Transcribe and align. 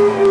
Greetings 0.00 0.29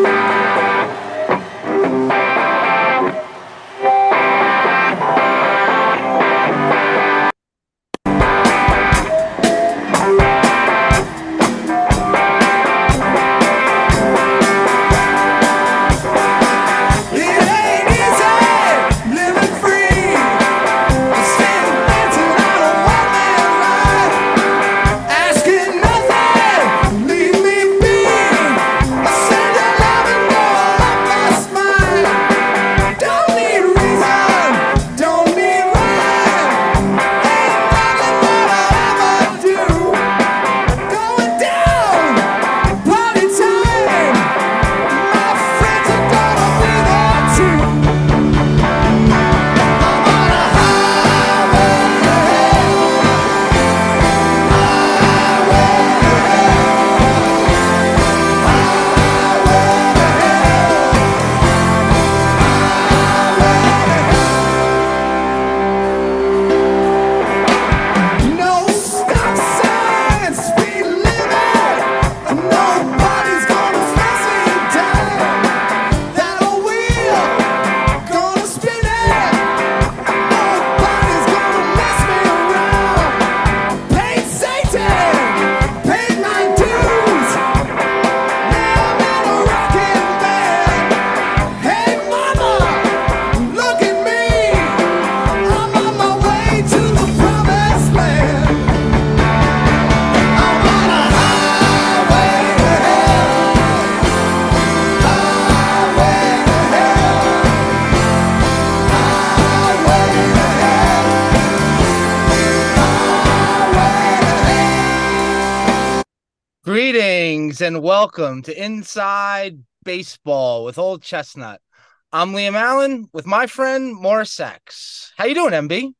and 117.70 117.84
welcome 117.84 118.42
to 118.42 118.66
Inside 118.66 119.60
Baseball 119.84 120.66
with 120.66 120.80
Old 120.80 121.04
Chestnut. 121.04 121.62
I'm 122.12 122.32
Liam 122.32 122.56
Allen 122.56 123.08
with 123.14 123.28
my 123.28 123.46
friend 123.46 123.94
Morris 123.94 124.32
Sachs. 124.32 125.14
How 125.18 125.26
you 125.26 125.36
doing, 125.36 125.52
MB? 125.52 125.94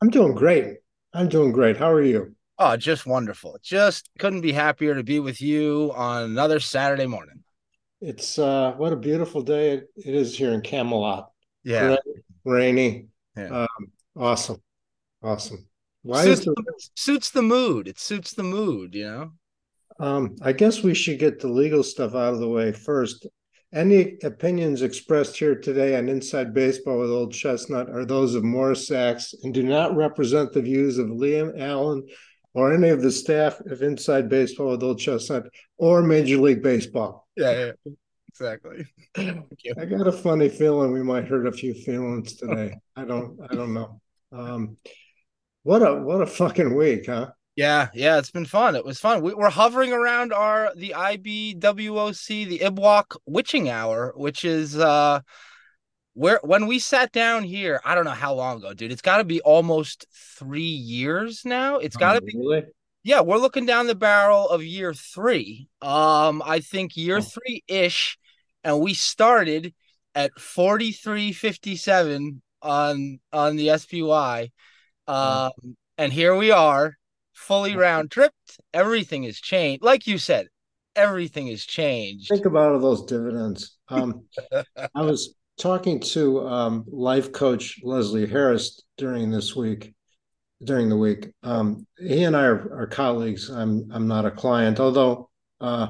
I'm 0.00 0.08
doing 0.08 0.36
great. 0.36 0.76
I'm 1.12 1.28
doing 1.28 1.50
great. 1.50 1.78
How 1.78 1.90
are 1.90 2.00
you? 2.00 2.36
Oh, 2.60 2.76
just 2.76 3.06
wonderful. 3.06 3.58
Just 3.60 4.08
couldn't 4.20 4.42
be 4.42 4.52
happier 4.52 4.94
to 4.94 5.02
be 5.02 5.18
with 5.18 5.42
you 5.42 5.90
on 5.96 6.22
another 6.22 6.60
Saturday 6.60 7.06
morning. 7.06 7.42
It's 8.00 8.38
uh 8.38 8.74
what 8.76 8.92
a 8.92 8.96
beautiful 8.96 9.42
day 9.42 9.72
it, 9.72 9.88
is 9.96 10.38
here 10.38 10.52
in 10.52 10.60
Camelot. 10.60 11.32
Yeah. 11.64 11.96
rainy. 12.44 13.08
Yeah. 13.36 13.62
Um, 13.62 13.86
awesome. 14.16 14.62
Awesome. 15.24 15.66
Why 16.04 16.22
suits, 16.22 16.38
is 16.38 16.44
the, 16.44 16.54
the, 16.54 16.88
suits 16.94 17.30
the 17.30 17.42
mood. 17.42 17.88
It 17.88 17.98
suits 17.98 18.32
the 18.32 18.44
mood, 18.44 18.94
you 18.94 19.06
know. 19.06 19.32
Um 20.00 20.36
I 20.42 20.52
guess 20.52 20.82
we 20.82 20.94
should 20.94 21.18
get 21.18 21.40
the 21.40 21.48
legal 21.48 21.82
stuff 21.82 22.14
out 22.14 22.34
of 22.34 22.40
the 22.40 22.48
way 22.48 22.72
first. 22.72 23.26
Any 23.74 24.16
opinions 24.22 24.82
expressed 24.82 25.36
here 25.36 25.56
today 25.56 25.96
on 25.98 26.08
Inside 26.08 26.54
Baseball 26.54 27.00
with 27.00 27.10
Old 27.10 27.32
Chestnut 27.32 27.90
are 27.90 28.04
those 28.04 28.34
of 28.34 28.44
Morris 28.44 28.86
Sachs 28.86 29.34
and 29.42 29.52
do 29.52 29.62
not 29.62 29.96
represent 29.96 30.52
the 30.52 30.62
views 30.62 30.98
of 30.98 31.08
Liam 31.08 31.58
Allen 31.60 32.06
or 32.54 32.72
any 32.72 32.88
of 32.88 33.02
the 33.02 33.10
staff 33.10 33.60
of 33.60 33.82
Inside 33.82 34.28
Baseball 34.28 34.70
with 34.70 34.82
Old 34.82 34.98
Chestnut 34.98 35.48
or 35.76 36.02
Major 36.02 36.38
League 36.38 36.62
Baseball. 36.62 37.26
Yeah, 37.36 37.72
yeah. 37.86 37.92
Exactly. 38.28 38.86
Thank 39.14 39.64
you. 39.64 39.74
I 39.78 39.84
got 39.86 40.06
a 40.06 40.12
funny 40.12 40.48
feeling 40.48 40.92
we 40.92 41.02
might 41.02 41.26
hurt 41.26 41.46
a 41.46 41.52
few 41.52 41.72
feelings 41.72 42.36
today. 42.36 42.78
I 42.94 43.04
don't 43.04 43.38
I 43.50 43.54
don't 43.54 43.74
know. 43.74 44.00
Um 44.30 44.76
what 45.62 45.82
a 45.82 45.94
what 45.94 46.20
a 46.20 46.26
fucking 46.26 46.76
week, 46.76 47.06
huh? 47.06 47.30
Yeah, 47.56 47.88
yeah, 47.94 48.18
it's 48.18 48.30
been 48.30 48.44
fun. 48.44 48.76
It 48.76 48.84
was 48.84 49.00
fun. 49.00 49.22
We, 49.22 49.32
we're 49.32 49.48
hovering 49.48 49.92
around 49.92 50.32
our 50.32 50.72
the 50.76 50.92
IBWOC, 50.94 52.48
the 52.48 52.58
Ibwalk 52.58 53.16
Witching 53.26 53.70
Hour, 53.70 54.12
which 54.14 54.44
is 54.44 54.78
uh 54.78 55.20
where 56.12 56.38
when 56.42 56.66
we 56.66 56.78
sat 56.78 57.12
down 57.12 57.44
here, 57.44 57.80
I 57.84 57.94
don't 57.94 58.04
know 58.04 58.10
how 58.10 58.34
long 58.34 58.58
ago, 58.58 58.74
dude. 58.74 58.92
It's 58.92 59.02
got 59.02 59.18
to 59.18 59.24
be 59.24 59.40
almost 59.40 60.06
three 60.38 60.60
years 60.62 61.42
now. 61.44 61.78
It's 61.78 61.96
got 61.96 62.14
to 62.14 62.20
be. 62.20 62.36
really? 62.36 62.62
Yeah, 63.02 63.20
we're 63.20 63.38
looking 63.38 63.66
down 63.66 63.86
the 63.86 63.94
barrel 63.94 64.48
of 64.48 64.62
year 64.64 64.92
three. 64.92 65.68
Um, 65.80 66.42
I 66.44 66.60
think 66.60 66.96
year 66.96 67.18
Oh. 67.18 67.20
three 67.22 67.62
ish, 67.68 68.18
and 68.64 68.80
we 68.80 68.92
started 68.94 69.72
at 70.14 70.32
forty 70.38 70.92
three 70.92 71.32
fifty 71.32 71.76
seven 71.76 72.42
on 72.60 73.20
on 73.32 73.56
the 73.56 73.78
SPY, 73.78 74.50
um, 75.06 75.50
and 75.96 76.12
here 76.12 76.34
we 76.34 76.50
are, 76.50 76.96
fully 77.36 77.76
round 77.76 78.10
tripped. 78.10 78.58
Everything 78.72 79.22
has 79.24 79.38
changed, 79.38 79.82
like 79.82 80.06
you 80.06 80.18
said. 80.18 80.48
Everything 80.96 81.48
has 81.48 81.62
changed. 81.64 82.28
Think 82.28 82.46
about 82.46 82.72
all 82.72 82.80
those 82.80 83.04
dividends. 83.04 83.76
Um 83.88 84.24
I 84.94 85.02
was 85.02 85.34
talking 85.58 86.00
to 86.00 86.46
um 86.48 86.84
life 86.88 87.32
coach 87.32 87.78
Leslie 87.82 88.26
Harris 88.26 88.82
during 88.96 89.30
this 89.30 89.54
week, 89.54 89.94
during 90.64 90.88
the 90.88 90.96
week. 90.96 91.28
Um 91.42 91.86
he 91.98 92.24
and 92.24 92.34
I 92.34 92.44
are, 92.44 92.80
are 92.80 92.86
colleagues. 92.86 93.50
I'm 93.50 93.90
I'm 93.92 94.08
not 94.08 94.24
a 94.24 94.30
client, 94.30 94.80
although 94.80 95.28
uh 95.60 95.88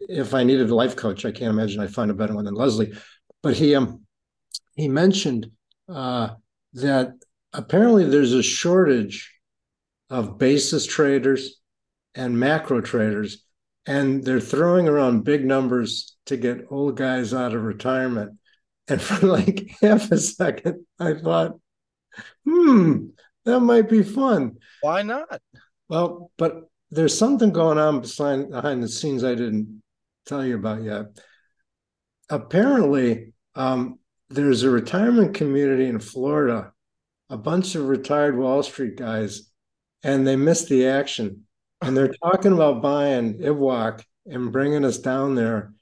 if 0.00 0.34
I 0.34 0.42
needed 0.42 0.70
a 0.70 0.74
life 0.74 0.96
coach, 0.96 1.24
I 1.24 1.30
can't 1.30 1.50
imagine 1.52 1.80
I'd 1.80 1.94
find 1.94 2.10
a 2.10 2.14
better 2.14 2.34
one 2.34 2.44
than 2.44 2.54
Leslie. 2.54 2.92
But 3.42 3.56
he 3.56 3.76
um 3.76 4.02
he 4.74 4.88
mentioned 4.88 5.52
uh 5.88 6.30
that 6.74 7.12
apparently 7.52 8.04
there's 8.04 8.32
a 8.32 8.42
shortage 8.42 9.32
of 10.10 10.38
basis 10.38 10.86
traders 10.86 11.60
and 12.14 12.38
macro 12.38 12.80
traders, 12.80 13.44
and 13.86 14.24
they're 14.24 14.40
throwing 14.40 14.88
around 14.88 15.24
big 15.24 15.44
numbers 15.44 16.16
to 16.26 16.36
get 16.36 16.66
old 16.70 16.96
guys 16.96 17.32
out 17.32 17.54
of 17.54 17.62
retirement. 17.62 18.38
And 18.88 19.00
for 19.00 19.26
like 19.26 19.70
half 19.80 20.10
a 20.10 20.18
second, 20.18 20.86
I 20.98 21.14
thought, 21.14 21.58
hmm, 22.44 23.06
that 23.44 23.60
might 23.60 23.88
be 23.88 24.02
fun. 24.02 24.56
Why 24.80 25.02
not? 25.02 25.40
Well, 25.88 26.30
but 26.36 26.68
there's 26.90 27.16
something 27.16 27.52
going 27.52 27.78
on 27.78 28.00
behind, 28.00 28.50
behind 28.50 28.82
the 28.82 28.88
scenes 28.88 29.24
I 29.24 29.34
didn't 29.34 29.82
tell 30.26 30.44
you 30.44 30.56
about 30.56 30.82
yet. 30.82 31.06
Apparently, 32.30 33.32
um, 33.54 33.98
there's 34.30 34.62
a 34.62 34.70
retirement 34.70 35.34
community 35.34 35.86
in 35.86 35.98
Florida, 35.98 36.72
a 37.30 37.36
bunch 37.36 37.74
of 37.74 37.88
retired 37.88 38.36
Wall 38.36 38.62
Street 38.62 38.96
guys, 38.96 39.50
and 40.02 40.26
they 40.26 40.36
missed 40.36 40.68
the 40.68 40.86
action. 40.86 41.44
And 41.82 41.96
they're 41.96 42.14
talking 42.22 42.52
about 42.52 42.82
buying 42.82 43.34
Ibwak 43.38 44.02
and 44.26 44.50
bringing 44.52 44.84
us 44.84 44.98
down 44.98 45.34
there 45.34 45.72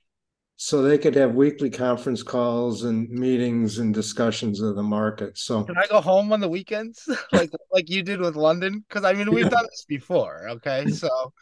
so 0.56 0.82
they 0.82 0.98
could 0.98 1.14
have 1.14 1.34
weekly 1.34 1.70
conference 1.70 2.22
calls 2.22 2.84
and 2.84 3.08
meetings 3.10 3.78
and 3.78 3.92
discussions 3.94 4.60
of 4.60 4.74
the 4.76 4.82
market. 4.82 5.36
So 5.38 5.64
Can 5.64 5.76
I 5.76 5.86
go 5.86 6.00
home 6.00 6.32
on 6.32 6.40
the 6.40 6.48
weekends, 6.48 7.08
like 7.32 7.50
like 7.70 7.88
you 7.90 8.02
did 8.02 8.20
with 8.20 8.36
London? 8.36 8.84
Because 8.88 9.04
I 9.04 9.12
mean, 9.12 9.32
we've 9.32 9.44
Yeah. 9.44 9.50
done 9.50 9.66
this 9.70 9.84
before. 9.88 10.48
Okay, 10.48 10.88
so 10.90 11.32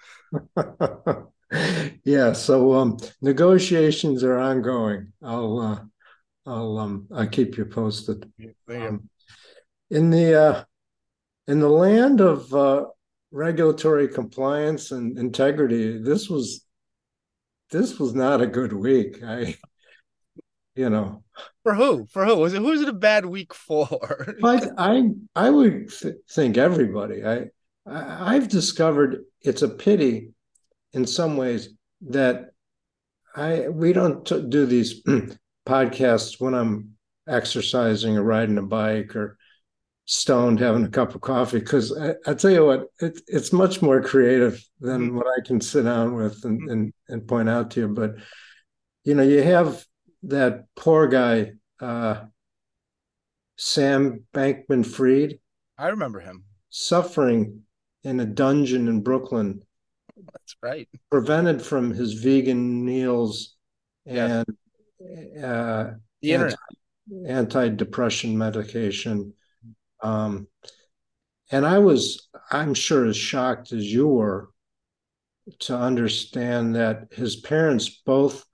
yeah, 2.05 2.33
so 2.33 2.73
um, 2.75 2.97
negotiations 3.23 4.25
are 4.25 4.39
ongoing. 4.39 5.13
I'll 5.23 5.59
uh, 5.61 5.81
I'll 6.47 6.79
um, 6.79 7.07
I'll 7.15 7.29
keep 7.29 7.57
you 7.57 7.67
posted. 7.67 8.31
Um, 8.69 9.09
in 9.91 10.11
the 10.11 10.41
uh, 10.41 10.65
in 11.47 11.61
the 11.61 11.69
land 11.69 12.21
of 12.21 12.53
uh, 12.55 12.87
regulatory 13.31 14.09
compliance 14.09 14.91
and 14.91 15.19
integrity, 15.19 15.99
this 15.99 16.29
was 16.29 16.65
this 17.71 17.99
was 17.99 18.15
not 18.15 18.41
a 18.41 18.47
good 18.47 18.73
week. 18.73 19.23
I, 19.23 19.57
you 20.75 20.91
know, 20.91 21.23
for 21.63 21.75
who? 21.75 22.07
For 22.11 22.25
who? 22.25 22.37
Was 22.37 22.55
it 22.55 22.63
who's 22.63 22.81
it 22.81 22.89
a 22.89 22.95
bad 22.95 23.27
week 23.27 23.53
for? 23.55 23.89
I 24.43 24.69
I, 24.79 25.11
I 25.35 25.51
would 25.51 25.91
th- 25.91 26.15
think 26.31 26.57
everybody. 26.57 27.25
I, 27.25 27.47
I 27.87 28.37
I've 28.37 28.49
discovered 28.49 29.25
it's 29.43 29.63
a 29.63 29.69
pity, 29.69 30.31
in 30.93 31.07
some 31.07 31.37
ways, 31.37 31.71
that 32.09 32.51
I 33.37 33.69
we 33.69 33.93
don't 33.93 34.25
t- 34.25 34.47
do 34.49 34.67
these 34.67 35.03
podcasts 35.67 36.41
when 36.41 36.55
I'm 36.55 36.91
exercising 37.29 38.17
or 38.17 38.23
riding 38.23 38.59
a 38.59 38.63
bike 38.63 39.17
or 39.17 39.39
stoned 40.07 40.61
having 40.61 40.85
a 40.85 40.89
cup 40.89 41.15
of 41.15 41.21
coffee 41.21 41.59
because 41.59 41.97
I, 41.97 42.15
I, 42.27 42.35
tell 42.35 42.51
you 42.51 42.67
what 42.67 42.89
it, 43.01 43.21
it's 43.27 43.53
much 43.53 43.81
more 43.81 44.03
creative 44.03 44.63
than 44.79 45.07
mm-hmm. 45.07 45.17
what 45.17 45.27
i 45.27 45.41
can 45.47 45.61
sit 45.61 45.85
down 45.85 46.15
with 46.15 46.45
and, 46.45 46.69
and, 46.71 46.93
and 47.09 47.27
point 47.27 47.49
out 47.49 47.71
to 47.73 47.81
you. 47.81 47.89
But 47.89 48.17
you 49.05 49.15
know 49.15 49.23
you 49.23 49.43
have 49.43 49.83
that 50.25 50.67
poor 50.77 51.07
guy 51.07 51.53
uh, 51.81 52.25
sam 53.57 54.25
bankman 54.35 54.85
freed 54.85 55.39
i 55.79 55.89
remember 55.89 56.21
him. 56.21 56.45
suffering 56.69 57.63
in 58.03 58.21
a 58.21 58.27
dungeon 58.27 58.89
in 58.89 59.01
brooklyn. 59.01 59.63
That's 60.17 60.57
right. 60.63 60.89
Prevented 61.11 61.63
from 61.63 61.93
his 61.93 62.15
vegan 62.15 62.85
meals 62.85 63.57
and 64.07 64.47
uh, 65.43 65.91
the 66.21 66.33
internet. 66.33 66.59
anti-depression 67.27 68.37
medication 68.37 69.33
um, 70.05 70.47
and 71.51 71.65
I 71.65 71.79
was, 71.79 72.29
I'm 72.51 72.75
sure, 72.75 73.07
as 73.07 73.17
shocked 73.17 73.73
as 73.73 73.91
you 73.91 74.07
were 74.07 74.51
to 75.61 75.77
understand 75.77 76.77
that 76.77 77.09
his 77.11 77.37
parents, 77.37 77.89
both 78.05 78.45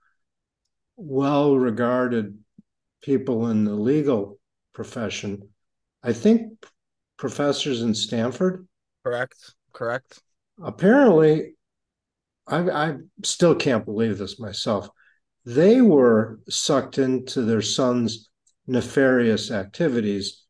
well 0.95 1.57
regarded 1.57 2.37
people 3.01 3.47
in 3.47 3.65
the 3.65 3.73
legal 3.75 4.39
profession, 4.73 5.49
I 6.01 6.13
think 6.13 6.53
professors 7.17 7.81
in 7.81 7.93
Stanford. 7.95 8.65
Correct. 9.03 9.53
Correct. 9.73 10.21
Apparently, 10.63 11.55
I, 12.47 12.69
I 12.69 12.95
still 13.23 13.55
can't 13.55 13.83
believe 13.83 14.17
this 14.17 14.39
myself. 14.39 14.89
They 15.45 15.81
were 15.81 16.39
sucked 16.49 16.97
into 16.97 17.41
their 17.41 17.61
son's 17.61 18.29
nefarious 18.67 19.51
activities 19.51 20.40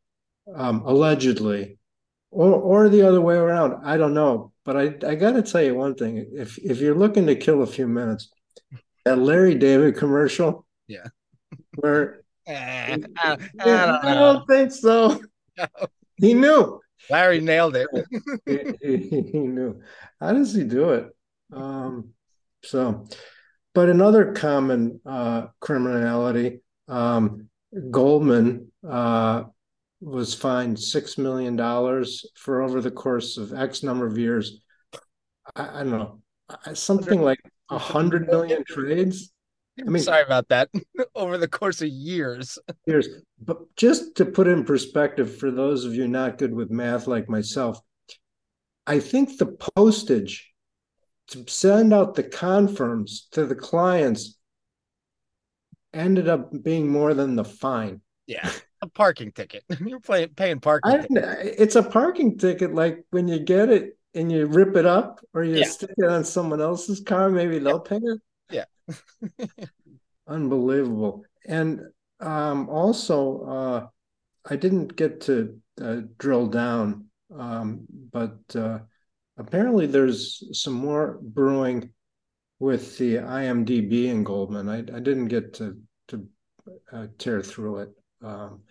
um, 0.54 0.82
allegedly, 0.84 1.78
or 2.30 2.52
or 2.52 2.88
the 2.88 3.06
other 3.06 3.20
way 3.20 3.36
around. 3.36 3.84
I 3.84 3.96
don't 3.96 4.14
know, 4.14 4.52
but 4.64 4.76
I 4.76 4.94
I 5.06 5.14
got 5.14 5.32
to 5.32 5.42
tell 5.42 5.62
you 5.62 5.74
one 5.74 5.94
thing: 5.94 6.26
if 6.34 6.58
if 6.58 6.80
you're 6.80 6.94
looking 6.94 7.26
to 7.26 7.36
kill 7.36 7.62
a 7.62 7.66
few 7.66 7.86
minutes, 7.86 8.30
that 9.04 9.18
Larry 9.18 9.54
David 9.54 9.96
commercial, 9.96 10.66
yeah, 10.88 11.06
where 11.76 12.22
I, 12.48 13.02
I, 13.22 13.36
don't, 13.36 14.04
I 14.04 14.14
don't 14.14 14.46
think 14.46 14.72
so. 14.72 15.20
No. 15.56 15.66
He 16.16 16.34
knew. 16.34 16.80
Larry 17.10 17.40
nailed 17.40 17.76
it. 17.76 17.88
he, 18.80 18.98
he, 18.98 19.22
he, 19.22 19.38
knew. 19.38 19.80
How 20.20 20.32
does 20.32 20.54
he 20.54 20.64
do 20.64 20.90
it? 20.90 21.08
Um, 21.52 22.10
so, 22.62 23.06
but 23.74 23.88
another 23.88 24.32
common 24.32 25.00
uh, 25.04 25.48
criminality, 25.60 26.60
um, 26.88 27.48
Goldman 27.90 28.70
uh, 28.88 29.44
was 30.02 30.34
fined 30.34 30.78
six 30.78 31.16
million 31.16 31.54
dollars 31.54 32.26
for 32.34 32.60
over 32.62 32.80
the 32.80 32.90
course 32.90 33.36
of 33.36 33.54
X 33.54 33.82
number 33.82 34.06
of 34.06 34.18
years. 34.18 34.60
I, 35.54 35.80
I 35.80 35.84
don't 35.84 35.90
know, 35.90 36.20
something 36.74 37.22
like 37.22 37.40
a 37.70 37.78
hundred 37.78 38.26
million 38.26 38.64
trades. 38.64 39.32
I 39.78 39.88
mean, 39.88 40.02
sorry 40.02 40.24
about 40.24 40.48
that. 40.48 40.70
over 41.14 41.38
the 41.38 41.48
course 41.48 41.80
of 41.80 41.88
years. 41.88 42.58
Years, 42.86 43.08
but 43.40 43.58
just 43.76 44.16
to 44.16 44.24
put 44.24 44.48
in 44.48 44.64
perspective 44.64 45.38
for 45.38 45.50
those 45.50 45.84
of 45.84 45.94
you 45.94 46.08
not 46.08 46.36
good 46.36 46.52
with 46.52 46.70
math 46.70 47.06
like 47.06 47.28
myself, 47.28 47.78
I 48.86 48.98
think 48.98 49.38
the 49.38 49.56
postage 49.76 50.52
to 51.28 51.44
send 51.46 51.94
out 51.94 52.16
the 52.16 52.24
confirms 52.24 53.28
to 53.32 53.46
the 53.46 53.54
clients 53.54 54.36
ended 55.94 56.28
up 56.28 56.50
being 56.62 56.88
more 56.88 57.14
than 57.14 57.36
the 57.36 57.44
fine. 57.44 58.00
Yeah 58.26 58.50
a 58.82 58.88
parking 58.88 59.32
ticket. 59.32 59.64
You're 59.80 60.00
paying 60.00 60.28
paying 60.30 60.60
parking. 60.60 61.06
it's 61.10 61.76
a 61.76 61.82
parking 61.82 62.36
ticket. 62.36 62.74
Like 62.74 63.04
when 63.10 63.28
you 63.28 63.38
get 63.38 63.70
it 63.70 63.96
and 64.14 64.30
you 64.30 64.46
rip 64.46 64.76
it 64.76 64.84
up 64.84 65.24
or 65.32 65.44
you 65.44 65.58
yeah. 65.58 65.66
stick 65.66 65.90
it 65.96 66.10
on 66.10 66.24
someone 66.24 66.60
else's 66.60 67.00
car, 67.00 67.30
maybe 67.30 67.58
they'll 67.58 67.80
pay 67.80 68.00
it. 68.02 68.20
Yeah. 68.50 68.64
Unbelievable. 70.26 71.24
And 71.46 71.80
um, 72.20 72.68
also, 72.68 73.42
uh, 73.44 73.86
I 74.50 74.56
didn't 74.56 74.96
get 74.96 75.22
to 75.22 75.58
uh, 75.80 76.00
drill 76.18 76.48
down, 76.48 77.06
um, 77.34 77.86
but 78.12 78.38
uh, 78.54 78.80
apparently 79.38 79.86
there's 79.86 80.42
some 80.52 80.74
more 80.74 81.18
brewing 81.22 81.90
with 82.58 82.98
the 82.98 83.16
IMDb 83.16 84.10
and 84.10 84.26
Goldman. 84.26 84.68
I, 84.68 84.78
I 84.78 85.00
didn't 85.00 85.28
get 85.28 85.54
to 85.54 85.78
to 86.08 86.26
uh, 86.92 87.06
tear 87.18 87.42
through 87.42 87.78
it. 87.78 87.90
Um, 88.22 88.62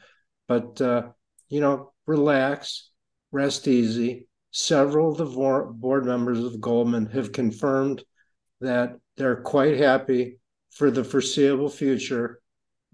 but 0.47 0.79
uh, 0.81 1.09
you 1.49 1.61
know, 1.61 1.93
relax, 2.05 2.89
rest 3.31 3.67
easy. 3.67 4.27
Several 4.51 5.11
of 5.11 5.17
the 5.17 5.25
board 5.73 6.05
members 6.05 6.43
of 6.43 6.59
Goldman 6.59 7.05
have 7.07 7.31
confirmed 7.31 8.03
that 8.59 8.97
they're 9.15 9.41
quite 9.41 9.77
happy 9.77 10.39
for 10.71 10.91
the 10.91 11.03
foreseeable 11.03 11.69
future. 11.69 12.41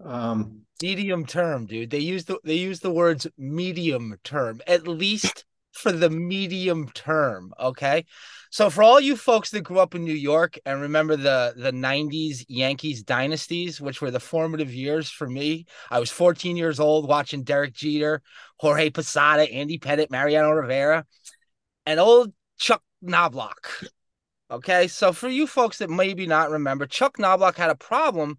Um, 0.04 0.62
medium 0.82 1.26
term, 1.26 1.66
dude. 1.66 1.90
They 1.90 1.98
use 1.98 2.24
the 2.24 2.38
they 2.44 2.54
use 2.54 2.80
the 2.80 2.92
words 2.92 3.26
medium 3.36 4.16
term, 4.22 4.60
at 4.66 4.86
least 4.86 5.44
for 5.78 5.92
the 5.92 6.10
medium 6.10 6.88
term. 6.90 7.52
Okay. 7.58 8.04
So 8.50 8.70
for 8.70 8.82
all 8.82 8.98
you 8.98 9.16
folks 9.16 9.50
that 9.50 9.60
grew 9.60 9.78
up 9.78 9.94
in 9.94 10.04
New 10.04 10.12
York 10.12 10.58
and 10.64 10.80
remember 10.80 11.16
the 11.16 11.54
the 11.56 11.72
90s 11.72 12.44
Yankees 12.48 13.02
dynasties, 13.02 13.80
which 13.80 14.00
were 14.00 14.10
the 14.10 14.20
formative 14.20 14.72
years 14.72 15.10
for 15.10 15.28
me, 15.28 15.66
I 15.90 16.00
was 16.00 16.10
14 16.10 16.56
years 16.56 16.80
old 16.80 17.08
watching 17.08 17.44
Derek 17.44 17.74
Jeter, 17.74 18.22
Jorge 18.58 18.90
Posada, 18.90 19.42
Andy 19.50 19.78
Pettitte, 19.78 20.10
Mariano 20.10 20.50
Rivera, 20.50 21.04
and 21.86 22.00
old 22.00 22.32
Chuck 22.58 22.82
Knobloch. 23.02 23.84
Okay, 24.50 24.88
so 24.88 25.12
for 25.12 25.28
you 25.28 25.46
folks 25.46 25.78
that 25.78 25.90
maybe 25.90 26.26
not 26.26 26.50
remember, 26.50 26.86
Chuck 26.86 27.18
Knobloch 27.18 27.56
had 27.56 27.70
a 27.70 27.74
problem 27.74 28.38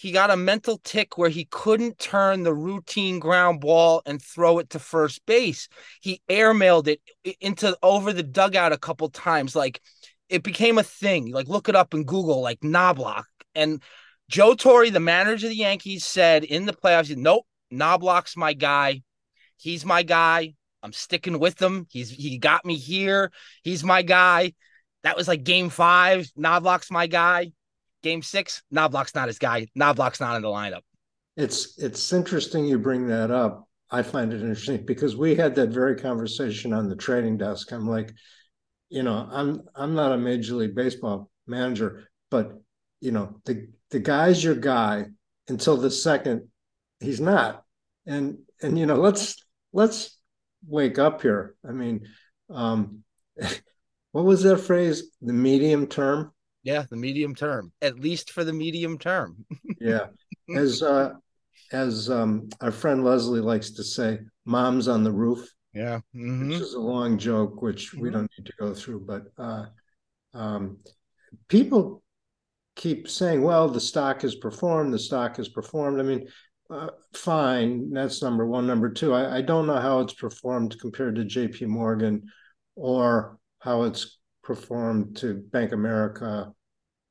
he 0.00 0.12
got 0.12 0.30
a 0.30 0.36
mental 0.36 0.80
tick 0.82 1.18
where 1.18 1.28
he 1.28 1.44
couldn't 1.50 1.98
turn 1.98 2.42
the 2.42 2.54
routine 2.54 3.18
ground 3.18 3.60
ball 3.60 4.00
and 4.06 4.22
throw 4.22 4.58
it 4.58 4.70
to 4.70 4.78
first 4.78 5.26
base. 5.26 5.68
He 6.00 6.22
airmailed 6.26 6.88
it 6.88 7.02
into 7.38 7.76
over 7.82 8.14
the 8.14 8.22
dugout 8.22 8.72
a 8.72 8.78
couple 8.78 9.10
times. 9.10 9.54
Like 9.54 9.82
it 10.30 10.42
became 10.42 10.78
a 10.78 10.82
thing. 10.82 11.30
Like 11.32 11.48
look 11.48 11.68
it 11.68 11.76
up 11.76 11.92
in 11.92 12.04
Google, 12.04 12.40
like 12.40 12.64
Knobloch. 12.64 13.26
And 13.54 13.82
Joe 14.30 14.54
Torre, 14.54 14.88
the 14.88 15.00
manager 15.00 15.48
of 15.48 15.50
the 15.50 15.56
Yankees, 15.56 16.06
said 16.06 16.44
in 16.44 16.64
the 16.64 16.72
playoffs, 16.72 17.14
"Nope, 17.14 17.44
Knobloch's 17.70 18.38
my 18.38 18.54
guy. 18.54 19.02
He's 19.58 19.84
my 19.84 20.02
guy. 20.02 20.54
I'm 20.82 20.94
sticking 20.94 21.38
with 21.38 21.60
him. 21.60 21.86
He's 21.90 22.08
he 22.08 22.38
got 22.38 22.64
me 22.64 22.76
here. 22.76 23.30
He's 23.64 23.84
my 23.84 24.00
guy." 24.00 24.54
That 25.02 25.16
was 25.18 25.28
like 25.28 25.44
game 25.44 25.68
five. 25.68 26.26
Knobloch's 26.36 26.90
my 26.90 27.06
guy. 27.06 27.52
Game 28.02 28.22
six, 28.22 28.62
Knobloch's 28.70 29.14
not 29.14 29.28
his 29.28 29.38
guy. 29.38 29.66
Knobloch's 29.74 30.20
not 30.20 30.36
in 30.36 30.42
the 30.42 30.48
lineup. 30.48 30.82
It's 31.36 31.78
it's 31.78 32.12
interesting 32.12 32.66
you 32.66 32.78
bring 32.78 33.06
that 33.08 33.30
up. 33.30 33.68
I 33.90 34.02
find 34.02 34.32
it 34.32 34.40
interesting 34.40 34.84
because 34.84 35.16
we 35.16 35.34
had 35.34 35.54
that 35.56 35.70
very 35.70 35.96
conversation 35.96 36.72
on 36.72 36.88
the 36.88 36.96
trading 36.96 37.36
desk. 37.36 37.72
I'm 37.72 37.88
like, 37.88 38.12
you 38.88 39.02
know, 39.02 39.28
I'm 39.30 39.62
I'm 39.74 39.94
not 39.94 40.12
a 40.12 40.18
major 40.18 40.54
league 40.54 40.74
baseball 40.74 41.30
manager, 41.46 42.08
but 42.30 42.52
you 43.00 43.10
know, 43.12 43.40
the 43.44 43.68
the 43.90 44.00
guy's 44.00 44.42
your 44.42 44.54
guy 44.54 45.06
until 45.48 45.76
the 45.76 45.90
second 45.90 46.48
he's 47.00 47.20
not. 47.20 47.64
And 48.06 48.38
and 48.62 48.78
you 48.78 48.86
know, 48.86 48.96
let's 48.96 49.44
let's 49.72 50.18
wake 50.66 50.98
up 50.98 51.22
here. 51.22 51.54
I 51.68 51.72
mean, 51.72 52.06
um 52.48 53.02
what 54.12 54.24
was 54.24 54.42
that 54.42 54.58
phrase? 54.58 55.04
The 55.22 55.32
medium 55.32 55.86
term? 55.86 56.32
Yeah, 56.62 56.84
the 56.90 56.96
medium 56.96 57.34
term, 57.34 57.72
at 57.80 57.98
least 57.98 58.32
for 58.32 58.44
the 58.44 58.52
medium 58.52 58.98
term. 58.98 59.44
yeah, 59.80 60.06
as 60.54 60.82
uh, 60.82 61.12
as 61.72 62.10
um, 62.10 62.48
our 62.60 62.72
friend 62.72 63.04
Leslie 63.04 63.40
likes 63.40 63.70
to 63.72 63.84
say, 63.84 64.20
"Mom's 64.44 64.88
on 64.88 65.02
the 65.02 65.12
roof." 65.12 65.48
Yeah, 65.72 66.00
mm-hmm. 66.14 66.50
which 66.50 66.60
is 66.60 66.74
a 66.74 66.80
long 66.80 67.16
joke, 67.16 67.62
which 67.62 67.94
we 67.94 68.02
mm-hmm. 68.02 68.12
don't 68.12 68.30
need 68.38 68.46
to 68.46 68.52
go 68.58 68.74
through. 68.74 69.06
But 69.06 69.22
uh, 69.38 69.66
um, 70.34 70.78
people 71.48 72.02
keep 72.76 73.08
saying, 73.08 73.42
"Well, 73.42 73.68
the 73.68 73.80
stock 73.80 74.22
has 74.22 74.34
performed. 74.34 74.92
The 74.92 74.98
stock 74.98 75.36
has 75.36 75.48
performed." 75.48 75.98
I 75.98 76.02
mean, 76.02 76.28
uh, 76.70 76.90
fine. 77.14 77.90
That's 77.90 78.22
number 78.22 78.46
one. 78.46 78.66
Number 78.66 78.90
two, 78.90 79.14
I, 79.14 79.38
I 79.38 79.40
don't 79.40 79.66
know 79.66 79.80
how 79.80 80.00
it's 80.00 80.14
performed 80.14 80.78
compared 80.78 81.16
to 81.16 81.24
J.P. 81.24 81.66
Morgan, 81.66 82.24
or 82.76 83.38
how 83.60 83.84
it's 83.84 84.19
performed 84.54 85.16
to 85.16 85.34
Bank 85.52 85.70
America 85.70 86.52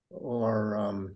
or 0.10 0.75
um, 0.75 1.15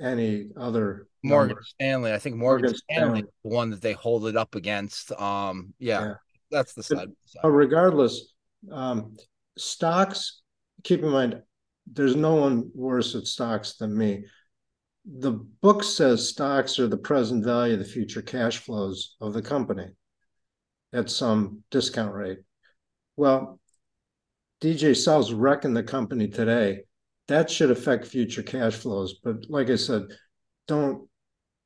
any 0.00 0.48
other 0.56 1.06
Morgan 1.22 1.48
number. 1.48 1.62
Stanley. 1.62 2.12
I 2.14 2.18
think 2.18 2.36
Morgan, 2.36 2.62
Morgan 2.70 2.78
Stanley, 2.90 3.18
Stanley. 3.18 3.32
the 3.44 3.50
one 3.50 3.68
that 3.68 3.82
they 3.82 3.92
hold 3.92 4.26
it 4.26 4.38
up 4.38 4.54
against. 4.54 5.12
Um, 5.12 5.74
yeah, 5.78 6.00
Yeah. 6.00 6.14
that's 6.50 6.72
the 6.72 6.82
side. 6.82 7.08
Regardless, 7.44 8.32
um, 8.72 9.18
stocks, 9.58 10.40
keep 10.82 11.02
in 11.02 11.10
mind, 11.10 11.42
there's 11.92 12.16
no 12.16 12.36
one 12.36 12.70
worse 12.74 13.14
at 13.14 13.26
stocks 13.26 13.76
than 13.76 13.94
me. 13.94 14.24
The 15.04 15.32
book 15.32 15.84
says 15.84 16.26
stocks 16.26 16.78
are 16.78 16.88
the 16.88 16.96
present 16.96 17.44
value 17.44 17.74
of 17.74 17.80
the 17.80 17.84
future 17.84 18.22
cash 18.22 18.56
flows 18.56 19.14
of 19.20 19.34
the 19.34 19.42
company 19.42 19.88
at 20.94 21.10
some 21.10 21.64
discount 21.70 22.14
rate. 22.14 22.38
Well, 23.16 23.60
DJ 24.60 24.96
Sol's 24.96 25.32
wrecking 25.32 25.74
the 25.74 25.82
company 25.82 26.28
today. 26.28 26.80
That 27.28 27.50
should 27.50 27.70
affect 27.70 28.06
future 28.06 28.42
cash 28.42 28.74
flows. 28.74 29.20
But 29.22 29.48
like 29.48 29.70
I 29.70 29.76
said, 29.76 30.02
don't 30.68 31.08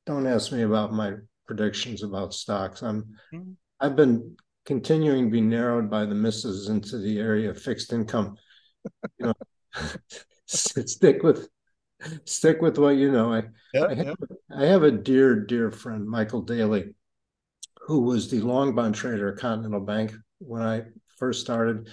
don't 0.05 0.27
ask 0.27 0.51
me 0.51 0.61
about 0.61 0.93
my 0.93 1.15
predictions 1.47 2.03
about 2.03 2.33
stocks. 2.33 2.81
I'm 2.83 3.17
Mhm. 3.33 3.55
I've 3.79 3.95
been 3.95 4.37
continuing 4.65 5.25
to 5.25 5.31
be 5.31 5.41
narrowed 5.41 5.89
by 5.89 6.05
the 6.05 6.15
misses 6.15 6.69
into 6.69 6.97
the 6.97 7.19
area 7.19 7.49
of 7.49 7.61
fixed 7.61 7.91
income. 7.91 8.37
You 9.19 9.27
know, 9.27 9.33
stick 10.45 11.23
with 11.23 11.49
stick 12.25 12.61
with 12.61 12.77
what 12.77 12.97
you 12.97 13.11
know. 13.11 13.33
I 13.33 13.43
Yeah, 13.73 13.85
I 13.85 13.93
have, 13.95 14.15
I 14.51 14.65
have 14.65 14.83
a 14.83 14.91
dear, 14.91 15.35
dear 15.35 15.71
friend, 15.71 16.07
Michael 16.07 16.41
Daly, 16.41 16.95
who 17.81 18.01
was 18.01 18.29
the 18.29 18.41
long 18.41 18.75
bond 18.75 18.95
trader 18.95 19.29
at 19.29 19.37
Continental 19.39 19.81
Bank 19.81 20.13
when 20.39 20.61
I 20.61 20.85
first 21.17 21.41
started. 21.41 21.89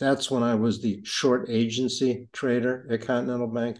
That's 0.00 0.30
when 0.30 0.42
I 0.42 0.54
was 0.54 0.80
the 0.80 1.00
short 1.04 1.48
agency 1.50 2.28
trader 2.32 2.86
at 2.90 3.02
Continental 3.02 3.46
Bank. 3.46 3.78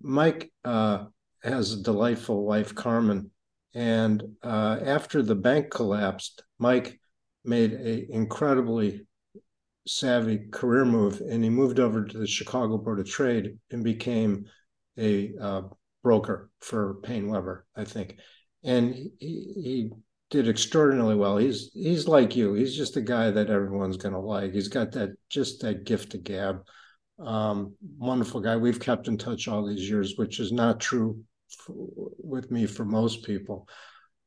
Mike 0.00 0.52
uh, 0.64 1.06
has 1.42 1.72
a 1.72 1.82
delightful 1.82 2.44
wife, 2.44 2.74
Carmen. 2.74 3.30
And 3.74 4.22
uh, 4.42 4.78
after 4.84 5.22
the 5.22 5.34
bank 5.34 5.70
collapsed, 5.70 6.42
Mike 6.58 7.00
made 7.44 7.72
an 7.72 8.06
incredibly 8.10 9.06
savvy 9.86 10.38
career 10.52 10.84
move 10.84 11.20
and 11.20 11.42
he 11.42 11.50
moved 11.50 11.80
over 11.80 12.04
to 12.04 12.18
the 12.18 12.26
Chicago 12.26 12.76
Board 12.76 13.00
of 13.00 13.08
Trade 13.08 13.58
and 13.70 13.82
became 13.82 14.44
a 14.98 15.32
uh, 15.40 15.62
broker 16.02 16.50
for 16.60 16.96
PaineWebber, 17.02 17.62
I 17.74 17.84
think. 17.84 18.18
And 18.62 18.94
he, 18.94 19.10
he 19.18 19.90
did 20.30 20.48
extraordinarily 20.48 21.16
well. 21.16 21.36
He's 21.36 21.70
he's 21.74 22.06
like 22.06 22.36
you. 22.36 22.54
He's 22.54 22.76
just 22.76 22.96
a 22.96 23.02
guy 23.02 23.30
that 23.30 23.50
everyone's 23.50 23.96
going 23.96 24.14
to 24.14 24.20
like. 24.20 24.52
He's 24.52 24.68
got 24.68 24.92
that 24.92 25.10
just 25.28 25.60
that 25.62 25.84
gift 25.84 26.14
of 26.14 26.24
gab. 26.24 26.64
Um, 27.18 27.74
wonderful 27.98 28.40
guy. 28.40 28.56
We've 28.56 28.80
kept 28.80 29.08
in 29.08 29.18
touch 29.18 29.48
all 29.48 29.66
these 29.66 29.88
years, 29.88 30.14
which 30.16 30.40
is 30.40 30.52
not 30.52 30.80
true 30.80 31.22
for, 31.58 31.74
with 32.18 32.50
me 32.50 32.66
for 32.66 32.84
most 32.84 33.24
people. 33.24 33.68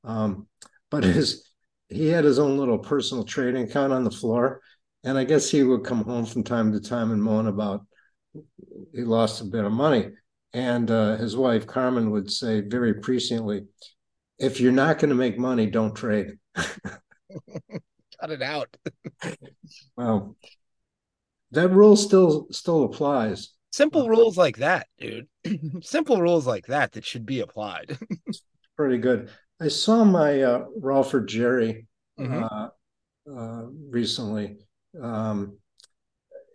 Um, 0.03 0.47
but 0.91 1.03
his 1.03 1.49
he 1.87 2.07
had 2.07 2.25
his 2.25 2.39
own 2.39 2.57
little 2.57 2.79
personal 2.79 3.23
trading 3.23 3.63
account 3.63 3.93
on 3.93 4.03
the 4.03 4.11
floor, 4.11 4.61
and 5.03 5.17
I 5.17 5.23
guess 5.23 5.49
he 5.49 5.63
would 5.63 5.85
come 5.85 6.03
home 6.03 6.25
from 6.25 6.43
time 6.43 6.73
to 6.73 6.81
time 6.81 7.11
and 7.11 7.23
moan 7.23 7.47
about 7.47 7.85
he 8.93 9.03
lost 9.03 9.41
a 9.41 9.45
bit 9.45 9.63
of 9.63 9.71
money. 9.71 10.09
And 10.53 10.91
uh, 10.91 11.17
his 11.17 11.35
wife 11.35 11.65
Carmen 11.65 12.11
would 12.11 12.31
say 12.31 12.61
very 12.61 12.95
presciently, 12.95 13.65
"If 14.39 14.59
you're 14.59 14.71
not 14.71 14.99
going 14.99 15.09
to 15.09 15.15
make 15.15 15.37
money, 15.37 15.67
don't 15.69 15.95
trade." 15.95 16.37
cut 16.55 18.31
it 18.31 18.41
out. 18.41 18.75
Well, 19.95 20.35
that 21.51 21.69
rule 21.69 21.95
still 21.95 22.47
still 22.51 22.83
applies. 22.83 23.49
Simple 23.71 24.07
rules 24.07 24.37
like 24.37 24.57
that, 24.57 24.87
dude. 24.99 25.27
Simple 25.81 26.21
rules 26.21 26.45
like 26.45 26.67
that 26.67 26.91
that 26.93 27.05
should 27.05 27.25
be 27.25 27.39
applied. 27.39 27.97
Pretty 28.77 28.97
good. 28.97 29.29
I 29.59 29.67
saw 29.67 30.03
my 30.03 30.41
uh, 30.41 30.65
Ralford 30.79 31.27
Jerry 31.27 31.87
Mhm. 32.19 32.47
uh, 32.51 32.69
uh, 33.31 33.65
recently. 33.89 34.57
Um, 35.01 35.57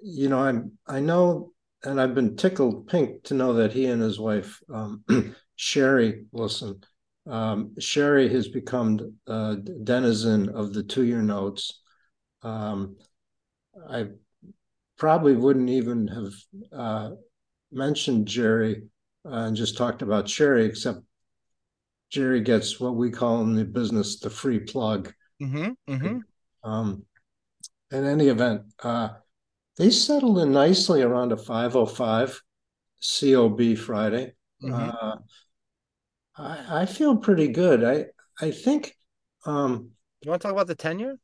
you 0.02 0.28
know, 0.28 0.38
I'm 0.38 0.78
I 0.86 1.00
know, 1.00 1.52
and 1.82 2.00
I've 2.00 2.14
been 2.14 2.36
tickled 2.36 2.86
pink 2.88 3.24
to 3.24 3.34
know 3.34 3.54
that 3.54 3.72
he 3.72 3.86
and 3.86 4.00
his 4.00 4.18
wife 4.20 4.60
um, 4.72 5.04
Sherry 5.56 6.26
listen. 6.32 6.82
Um, 7.28 7.74
Sherry 7.78 8.28
has 8.30 8.48
become 8.48 9.14
a 9.26 9.56
denizen 9.56 10.48
of 10.48 10.72
the 10.72 10.82
two-year 10.82 11.22
notes. 11.22 11.80
Um, 12.42 12.96
I 13.88 14.08
probably 14.96 15.36
wouldn't 15.36 15.68
even 15.68 16.08
have 16.08 16.32
uh, 16.72 17.10
mentioned 17.70 18.26
Jerry 18.26 18.82
uh, 19.24 19.46
and 19.46 19.56
just 19.56 19.76
talked 19.76 20.02
about 20.02 20.28
Sherry, 20.28 20.64
except 20.64 21.00
Jerry 22.10 22.40
gets 22.40 22.80
what 22.80 22.96
we 22.96 23.10
call 23.10 23.42
in 23.42 23.54
the 23.54 23.64
business 23.64 24.18
the 24.18 24.30
free 24.30 24.60
plug. 24.60 25.12
hmm 25.40 25.70
hmm 25.86 26.18
Um, 26.64 27.04
in 27.90 28.04
any 28.04 28.28
event, 28.28 28.62
uh, 28.82 29.10
they 29.76 29.90
settled 29.90 30.38
in 30.38 30.52
nicely 30.52 31.02
around 31.02 31.32
a 31.32 31.36
505 31.36 32.42
COB 33.00 33.76
Friday. 33.76 34.32
Mhm. 34.62 35.22
I, 36.38 36.82
I 36.82 36.86
feel 36.86 37.16
pretty 37.16 37.48
good. 37.48 37.84
I 37.84 38.06
I 38.40 38.50
think. 38.50 38.94
Um, 39.44 39.90
You 40.22 40.30
want 40.30 40.42
to 40.42 40.46
talk 40.48 40.52
about 40.52 40.66
the 40.66 40.74
ten-year? 40.74 41.16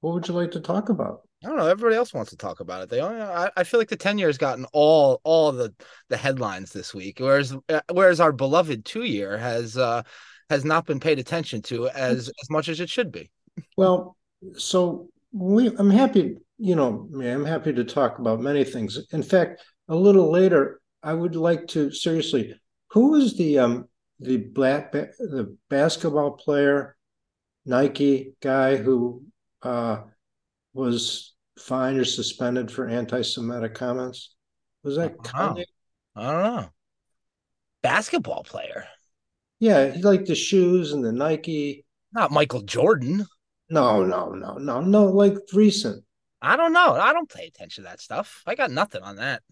what 0.00 0.14
would 0.14 0.26
you 0.28 0.34
like 0.34 0.50
to 0.52 0.60
talk 0.60 0.88
about? 0.88 1.20
I 1.44 1.48
don't 1.48 1.58
know. 1.58 1.66
Everybody 1.66 1.96
else 1.96 2.14
wants 2.14 2.30
to 2.30 2.36
talk 2.36 2.60
about 2.60 2.82
it. 2.82 2.88
They, 2.88 3.00
only, 3.00 3.20
I, 3.20 3.50
I 3.56 3.64
feel 3.64 3.80
like 3.80 3.88
the 3.88 3.96
ten-year 3.96 4.28
has 4.28 4.38
gotten 4.38 4.66
all 4.72 5.20
all 5.24 5.52
the 5.52 5.74
the 6.08 6.16
headlines 6.16 6.72
this 6.72 6.94
week, 6.94 7.18
whereas 7.20 7.54
uh, 7.68 7.80
whereas 7.92 8.20
our 8.20 8.32
beloved 8.32 8.84
two 8.84 9.04
year 9.04 9.36
has 9.36 9.76
uh 9.76 10.02
has 10.48 10.64
not 10.64 10.86
been 10.86 11.00
paid 11.00 11.18
attention 11.18 11.62
to 11.62 11.88
as 11.88 12.28
as 12.28 12.50
much 12.50 12.68
as 12.68 12.80
it 12.80 12.90
should 12.90 13.12
be. 13.12 13.30
Well, 13.76 14.16
so 14.56 15.08
we 15.32 15.68
I'm 15.76 15.90
happy, 15.90 16.36
you 16.58 16.76
know, 16.76 17.08
I'm 17.14 17.44
happy 17.44 17.72
to 17.72 17.84
talk 17.84 18.18
about 18.18 18.40
many 18.40 18.64
things. 18.64 18.98
In 19.12 19.22
fact, 19.22 19.62
a 19.88 19.94
little 19.94 20.30
later, 20.30 20.80
I 21.02 21.14
would 21.14 21.36
like 21.36 21.66
to 21.68 21.90
seriously, 21.90 22.54
who 22.90 23.08
was 23.12 23.36
the 23.36 23.58
um 23.58 23.88
the 24.18 24.36
black 24.36 24.92
the 24.92 25.56
basketball 25.68 26.32
player, 26.32 26.96
Nike 27.64 28.34
guy 28.40 28.76
who 28.76 29.24
uh 29.62 30.02
was 30.72 31.34
fined 31.58 31.98
or 31.98 32.04
suspended 32.04 32.70
for 32.70 32.88
anti-Semitic 32.88 33.74
comments? 33.74 34.34
Was 34.82 34.96
that 34.96 35.02
I 35.02 35.08
don't 35.08 35.36
know. 35.38 35.54
Kanye? 35.54 35.64
I 36.16 36.32
don't 36.32 36.42
know. 36.56 36.68
Basketball 37.82 38.44
player, 38.44 38.86
Yeah, 39.58 39.90
he 39.90 40.02
liked 40.02 40.26
the 40.26 40.34
shoes 40.34 40.92
and 40.92 41.04
the 41.04 41.12
Nike. 41.12 41.84
not 42.12 42.30
Michael 42.30 42.62
Jordan. 42.62 43.26
No, 43.70 44.04
no, 44.04 44.30
no, 44.32 44.54
no, 44.58 44.80
no, 44.80 45.04
like 45.06 45.36
recent. 45.54 46.04
I 46.42 46.56
don't 46.56 46.72
know. 46.72 46.92
I 46.94 47.12
don't 47.12 47.28
pay 47.28 47.46
attention 47.46 47.84
to 47.84 47.90
that 47.90 48.00
stuff. 48.00 48.42
I 48.46 48.54
got 48.54 48.70
nothing 48.70 49.02
on 49.02 49.16
that. 49.16 49.42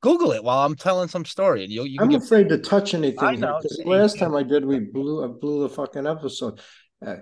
Google 0.00 0.32
it 0.32 0.42
while 0.44 0.64
I'm 0.66 0.74
telling 0.76 1.08
some 1.08 1.24
story, 1.24 1.64
and 1.64 1.72
you 1.72 1.84
you 1.84 1.98
I'm 2.00 2.08
get 2.08 2.22
afraid 2.22 2.48
to 2.50 2.58
touch 2.58 2.94
anything. 2.94 3.22
I 3.22 3.34
know. 3.36 3.60
last 3.84 4.18
time 4.18 4.34
I 4.34 4.42
did, 4.42 4.64
we 4.64 4.78
blew, 4.80 5.24
I 5.24 5.28
blew 5.28 5.62
the 5.62 5.68
fucking 5.68 6.06
episode. 6.06 6.60
Uh, 7.04 7.10
uh, 7.10 7.16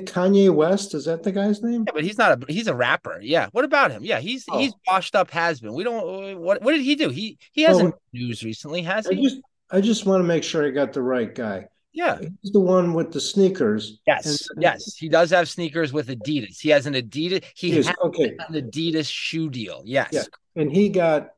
Kanye 0.00 0.52
West, 0.52 0.94
is 0.94 1.04
that 1.04 1.22
the 1.22 1.30
guy's 1.30 1.62
name? 1.62 1.84
Yeah, 1.86 1.92
but 1.94 2.02
he's 2.02 2.18
not 2.18 2.42
a 2.42 2.52
he's 2.52 2.66
a 2.66 2.74
rapper. 2.74 3.20
Yeah. 3.22 3.48
What 3.52 3.64
about 3.64 3.90
him? 3.92 4.02
Yeah, 4.04 4.18
he's 4.18 4.44
Oh. 4.50 4.58
he's 4.58 4.72
washed 4.88 5.14
up 5.14 5.30
has 5.30 5.60
been. 5.60 5.72
We 5.72 5.84
don't 5.84 6.40
what 6.40 6.62
what 6.62 6.72
did 6.72 6.80
he 6.82 6.94
do? 6.96 7.10
He 7.10 7.38
he 7.52 7.62
hasn't 7.62 7.90
Well, 7.90 8.00
news 8.12 8.42
recently, 8.42 8.82
has 8.82 9.06
I 9.06 9.14
he? 9.14 9.22
just, 9.22 9.36
I 9.70 9.80
just 9.80 10.04
want 10.06 10.20
to 10.20 10.24
make 10.26 10.42
sure 10.42 10.66
I 10.66 10.70
got 10.70 10.92
the 10.92 11.02
right 11.02 11.32
guy. 11.32 11.66
yeah. 11.92 12.18
He's 12.42 12.50
the 12.52 12.60
one 12.60 12.92
with 12.94 13.12
the 13.12 13.20
sneakers. 13.20 14.00
Yes. 14.06 14.48
And- 14.50 14.62
yes. 14.62 14.96
He 14.96 15.08
does 15.08 15.30
have 15.30 15.48
sneakers 15.48 15.92
with 15.92 16.08
Adidas. 16.08 16.58
He 16.60 16.70
has 16.70 16.86
an 16.86 16.94
Adidas 16.94 17.44
he 17.54 17.70
He 17.70 17.76
has 17.76 17.92
okay, 18.04 18.34
an 18.48 18.54
Adidas 18.54 19.06
shoe 19.08 19.48
deal. 19.50 19.82
Yes. 19.84 20.08
Yeah. 20.12 20.22
and 20.56 20.72
he 20.72 20.88
got, 20.88 21.28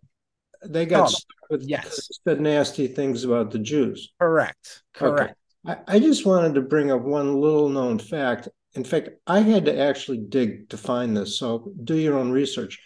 they 0.64 0.86
got 0.86 1.04
Oh, 1.04 1.06
stuck 1.06 1.50
with 1.50 1.62
yes. 1.62 2.08
said 2.26 2.40
nasty 2.40 2.86
things 2.86 3.24
about 3.24 3.50
the 3.50 3.58
Jews. 3.58 4.12
Correct. 4.18 4.82
Okay. 5.00 5.10
Correct. 5.10 5.38
I, 5.66 5.76
I 5.86 5.98
just 5.98 6.26
wanted 6.26 6.54
to 6.54 6.60
bring 6.62 6.90
up 6.90 7.02
one 7.02 7.40
little 7.40 7.68
known 7.68 7.98
fact. 7.98 8.48
In 8.74 8.84
fact, 8.84 9.10
I 9.26 9.40
had 9.40 9.66
to 9.66 9.78
actually 9.78 10.18
dig 10.18 10.68
to 10.70 10.76
find 10.76 11.16
this, 11.16 11.38
so 11.38 11.72
do 11.84 11.94
your 11.96 12.18
own 12.18 12.30
research. 12.30 12.80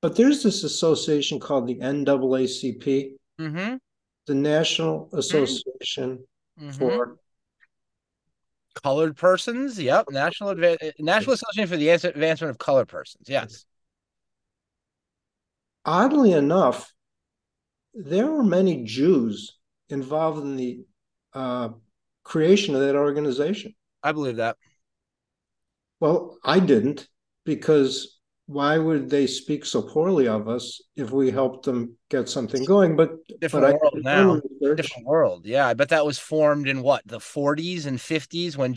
But 0.00 0.16
there's 0.16 0.42
this 0.42 0.64
association 0.64 1.38
called 1.38 1.66
the 1.66 1.76
NAACP, 1.76 3.12
Mm-hmm. 3.40 3.76
the 4.26 4.34
National 4.34 5.08
Association 5.12 6.24
mm-hmm. 6.60 6.70
for 6.70 7.16
Colored 8.82 9.16
persons. 9.16 9.78
Yep. 9.80 10.06
National 10.10 10.54
Adva- 10.54 10.92
National 10.98 11.34
Association 11.34 11.68
for 11.68 11.76
the 11.76 11.88
Advancement 11.90 12.50
of 12.50 12.58
Colored 12.58 12.88
Persons. 12.88 13.28
Yes. 13.28 13.64
Oddly 15.84 16.32
enough, 16.32 16.92
there 17.94 18.30
were 18.30 18.44
many 18.44 18.84
Jews 18.84 19.58
involved 19.88 20.42
in 20.42 20.56
the 20.56 20.84
uh, 21.34 21.70
creation 22.24 22.74
of 22.74 22.80
that 22.80 22.96
organization. 22.96 23.74
I 24.02 24.12
believe 24.12 24.36
that. 24.36 24.56
Well, 26.00 26.38
I 26.44 26.58
didn't 26.58 27.08
because 27.44 28.18
why 28.46 28.78
would 28.78 29.08
they 29.08 29.26
speak 29.26 29.64
so 29.64 29.82
poorly 29.82 30.28
of 30.28 30.48
us 30.48 30.80
if 30.96 31.10
we 31.10 31.30
helped 31.30 31.64
them 31.64 31.96
get 32.12 32.28
something 32.28 32.64
going? 32.64 32.94
But 32.94 33.16
different 33.40 33.66
but 33.66 33.80
world 33.80 34.04
now. 34.04 34.40
Different 34.74 35.06
world, 35.06 35.46
yeah. 35.46 35.66
I 35.66 35.74
bet 35.74 35.88
that 35.88 36.06
was 36.06 36.18
formed 36.18 36.68
in 36.68 36.82
what 36.82 37.02
the 37.06 37.18
40s 37.18 37.86
and 37.86 37.98
50s 37.98 38.56
when 38.56 38.74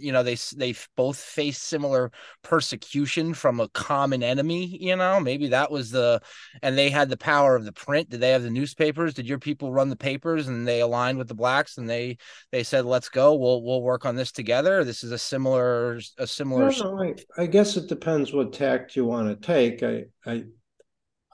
you 0.00 0.12
know 0.12 0.22
they 0.22 0.36
they 0.56 0.74
both 0.96 1.18
faced 1.18 1.64
similar 1.64 2.10
persecution 2.42 3.34
from 3.34 3.60
a 3.60 3.68
common 3.68 4.22
enemy. 4.22 4.78
You 4.80 4.96
know, 4.96 5.20
maybe 5.20 5.48
that 5.48 5.70
was 5.70 5.90
the, 5.90 6.20
and 6.62 6.78
they 6.78 6.88
had 6.88 7.10
the 7.10 7.16
power 7.16 7.56
of 7.56 7.64
the 7.64 7.72
print. 7.72 8.10
Did 8.10 8.20
they 8.20 8.30
have 8.30 8.42
the 8.42 8.50
newspapers? 8.50 9.12
Did 9.12 9.28
your 9.28 9.38
people 9.38 9.72
run 9.72 9.88
the 9.88 9.96
papers 9.96 10.48
and 10.48 10.66
they 10.66 10.80
aligned 10.80 11.18
with 11.18 11.28
the 11.28 11.34
blacks 11.34 11.76
and 11.76 11.90
they 11.90 12.16
they 12.52 12.62
said, 12.62 12.84
"Let's 12.84 13.08
go. 13.08 13.34
We'll 13.34 13.62
we'll 13.62 13.82
work 13.82 14.06
on 14.06 14.16
this 14.16 14.32
together." 14.32 14.84
This 14.84 15.02
is 15.02 15.12
a 15.12 15.18
similar 15.18 16.00
a 16.16 16.26
similar. 16.26 16.70
No, 16.70 16.94
no, 16.96 17.02
I, 17.02 17.42
I 17.42 17.46
guess 17.46 17.76
it 17.76 17.88
depends 17.88 18.32
what 18.32 18.52
tact 18.52 18.96
you 18.96 19.04
want 19.04 19.28
to 19.28 19.46
take. 19.46 19.82
I, 19.82 20.04
I, 20.24 20.44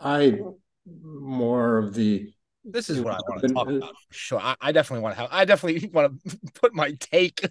I 0.01 0.39
more 1.03 1.79
of 1.79 1.95
the 1.95 2.33
This 2.65 2.91
is 2.91 3.01
what 3.01 3.15
I 3.15 3.19
want 3.29 3.41
to 3.43 3.49
talk 3.49 3.69
about 3.69 3.95
sure. 4.11 4.41
I, 4.41 4.55
I 4.61 4.73
definitely 4.73 5.03
want 5.03 5.15
to 5.17 5.21
have. 5.23 5.31
I 5.33 5.45
definitely 5.45 5.89
want 5.93 6.21
to 6.27 6.39
put 6.55 6.75
my 6.75 6.93
take 7.01 7.49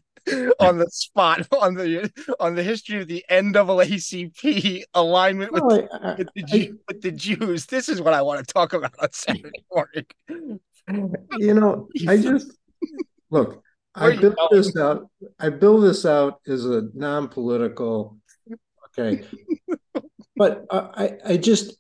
on 0.60 0.78
the 0.78 0.88
spot 0.90 1.48
on 1.62 1.74
the 1.74 2.10
on 2.40 2.56
the 2.56 2.64
history 2.64 3.02
of 3.02 3.08
the 3.08 3.24
NAACP 3.30 4.84
alignment 4.94 5.52
with, 5.52 5.64
No, 5.64 5.88
I- 5.92 6.12
I- 6.12 6.16
with, 6.16 6.30
the, 6.36 6.44
I- 6.52 6.72
with 6.88 7.02
the 7.02 7.12
Jews. 7.12 7.66
This 7.66 7.90
is 7.90 8.02
what 8.02 8.14
I 8.14 8.22
want 8.22 8.46
to 8.46 8.54
talk 8.54 8.74
about 8.74 8.94
on 9.00 9.12
Saturday 9.12 9.64
morning. 9.74 10.06
you 11.38 11.54
know, 11.54 11.90
I 12.08 12.18
just 12.18 12.52
look. 13.30 13.62
I 13.96 14.10
you 14.10 14.22
built 14.22 14.36
going? 14.38 14.48
this 14.62 14.76
out. 14.76 15.08
I 15.40 15.50
build 15.50 15.84
this 15.84 16.04
out 16.06 16.40
as 16.48 16.66
a 16.66 16.90
non-political. 16.96 18.18
Okay, 18.98 19.24
but 20.36 20.66
I, 20.72 20.78
I, 20.78 21.18
I 21.34 21.38
just, 21.38 21.76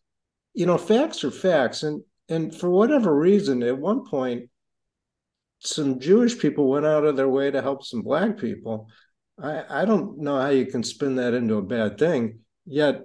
you 0.53 0.65
know, 0.65 0.77
facts 0.77 1.23
are 1.23 1.31
facts, 1.31 1.83
and 1.83 2.01
and 2.29 2.55
for 2.55 2.69
whatever 2.69 3.15
reason, 3.15 3.63
at 3.63 3.77
one 3.77 4.05
point, 4.05 4.49
some 5.59 5.99
Jewish 5.99 6.37
people 6.39 6.69
went 6.69 6.85
out 6.85 7.05
of 7.05 7.15
their 7.15 7.29
way 7.29 7.51
to 7.51 7.61
help 7.61 7.83
some 7.83 8.01
black 8.01 8.37
people. 8.37 8.87
I, 9.41 9.81
I 9.81 9.85
don't 9.85 10.19
know 10.19 10.39
how 10.39 10.49
you 10.49 10.65
can 10.65 10.83
spin 10.83 11.15
that 11.15 11.33
into 11.33 11.55
a 11.55 11.61
bad 11.61 11.97
thing. 11.97 12.39
Yet, 12.65 13.01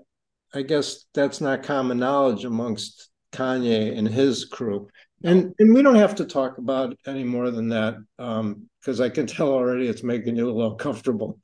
I 0.54 0.62
guess 0.62 1.06
that's 1.14 1.40
not 1.40 1.62
common 1.62 1.98
knowledge 1.98 2.44
amongst 2.44 3.10
Kanye 3.32 3.96
and 3.96 4.08
his 4.08 4.44
crew. 4.44 4.88
And 5.24 5.52
and 5.58 5.74
we 5.74 5.82
don't 5.82 5.96
have 5.96 6.14
to 6.16 6.24
talk 6.24 6.58
about 6.58 6.92
it 6.92 6.98
any 7.06 7.24
more 7.24 7.50
than 7.50 7.70
that, 7.70 7.96
um, 8.18 8.68
because 8.80 9.00
I 9.00 9.08
can 9.08 9.26
tell 9.26 9.48
already 9.48 9.88
it's 9.88 10.04
making 10.04 10.36
you 10.36 10.46
a 10.46 10.52
little 10.52 10.72
uncomfortable. 10.72 11.40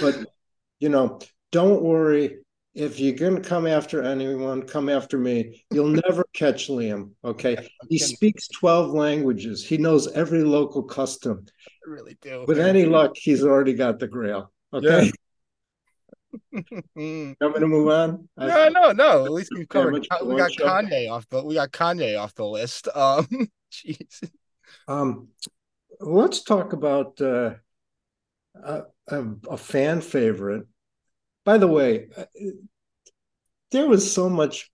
But 0.00 0.26
you 0.78 0.90
know, 0.90 1.18
don't 1.50 1.82
worry. 1.82 2.38
If 2.76 3.00
you're 3.00 3.14
gonna 3.16 3.40
come 3.40 3.66
after 3.66 4.02
anyone, 4.02 4.60
come 4.62 4.90
after 4.90 5.16
me. 5.16 5.64
You'll 5.70 5.88
never 6.08 6.26
catch 6.34 6.68
Liam. 6.68 7.12
Okay. 7.24 7.56
He 7.88 7.98
speaks 7.98 8.48
12 8.48 8.90
languages. 8.90 9.64
He 9.66 9.78
knows 9.78 10.12
every 10.12 10.44
local 10.44 10.82
custom. 10.82 11.46
I 11.66 11.90
really 11.90 12.18
do. 12.20 12.44
With 12.46 12.60
any 12.60 12.84
luck, 12.84 13.12
he's 13.16 13.42
already 13.42 13.72
got 13.72 13.98
the 13.98 14.06
grail. 14.06 14.52
Okay. 14.74 15.10
Mm. 16.98 17.34
I'm 17.40 17.52
gonna 17.52 17.66
move 17.66 17.88
on. 17.88 18.28
I- 18.36 18.46
No, 18.68 18.68
no, 18.68 18.92
no. 18.92 19.24
At 19.24 19.32
least 19.32 19.52
we've 19.56 19.66
covered. 19.68 20.06
We 20.22 20.36
got 20.36 20.52
show. 20.52 20.66
Kanye 20.66 21.10
off 21.10 21.26
the. 21.30 21.42
We 21.42 21.54
got 21.54 21.72
Kanye 21.72 22.20
off 22.20 22.34
the 22.34 22.46
list. 22.46 22.88
Um, 22.94 23.26
jeez. 23.72 24.28
Um, 24.86 25.28
let's 25.98 26.42
talk 26.42 26.74
about 26.74 27.18
uh, 27.22 27.54
a, 28.62 28.82
a, 29.08 29.24
a 29.50 29.56
fan 29.56 30.02
favorite. 30.02 30.66
By 31.46 31.58
the 31.58 31.68
way, 31.68 32.08
uh, 32.16 32.24
there 33.70 33.88
was 33.88 34.12
so 34.12 34.28
much 34.28 34.70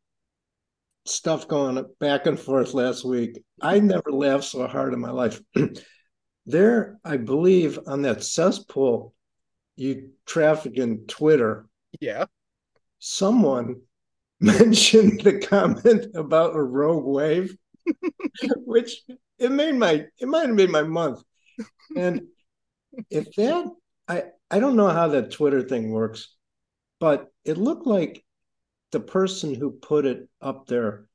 stuff 1.05 1.47
going 1.47 1.85
back 2.01 2.27
and 2.27 2.41
forth 2.41 2.75
last 2.75 3.05
week. 3.05 3.45
I 3.61 3.79
never 3.79 4.11
laughed 4.11 4.45
so 4.45 4.67
hard 4.67 4.95
in 4.95 4.99
my 5.01 5.11
life. 5.11 5.41
there, 6.47 6.99
I 7.05 7.19
believe, 7.19 7.79
on 7.87 8.03
that 8.03 8.25
cesspool 8.25 9.15
you 9.77 10.11
traffic 10.27 10.77
in 10.79 11.07
Twitter, 11.07 11.67
Yeah. 12.01 12.27
someone 12.99 13.83
mentioned 14.41 15.21
the 15.23 15.39
comment 15.41 16.07
about 16.15 16.57
a 16.57 16.63
rogue 16.63 17.05
wave, 17.05 17.57
which 18.57 19.03
it 19.39 19.51
made 19.53 19.75
my 19.75 20.07
it 20.19 20.29
might 20.29 20.47
have 20.47 20.57
made 20.57 20.71
my 20.71 20.83
month. 20.83 21.23
And 21.97 22.23
if 23.11 23.35
that 23.37 23.67
I 24.09 24.25
I 24.51 24.59
don't 24.61 24.77
know 24.77 24.89
how 24.89 25.09
that 25.09 25.31
Twitter 25.33 25.63
thing 25.63 25.91
works, 25.91 26.35
but 27.03 27.33
it 27.45 27.59
looked 27.59 27.85
like 27.85 28.25
the 28.93 29.01
person 29.01 29.57
who 29.57 29.73
put 29.73 30.07
it 30.07 30.29
up 30.41 30.69
there 30.69 31.09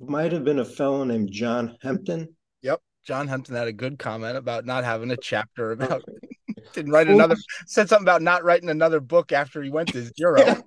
might 0.00 0.32
have 0.32 0.42
been 0.42 0.58
a 0.58 0.64
fellow 0.64 1.04
named 1.04 1.30
John 1.30 1.78
Hempton. 1.80 2.34
Yep. 2.62 2.80
John 3.06 3.28
Hempton 3.28 3.54
had 3.54 3.68
a 3.68 3.72
good 3.72 4.00
comment 4.00 4.36
about 4.36 4.66
not 4.66 4.82
having 4.82 5.12
a 5.12 5.16
chapter 5.16 5.70
about 5.70 6.02
didn't 6.72 6.90
write 6.90 7.06
another 7.06 7.36
said 7.68 7.88
something 7.88 8.04
about 8.04 8.20
not 8.20 8.42
writing 8.42 8.68
another 8.68 8.98
book 8.98 9.30
after 9.30 9.62
he 9.62 9.70
went 9.70 9.92
to 9.92 10.10
zero. 10.18 10.38
Yeah. 10.44 10.60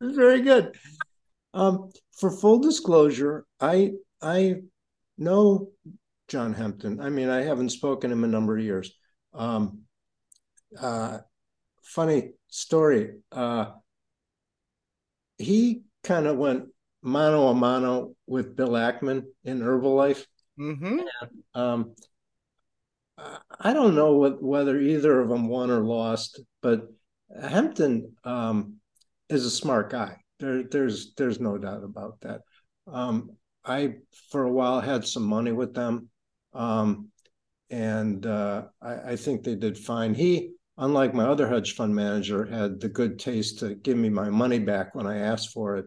Very 0.00 0.40
good. 0.40 0.74
Um, 1.52 1.90
for 2.18 2.30
full 2.30 2.60
disclosure, 2.60 3.44
I 3.60 3.92
I 4.22 4.62
know 5.18 5.72
John 6.28 6.54
Hempton. 6.54 6.98
I 6.98 7.10
mean, 7.10 7.28
I 7.28 7.42
haven't 7.42 7.70
spoken 7.70 8.08
to 8.08 8.16
him 8.16 8.24
in 8.24 8.30
a 8.30 8.32
number 8.32 8.56
of 8.56 8.64
years. 8.64 8.94
Um, 9.34 9.80
uh, 10.80 11.18
funny 11.82 12.32
story. 12.56 13.16
Uh, 13.30 13.66
he 15.38 15.82
kind 16.02 16.26
of 16.26 16.36
went 16.36 16.66
mano 17.02 17.48
a 17.48 17.54
mano 17.54 18.14
with 18.26 18.56
Bill 18.56 18.70
Ackman 18.70 19.24
in 19.44 19.60
Herbalife. 19.60 20.24
Mm-hmm. 20.58 21.00
Um, 21.54 21.94
I- 23.60 23.72
don't 23.72 23.94
know 23.94 24.16
what, 24.16 24.42
whether 24.42 24.78
either 24.78 25.20
of 25.20 25.28
them 25.28 25.48
won 25.48 25.70
or 25.70 25.80
lost, 25.80 26.40
but 26.62 26.88
Hempton 27.40 28.14
um, 28.24 28.76
is 29.28 29.44
a 29.44 29.50
smart 29.50 29.90
guy. 29.90 30.16
There, 30.38 30.64
there's 30.64 31.14
there's 31.14 31.40
no 31.40 31.56
doubt 31.56 31.82
about 31.82 32.20
that. 32.20 32.42
Um, 32.86 33.30
I 33.64 33.96
for 34.30 34.44
a 34.44 34.52
while 34.52 34.80
had 34.80 35.06
some 35.06 35.24
money 35.24 35.52
with 35.52 35.74
them, 35.74 36.10
um, 36.52 37.08
and 37.70 38.24
uh, 38.24 38.64
I, 38.82 39.12
I 39.12 39.16
think 39.16 39.42
they 39.42 39.54
did 39.54 39.78
fine. 39.78 40.14
He, 40.14 40.52
unlike 40.78 41.14
my 41.14 41.24
other 41.24 41.48
hedge 41.48 41.74
fund 41.74 41.94
manager, 41.94 42.44
had 42.44 42.80
the 42.80 42.88
good 42.88 43.18
taste 43.18 43.58
to 43.60 43.74
give 43.74 43.96
me 43.96 44.08
my 44.08 44.28
money 44.30 44.58
back 44.58 44.94
when 44.94 45.06
I 45.06 45.18
asked 45.18 45.50
for 45.50 45.76
it. 45.76 45.86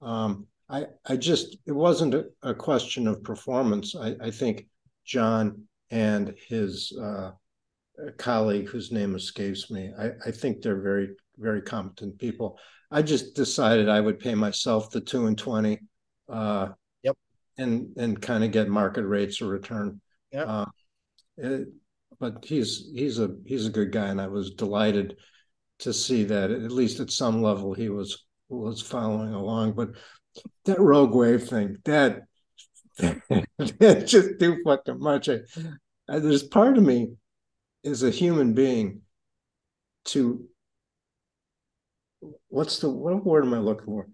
Um, 0.00 0.46
I 0.68 0.86
I 1.06 1.16
just 1.16 1.56
it 1.66 1.72
wasn't 1.72 2.14
a, 2.14 2.26
a 2.42 2.54
question 2.54 3.06
of 3.08 3.22
performance. 3.24 3.94
I, 3.96 4.16
I 4.20 4.30
think 4.30 4.66
John 5.04 5.64
and 5.90 6.34
his 6.48 6.92
uh, 6.96 7.32
colleague, 8.16 8.68
whose 8.68 8.92
name 8.92 9.14
escapes 9.16 9.70
me, 9.70 9.92
I, 9.98 10.10
I 10.26 10.30
think 10.30 10.62
they're 10.62 10.80
very 10.80 11.10
very 11.36 11.62
competent 11.62 12.18
people. 12.18 12.58
I 12.90 13.02
just 13.02 13.34
decided 13.34 13.88
I 13.88 14.00
would 14.00 14.18
pay 14.18 14.34
myself 14.34 14.90
the 14.90 15.00
two 15.00 15.26
and 15.26 15.36
twenty, 15.36 15.80
uh, 16.28 16.68
Yep. 17.02 17.16
and 17.58 17.96
and 17.96 18.20
kind 18.20 18.44
of 18.44 18.52
get 18.52 18.68
market 18.68 19.04
rates 19.04 19.40
of 19.40 19.48
return. 19.48 20.00
Yep. 20.32 20.46
Uh, 20.48 20.66
it- 21.36 21.68
but 22.20 22.44
he's 22.44 22.90
he's 22.94 23.18
a 23.18 23.34
he's 23.46 23.66
a 23.66 23.70
good 23.70 23.90
guy, 23.90 24.08
and 24.08 24.20
I 24.20 24.28
was 24.28 24.50
delighted 24.50 25.16
to 25.80 25.92
see 25.92 26.24
that 26.24 26.50
at 26.50 26.70
least 26.70 27.00
at 27.00 27.10
some 27.10 27.42
level 27.42 27.72
he 27.72 27.88
was 27.88 28.24
was 28.48 28.82
following 28.82 29.32
along. 29.32 29.72
But 29.72 29.90
that 30.66 30.78
rogue 30.78 31.14
wave 31.14 31.48
thing, 31.48 31.78
that 31.86 32.22
that's 32.98 34.10
just 34.10 34.38
too 34.38 34.60
fucking 34.64 35.00
much. 35.00 35.28
I, 35.30 35.38
I, 36.08 36.18
there's 36.18 36.42
part 36.42 36.76
of 36.76 36.84
me 36.84 37.14
as 37.84 38.02
a 38.02 38.10
human 38.10 38.52
being 38.52 39.00
to 40.06 40.46
what's 42.48 42.78
the 42.78 42.90
what 42.90 43.24
word 43.24 43.44
am 43.44 43.54
I 43.54 43.58
looking 43.58 43.86
for? 43.86 44.08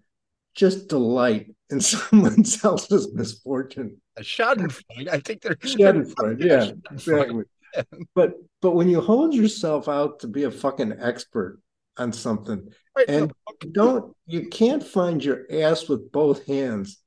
Just 0.55 0.87
delight 0.87 1.53
in 1.69 1.81
someone 1.81 2.43
else's 2.63 3.13
misfortune. 3.13 4.01
A 4.15 4.21
Schadenfreude. 4.21 5.09
I 5.09 5.19
think 5.19 5.41
they're 5.41 5.55
Schadenfreude, 5.55 6.43
yeah, 6.43 6.71
exactly. 6.91 7.43
But 8.15 8.33
but 8.61 8.71
when 8.71 8.89
you 8.89 9.01
hold 9.01 9.33
yourself 9.33 9.87
out 9.87 10.19
to 10.21 10.27
be 10.27 10.43
a 10.43 10.51
fucking 10.51 10.93
expert 10.99 11.59
on 11.97 12.11
something, 12.13 12.69
Right, 12.95 13.09
and 13.09 13.31
don't 13.71 14.15
you 14.25 14.47
can't 14.47 14.83
find 14.83 15.23
your 15.23 15.45
ass 15.51 15.87
with 15.87 16.11
both 16.11 16.45
hands. 16.45 17.01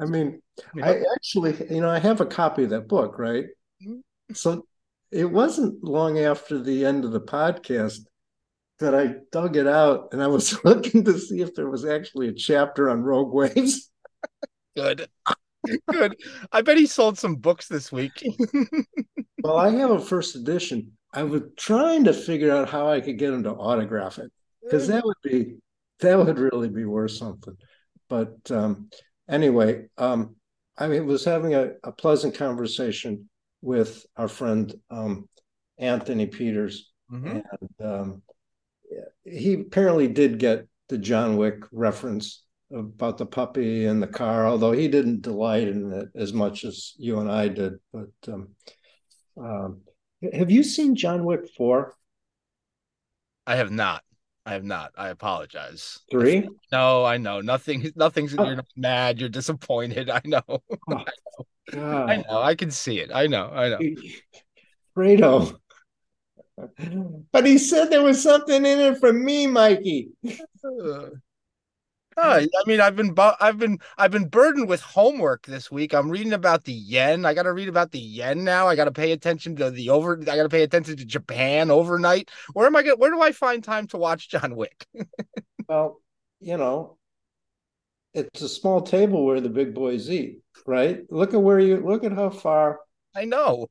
I 0.00 0.04
mean, 0.04 0.40
yeah. 0.74 0.86
I 0.86 1.02
actually, 1.14 1.56
you 1.74 1.80
know, 1.80 1.90
I 1.90 1.98
have 1.98 2.20
a 2.20 2.26
copy 2.26 2.64
of 2.64 2.70
that 2.70 2.88
book, 2.88 3.18
right? 3.18 3.46
Mhm. 3.82 4.02
So 4.34 4.66
it 5.10 5.24
wasn't 5.24 5.82
long 5.82 6.18
after 6.18 6.58
the 6.58 6.84
end 6.84 7.04
of 7.04 7.12
the 7.12 7.20
podcast 7.20 8.00
that 8.78 8.94
I 8.94 9.16
dug 9.32 9.56
it 9.56 9.66
out 9.66 10.08
and 10.12 10.22
I 10.22 10.26
was 10.26 10.58
looking 10.64 11.04
to 11.04 11.18
see 11.18 11.40
if 11.40 11.54
there 11.54 11.68
was 11.68 11.84
actually 11.84 12.28
a 12.28 12.32
chapter 12.32 12.90
on 12.90 13.02
rogue 13.02 13.32
waves. 13.32 13.90
good. 14.76 15.08
Good. 15.90 16.16
I 16.52 16.62
bet 16.62 16.76
he 16.76 16.86
sold 16.86 17.18
some 17.18 17.36
books 17.36 17.68
this 17.68 17.90
week. 17.92 18.12
Well, 19.42 19.56
I 19.56 19.70
have 19.70 19.90
a 19.90 20.00
first 20.00 20.36
edition. 20.36 20.92
I 21.12 21.22
was 21.22 21.42
trying 21.56 22.04
to 22.04 22.12
figure 22.12 22.52
out 22.52 22.68
how 22.68 22.88
I 22.90 23.00
could 23.00 23.18
get 23.18 23.32
him 23.32 23.42
to 23.44 23.50
autograph 23.50 24.18
it 24.18 24.30
because 24.62 24.88
that 24.88 25.04
would 25.04 25.16
be 25.22 25.56
that 26.00 26.18
would 26.18 26.38
really 26.38 26.68
be 26.68 26.84
worth 26.84 27.12
something. 27.12 27.56
But 28.08 28.50
um, 28.50 28.90
anyway, 29.28 29.86
um, 29.98 30.36
I 30.76 30.88
was 31.00 31.24
having 31.24 31.54
a, 31.54 31.72
a, 31.84 31.92
pleasant 31.92 32.34
conversation 32.34 33.28
with 33.60 34.04
our 34.16 34.28
friend 34.28 34.74
um, 34.90 35.28
Anthony 35.78 36.26
Peters, 36.26 36.90
mm-hmm. 37.10 37.38
and 37.38 37.86
um, 37.86 38.22
he 39.24 39.54
apparently 39.54 40.08
did 40.08 40.38
get 40.38 40.66
the 40.88 40.98
John 40.98 41.36
Wick 41.36 41.64
reference 41.70 42.42
about 42.72 43.18
the 43.18 43.26
puppy 43.26 43.86
and 43.86 44.02
the 44.02 44.06
car, 44.06 44.46
although 44.46 44.72
he 44.72 44.88
didn't 44.88 45.22
delight 45.22 45.68
in 45.68 45.92
it 45.92 46.08
as 46.14 46.32
much 46.32 46.64
as 46.64 46.94
you 46.96 47.18
and 47.18 47.30
I 47.30 47.48
did. 47.48 47.74
But 47.92 48.10
um, 48.28 48.48
um, 49.40 49.80
have 50.32 50.50
you 50.50 50.62
seen 50.62 50.96
John 50.96 51.24
Wick 51.24 51.48
four? 51.56 51.96
I 53.46 53.56
have 53.56 53.70
not. 53.70 54.02
I 54.46 54.52
have 54.54 54.64
not. 54.64 54.92
I 54.96 55.08
apologize. 55.08 55.98
Three? 56.10 56.48
No, 56.72 57.04
I 57.04 57.18
know. 57.18 57.40
Nothing. 57.40 57.90
Nothing's. 57.96 58.34
Oh. 58.36 58.44
You're 58.44 58.56
not 58.56 58.66
mad. 58.76 59.20
You're 59.20 59.28
disappointed. 59.28 60.10
I 60.10 60.22
know. 60.24 60.42
Oh, 61.72 61.78
I 61.78 61.78
know. 61.82 62.06
I 62.06 62.16
know. 62.16 62.42
I 62.42 62.54
can 62.56 62.72
see 62.72 62.98
it. 62.98 63.12
I 63.14 63.28
know. 63.28 63.48
I 63.48 63.68
know. 63.68 63.78
Fredo. 64.96 65.56
But 67.32 67.46
he 67.46 67.58
said 67.58 67.90
there 67.90 68.02
was 68.02 68.20
something 68.20 68.66
in 68.66 68.80
it 68.80 68.98
for 68.98 69.12
me, 69.12 69.46
Mikey. 69.46 70.08
I 72.22 72.48
mean, 72.66 72.80
I've 72.80 72.96
been 72.96 73.14
I've 73.18 73.58
been 73.58 73.78
I've 73.98 74.10
been 74.10 74.28
burdened 74.28 74.68
with 74.68 74.80
homework 74.80 75.46
this 75.46 75.70
week. 75.70 75.94
I'm 75.94 76.10
reading 76.10 76.32
about 76.32 76.64
the 76.64 76.72
yen. 76.72 77.24
I 77.24 77.34
got 77.34 77.44
to 77.44 77.52
read 77.52 77.68
about 77.68 77.90
the 77.90 77.98
yen 77.98 78.44
now. 78.44 78.66
I 78.66 78.76
got 78.76 78.84
to 78.84 78.92
pay 78.92 79.12
attention 79.12 79.56
to 79.56 79.70
the 79.70 79.90
over. 79.90 80.18
I 80.20 80.24
got 80.24 80.42
to 80.42 80.48
pay 80.48 80.62
attention 80.62 80.96
to 80.96 81.04
Japan 81.04 81.70
overnight. 81.70 82.30
Where 82.52 82.66
am 82.66 82.76
I 82.76 82.82
going? 82.82 82.98
Where 82.98 83.10
do 83.10 83.20
I 83.20 83.32
find 83.32 83.62
time 83.62 83.86
to 83.88 83.98
watch 83.98 84.28
John 84.28 84.56
Wick? 84.56 84.86
well, 85.68 86.00
you 86.40 86.56
know, 86.56 86.96
it's 88.14 88.42
a 88.42 88.48
small 88.48 88.82
table 88.82 89.24
where 89.24 89.40
the 89.40 89.48
big 89.48 89.74
boys 89.74 90.10
eat, 90.10 90.40
right? 90.66 91.00
Look 91.10 91.34
at 91.34 91.42
where 91.42 91.60
you 91.60 91.78
look 91.78 92.04
at 92.04 92.12
how 92.12 92.30
far. 92.30 92.80
I 93.14 93.24
know. 93.24 93.68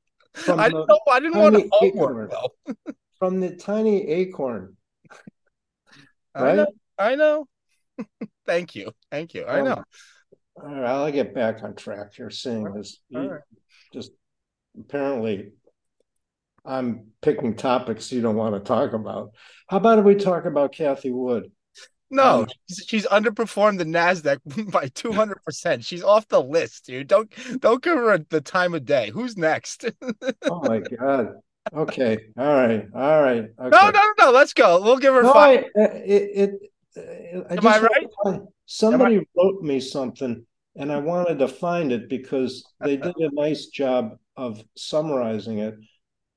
I 0.47 0.69
didn't 0.69 0.87
know. 0.87 0.99
I 1.09 1.19
didn't 1.19 1.37
want 1.37 1.69
homework 1.71 2.31
though. 2.31 2.73
from 3.19 3.39
the 3.39 3.55
tiny 3.55 4.07
acorn. 4.07 4.77
Right? 6.33 6.51
I 6.51 6.55
know. 6.55 6.67
I 6.97 7.15
know. 7.15 7.47
Thank 8.45 8.75
you. 8.75 8.91
Thank 9.11 9.33
you. 9.33 9.45
I 9.45 9.61
know. 9.61 9.83
All 10.55 10.75
right, 10.75 10.85
I'll 10.85 11.11
get 11.11 11.33
back 11.33 11.63
on 11.63 11.75
track 11.75 12.13
here, 12.15 12.29
seeing 12.29 12.63
right. 12.63 13.41
just 13.93 14.11
apparently 14.77 15.51
I'm 16.65 17.07
picking 17.21 17.55
topics 17.55 18.11
you 18.11 18.21
don't 18.21 18.35
want 18.35 18.55
to 18.55 18.59
talk 18.59 18.93
about. 18.93 19.31
How 19.67 19.77
about 19.77 19.99
if 19.99 20.05
we 20.05 20.15
talk 20.15 20.45
about 20.45 20.73
Cathie 20.73 21.11
Wood? 21.11 21.51
No, 22.11 22.41
um, 22.41 22.47
she's, 22.87 23.05
underperformed 23.05 23.77
the 23.77 23.85
Nasdaq 23.85 24.71
by 24.71 24.87
two 24.87 25.11
hundred 25.11 25.43
percent. 25.43 25.85
She's 25.85 26.03
off 26.03 26.27
the 26.27 26.41
list, 26.41 26.87
dude. 26.87 27.07
Don't 27.07 27.31
don't 27.59 27.83
give 27.83 27.97
her 27.97 28.17
the 28.17 28.41
time 28.41 28.73
of 28.73 28.85
day. 28.85 29.11
Who's 29.11 29.37
next? 29.37 29.85
oh 30.49 30.61
my 30.63 30.79
god. 30.79 31.35
Okay. 31.73 32.17
All 32.37 32.47
right. 32.47 32.87
All 32.95 33.21
right. 33.21 33.45
Okay. 33.59 33.69
No, 33.69 33.91
no, 33.91 34.01
no, 34.17 34.31
Let's 34.31 34.53
go. 34.53 34.81
We'll 34.81 34.97
give 34.97 35.13
her 35.13 35.23
no, 35.23 35.33
five. 35.33 35.65
I, 35.77 35.81
it, 35.81 36.31
it, 36.33 36.51
I 37.49 37.55
Am 37.55 37.67
I 37.67 37.79
right? 37.79 38.41
Somebody 38.65 39.17
I... 39.17 39.25
wrote 39.35 39.61
me 39.61 39.79
something, 39.79 40.45
and 40.75 40.91
I 40.91 40.97
wanted 40.97 41.39
to 41.39 41.47
find 41.47 41.91
it 41.91 42.09
because 42.09 42.63
they 42.81 42.97
did 42.97 43.15
a 43.17 43.33
nice 43.33 43.67
job 43.67 44.17
of 44.35 44.63
summarizing 44.75 45.59
it. 45.59 45.75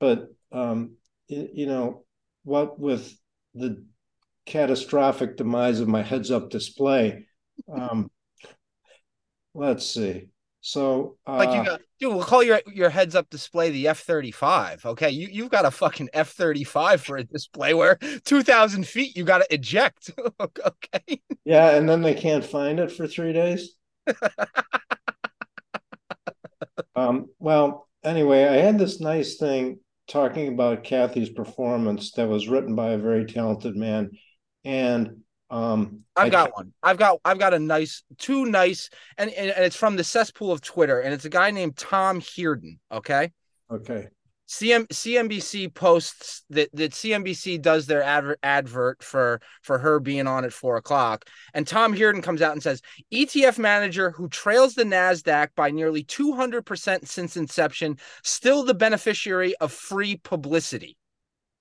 But 0.01 0.29
um, 0.51 0.97
it, 1.29 1.51
you 1.55 1.67
know, 1.67 2.05
what 2.45 2.79
with 2.79 3.15
the 3.55 3.85
catastrophic 4.47 5.37
demise 5.37 5.81
of 5.81 5.89
my 5.89 6.03
heads-up 6.03 6.51
display, 6.51 7.27
um, 7.73 8.11
let's 9.55 9.87
see. 9.87 10.32
So 10.65 11.17
uh, 11.27 11.39
like 11.39 11.49
you 11.51 11.61
uh, 11.61 11.65
got 11.65 11.81
dude, 11.99 12.15
we'll 12.15 12.23
call 12.23 12.41
your 12.43 12.61
your 12.73 12.89
heads 12.89 13.17
up 13.17 13.29
display 13.31 13.71
the 13.71 13.89
F 13.89 13.99
thirty 13.99 14.31
five. 14.31 14.87
Okay, 14.87 15.11
you 15.11 15.27
you've 15.27 15.51
got 15.51 15.65
a 15.65 15.73
fucking 15.73 16.09
F 16.13 16.31
thirty 16.31 16.63
five 16.63 17.03
for 17.03 17.17
a 17.17 17.25
display 17.25 17.75
where 17.75 17.97
two 18.25 18.45
thousand 18.45 18.87
feet 18.87 19.17
you 19.17 19.25
got 19.25 19.39
to 19.39 19.53
eject. 19.53 20.13
okay. 20.41 21.21
Yeah, 21.45 21.71
and 21.71 21.89
then 21.89 22.01
they 22.01 22.15
can't 22.15 22.45
find 22.45 22.79
it 22.79 22.93
for 22.93 23.09
three 23.09 23.33
days. 23.33 23.75
um. 26.95 27.27
Well, 27.41 27.89
anyway, 28.05 28.45
I 28.45 28.55
had 28.59 28.79
this 28.79 29.01
nice 29.01 29.39
thing 29.39 29.81
talking 30.07 30.47
about 30.47 30.85
Cathie's 30.85 31.31
performance 31.31 32.13
that 32.13 32.29
was 32.29 32.49
written 32.49 32.77
by 32.77 32.91
a 32.91 32.99
very 32.99 33.27
talented 33.27 33.75
man, 33.75 34.11
and 34.65 35.23
um, 35.53 36.01
I've 36.17 36.29
I, 36.29 36.31
got 36.31 36.55
one. 36.55 36.73
I've 36.83 36.97
got 36.97 37.21
I've 37.27 37.39
got 37.39 37.53
a 37.53 37.59
nice 37.59 38.03
two 38.19 38.47
nice 38.47 38.89
and, 39.19 39.31
and, 39.31 39.51
and 39.51 39.65
it's 39.65 39.77
from 39.77 39.97
the 39.97 40.05
cesspool 40.05 40.51
of 40.51 40.63
Twitter 40.63 41.01
and 41.01 41.13
it's 41.13 41.27
a 41.27 41.31
guy 41.31 41.51
named 41.51 41.77
Tom 41.77 42.23
Hearden. 42.23 42.81
Okay. 42.91 43.31
Okay. 43.71 44.09
CM, 44.49 44.87
CNBC 44.89 45.73
posts 45.73 46.43
that, 46.51 46.69
that 46.75 46.93
CNBC 46.93 47.61
does 47.63 47.87
their 47.87 48.03
advert 48.03 48.39
advert 48.43 49.03
for 49.03 49.41
for 49.63 49.79
her 49.79 50.01
being 50.01 50.27
on 50.27 50.45
at 50.45 50.53
four 50.53 50.77
o'clock, 50.77 51.27
and 51.55 51.67
Tom 51.67 51.97
Hearden 51.97 52.21
comes 52.21 52.43
out 52.43 52.53
and 52.53 52.63
says 52.63 52.83
ETF 53.13 53.59
manager 53.59 54.11
who 54.11 54.29
trails 54.29 54.75
the 54.75 54.85
Nasdaq 54.85 55.49
by 55.55 55.71
nearly 55.71 56.03
two 56.03 56.33
hundred 56.33 56.67
percent 56.67 57.09
since 57.09 57.39
inception, 57.39 57.97
still 58.25 58.63
the 58.63 58.75
beneficiary 58.75 59.55
of 59.57 59.73
free 59.73 60.17
publicity. 60.17 60.99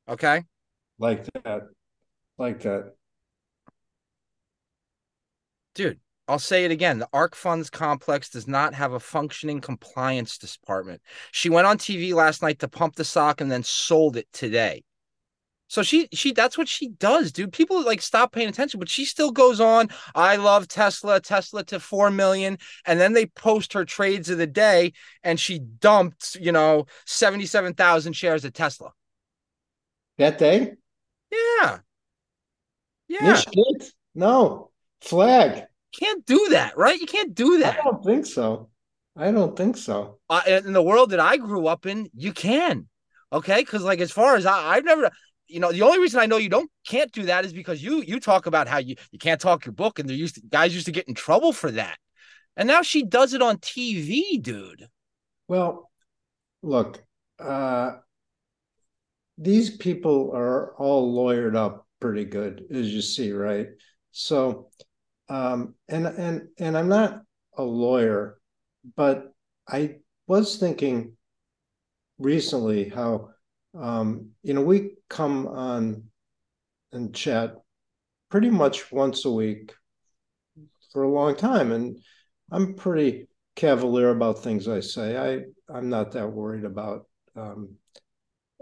Okay, 0.10 0.43
like 0.99 1.23
that, 1.43 1.62
like 2.38 2.62
that 2.63 2.91
dude, 5.75 5.99
I'll 6.27 6.39
say 6.39 6.65
it 6.65 6.71
again. 6.71 6.99
The 6.99 7.10
ARK 7.13 7.36
Funds 7.36 7.69
complex 7.69 8.29
does 8.29 8.47
not 8.47 8.73
have 8.73 8.93
a 8.93 8.99
functioning 8.99 9.60
compliance 9.60 10.38
department. 10.38 11.01
She 11.31 11.49
went 11.49 11.67
on 11.67 11.77
TV 11.77 12.13
last 12.13 12.41
night 12.41 12.60
to 12.60 12.67
pump 12.67 12.95
the 12.95 13.03
stock 13.03 13.41
and 13.41 13.51
then 13.51 13.63
sold 13.63 14.15
it 14.15 14.27
today. 14.31 14.84
So 15.67 15.84
she 15.84 16.10
she 16.12 16.34
that's 16.34 16.57
what 16.57 16.67
she 16.67 16.89
does, 16.89 17.31
dude. 17.31 17.53
People 17.53 17.86
like 17.86 18.01
stop 18.01 18.34
paying 18.34 18.49
attention, 18.49 18.77
but 18.77 18.89
she 18.89 19.05
still 19.05 19.31
goes 19.31 19.62
on. 19.62 19.88
I 20.13 20.36
love 20.36 20.67
Tesla, 20.67 21.21
Tesla 21.21 21.63
to 21.65 21.79
4 21.79 22.12
million, 22.12 22.57
and 22.86 22.99
then 22.99 23.13
they 23.13 23.27
post 23.27 23.71
her 23.71 23.86
trades 23.86 24.29
of 24.29 24.38
the 24.38 24.47
day 24.47 24.91
and 25.23 25.39
she 25.39 25.60
dumped, 25.60 26.36
you 26.41 26.51
know, 26.51 26.88
77,000 27.05 28.12
shares 28.12 28.43
of 28.43 28.51
Tesla. 28.51 28.91
That 30.17 30.38
day? 30.38 30.73
Yeah. 31.31 31.79
Yeah. 33.07 33.41
No. 34.13 34.70
Flag. 35.02 35.64
Can't 35.98 36.26
do 36.26 36.50
that, 36.52 36.78
right? 36.78 37.00
You 37.00 37.08
can't 37.08 37.34
do 37.36 37.60
that. 37.60 37.80
I 37.80 37.84
don't 37.84 38.04
think 38.04 38.26
so. 38.26 38.70
I 39.16 39.32
don't 39.32 39.58
think 39.58 39.76
so. 39.76 40.20
Uh, 40.30 40.42
in 40.48 40.74
the 40.74 40.82
world 40.82 41.10
that 41.10 41.20
I 41.20 41.38
grew 41.38 41.68
up 41.68 41.86
in, 41.86 42.10
you 42.14 42.32
can. 42.32 42.88
Okay, 43.34 43.62
because 43.62 43.84
like 43.84 44.00
as 44.00 44.12
far 44.12 44.36
as 44.36 44.46
I, 44.46 44.76
I've 44.76 44.86
never, 44.86 45.10
you 45.48 45.60
know, 45.60 45.72
the 45.72 45.82
only 45.82 46.00
reason 46.00 46.20
I 46.20 46.26
know 46.26 46.38
you 46.38 46.50
don't 46.50 46.70
can't 46.88 47.12
do 47.12 47.24
that 47.24 47.46
is 47.46 47.54
because 47.54 47.84
you 47.84 48.02
you 48.02 48.20
talk 48.20 48.46
about 48.46 48.68
how 48.68 48.78
you 48.78 48.96
you 49.12 49.20
can't 49.20 49.40
talk 49.40 49.66
your 49.66 49.74
book, 49.74 50.00
and 50.00 50.08
there 50.08 50.16
used 50.16 50.36
to, 50.36 50.42
guys 50.50 50.74
used 50.74 50.86
to 50.88 50.92
get 50.92 51.08
in 51.08 51.14
trouble 51.14 51.54
for 51.54 51.72
that, 51.72 51.98
and 52.58 52.68
now 52.68 52.82
she 52.82 53.04
does 53.04 53.34
it 53.34 53.42
on 53.42 53.58
TV, 53.58 54.42
dude. 54.42 54.88
Well, 55.48 55.90
look, 56.62 57.04
uh, 57.40 57.92
these 59.38 59.78
people 59.78 60.32
are 60.34 60.74
all 60.76 61.14
lawyered 61.14 61.56
up 61.56 61.88
pretty 62.00 62.26
good, 62.26 62.66
as 62.72 62.94
you 62.94 63.02
see, 63.02 63.32
right? 63.32 63.70
So 64.12 64.70
um, 65.32 65.76
and 65.88 66.06
and 66.06 66.48
and 66.60 66.78
I'm 66.78 66.89
not 66.89 67.22
a 67.58 67.63
lawyer, 67.63 68.38
but 68.98 69.34
I 69.65 70.00
was 70.28 70.58
thinking 70.58 71.13
recently 72.20 72.89
how 72.89 73.30
um, 73.74 74.32
you 74.44 74.54
know 74.54 74.62
we 74.62 74.96
come 75.10 75.48
on 75.48 76.04
and 76.91 77.15
chat 77.15 77.56
pretty 78.30 78.50
much 78.50 78.91
once 78.91 79.24
a 79.24 79.32
week 79.32 79.74
for 80.91 81.04
a 81.04 81.10
long 81.10 81.38
time, 81.38 81.72
and 81.72 81.98
I'm 82.52 82.74
pretty 82.74 83.30
cavalier 83.56 84.10
about 84.10 84.44
things 84.44 84.67
I 84.67 84.82
say. 84.82 85.17
I 85.17 85.74
I'm 85.74 85.89
not 85.89 86.12
that 86.12 86.30
worried 86.30 86.65
about 86.65 87.06
um, 87.38 87.70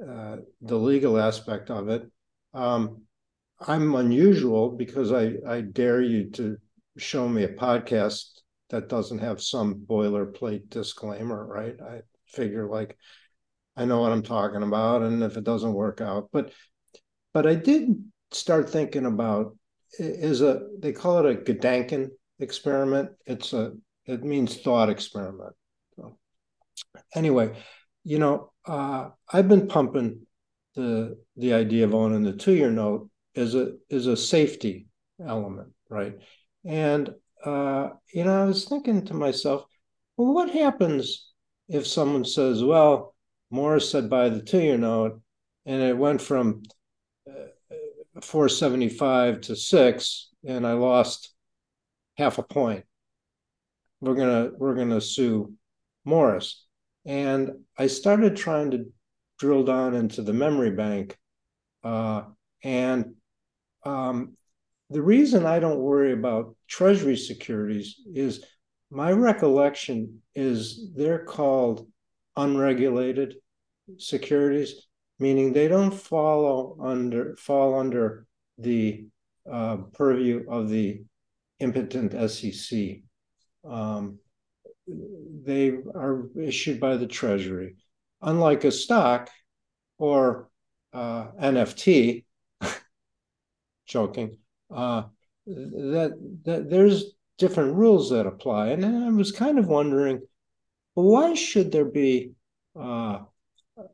uh, 0.08 0.38
the 0.62 0.78
legal 0.78 1.20
aspect 1.20 1.72
of 1.72 1.90
it. 1.90 2.04
Um, 2.54 3.06
I'm 3.66 3.96
unusual 3.96 4.72
because 4.72 5.12
I, 5.12 5.34
I 5.48 5.62
dare 5.62 6.02
you 6.02 6.30
to 6.32 6.58
show 6.98 7.28
me 7.28 7.44
a 7.44 7.54
podcast 7.54 8.26
that 8.70 8.90
doesn't 8.90 9.20
have 9.20 9.42
some 9.42 9.76
boilerplate 9.76 10.70
disclaimer, 10.70 11.46
right? 11.46 11.76
I 11.82 12.02
figure 12.28 12.68
like 12.68 12.98
I 13.76 13.86
know 13.86 14.02
what 14.02 14.12
I'm 14.12 14.24
talking 14.24 14.64
about, 14.64 15.04
and 15.04 15.24
if 15.24 15.38
it 15.38 15.44
doesn't 15.44 15.74
work 15.74 16.02
out, 16.02 16.30
but 16.32 16.52
but 17.34 17.48
I 17.48 17.56
did 17.56 18.04
start 18.32 18.70
thinking 18.70 19.06
about 19.06 19.56
is 19.98 20.42
a 20.42 20.68
they 20.80 20.92
call 20.92 21.26
it 21.26 21.32
a 21.32 21.54
Gedanken 21.54 22.10
experiment. 22.40 23.12
It's 23.26 23.54
a 23.54 23.74
it 24.06 24.24
means 24.24 24.58
thought 24.58 24.90
experiment. 24.90 25.54
So 25.96 26.18
anyway, 27.16 27.56
you 28.04 28.20
know, 28.20 28.52
uh, 28.66 29.10
I've 29.32 29.48
been 29.48 29.68
pumping 29.68 30.26
the 30.76 31.18
the 31.36 31.54
idea 31.54 31.86
of 31.86 31.96
owning 31.96 32.24
the 32.24 32.34
two 32.34 32.54
year 32.54 32.72
note 32.72 33.10
is 33.36 33.56
a 33.56 33.74
is 33.90 34.08
a 34.08 34.18
safety 34.18 34.88
element, 35.26 35.70
right? 35.90 36.16
And 36.66 37.14
uh, 37.44 37.90
you 38.14 38.24
know, 38.24 38.44
I 38.44 38.46
was 38.46 38.66
thinking 38.66 39.06
to 39.06 39.14
myself, 39.14 39.66
well, 40.18 40.34
what 40.34 40.50
happens 40.50 41.32
if 41.68 41.88
someone 41.88 42.26
says, 42.26 42.64
well, 42.64 43.16
Morris 43.52 43.90
said 43.90 44.10
buy 44.10 44.30
the 44.30 44.42
two-year 44.42 44.78
note, 44.78 45.22
and 45.66 45.82
it 45.82 45.98
went 45.98 46.22
from 46.22 46.64
uh, 47.30 47.48
475 48.22 49.42
to 49.42 49.56
six, 49.56 50.30
and 50.46 50.66
I 50.68 50.74
lost 50.74 51.34
half 52.18 52.38
a 52.38 52.44
point. 52.44 52.86
We're 54.02 54.16
gonna 54.16 54.52
we're 54.58 54.76
gonna 54.76 55.02
sue 55.02 55.54
Morris. 56.06 56.66
And 57.06 57.52
I 57.78 57.88
started 57.88 58.36
trying 58.36 58.72
to 58.72 58.86
drill 59.40 59.64
down 59.64 59.96
into 59.96 60.22
the 60.22 60.34
memory 60.34 60.72
bank. 60.72 61.18
Uh, 61.84 62.24
and 62.64 63.16
um, 63.84 64.36
the 64.90 65.02
reason 65.02 65.46
I 65.46 65.60
don't 65.60 65.80
worry 65.80 66.14
about 66.14 66.56
Treasury 66.68 67.16
securities 67.16 68.02
is 68.14 68.44
my 68.92 69.12
recollection 69.12 70.22
is 70.34 70.90
they're 70.96 71.26
called 71.26 71.88
unregulated 72.36 73.36
securities, 73.98 74.88
meaning 75.20 75.54
they 75.54 75.68
don't 75.68 75.94
follow 75.94 76.78
under 76.82 77.36
fall 77.36 77.80
under 77.80 78.26
the 78.58 79.06
uh, 79.52 79.78
purview 79.94 80.46
of 80.50 80.70
the 80.70 81.04
impotent 81.60 82.14
SEC. 82.30 83.02
Um, 83.70 84.20
they 84.88 85.70
are 85.94 86.30
issued 86.40 86.80
by 86.80 86.98
the 86.98 87.08
Treasury. 87.08 87.76
Unlike 88.22 88.64
a 88.66 88.72
stock 88.72 89.30
or 89.98 90.50
uh, 90.94 91.28
NFT, 91.42 92.26
joking, 93.90 94.38
uh, 94.74 95.04
that, 95.46 96.40
that 96.46 96.70
there's 96.70 97.16
different 97.38 97.76
rules 97.76 98.12
that 98.12 98.28
apply. 98.28 98.70
And 98.70 98.86
I 98.86 99.10
was 99.10 99.32
kind 99.32 99.58
of 99.58 99.68
wondering, 99.68 100.22
why 100.94 101.34
should 101.34 101.72
there 101.72 101.86
be 101.86 102.32
uh, 102.80 103.20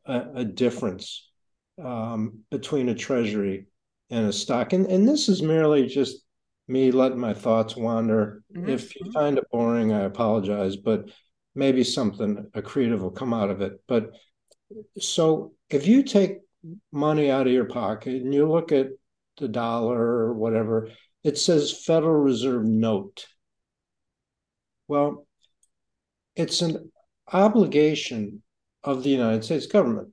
a, 0.06 0.22
a, 0.36 0.46
difference 0.46 1.30
um, 1.82 2.40
between 2.52 2.90
a 2.90 2.96
treasury 2.96 3.68
and 4.10 4.28
a 4.28 4.34
stock? 4.34 4.74
And, 4.74 4.86
and 4.88 5.08
this 5.08 5.30
is 5.30 5.42
merely 5.42 5.88
just 5.88 6.24
me 6.68 6.92
letting 6.92 7.20
my 7.20 7.34
thoughts 7.34 7.76
wander. 7.76 8.44
Mm-hmm. 8.56 8.70
If 8.70 8.96
you 8.96 9.12
find 9.12 9.38
it 9.38 9.46
boring, 9.52 9.94
I 9.94 10.02
apologize, 10.02 10.76
but 10.76 11.10
maybe 11.54 11.84
something 11.84 12.50
a 12.54 12.62
creative 12.62 13.02
will 13.02 13.12
come 13.12 13.34
out 13.34 13.50
of 13.50 13.62
it. 13.62 13.74
But 13.88 14.12
so 15.00 15.54
if 15.70 15.88
you 15.88 16.04
take 16.04 16.40
money 16.92 17.30
out 17.30 17.48
of 17.48 17.54
your 17.54 17.66
pocket 17.66 18.22
and 18.22 18.34
you 18.34 18.50
look 18.50 18.72
at 18.72 18.88
the 19.38 19.48
dollar 19.48 20.00
or 20.00 20.34
whatever, 20.34 20.90
it 21.24 21.38
says 21.38 21.84
Federal 21.86 22.22
Reserve 22.22 22.64
note. 22.64 23.26
Well, 24.88 25.26
it's 26.36 26.62
an 26.62 26.92
obligation 27.32 28.44
of 28.84 29.04
the 29.04 29.10
United 29.10 29.44
States 29.44 29.66
government, 29.66 30.10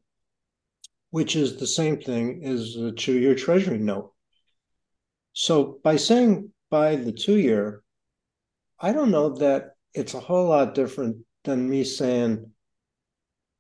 which 1.11 1.37
is 1.37 1.57
the 1.57 1.67
same 1.67 2.01
thing 2.01 2.45
as 2.45 2.77
a 2.77 2.93
two 2.93 3.19
year 3.19 3.35
Treasury 3.35 3.79
note. 3.79 4.13
So 5.35 5.79
by 5.83 5.97
saying 5.97 6.53
by 6.71 6.97
the 6.97 7.13
two 7.13 7.39
year, 7.39 7.83
I 8.81 8.93
don't 8.93 9.11
know 9.11 9.37
that 9.37 9.73
it's 9.95 10.15
a 10.15 10.21
whole 10.21 10.49
lot 10.49 10.75
different 10.75 11.19
than 11.45 11.69
me 11.69 11.85
saying 11.85 12.51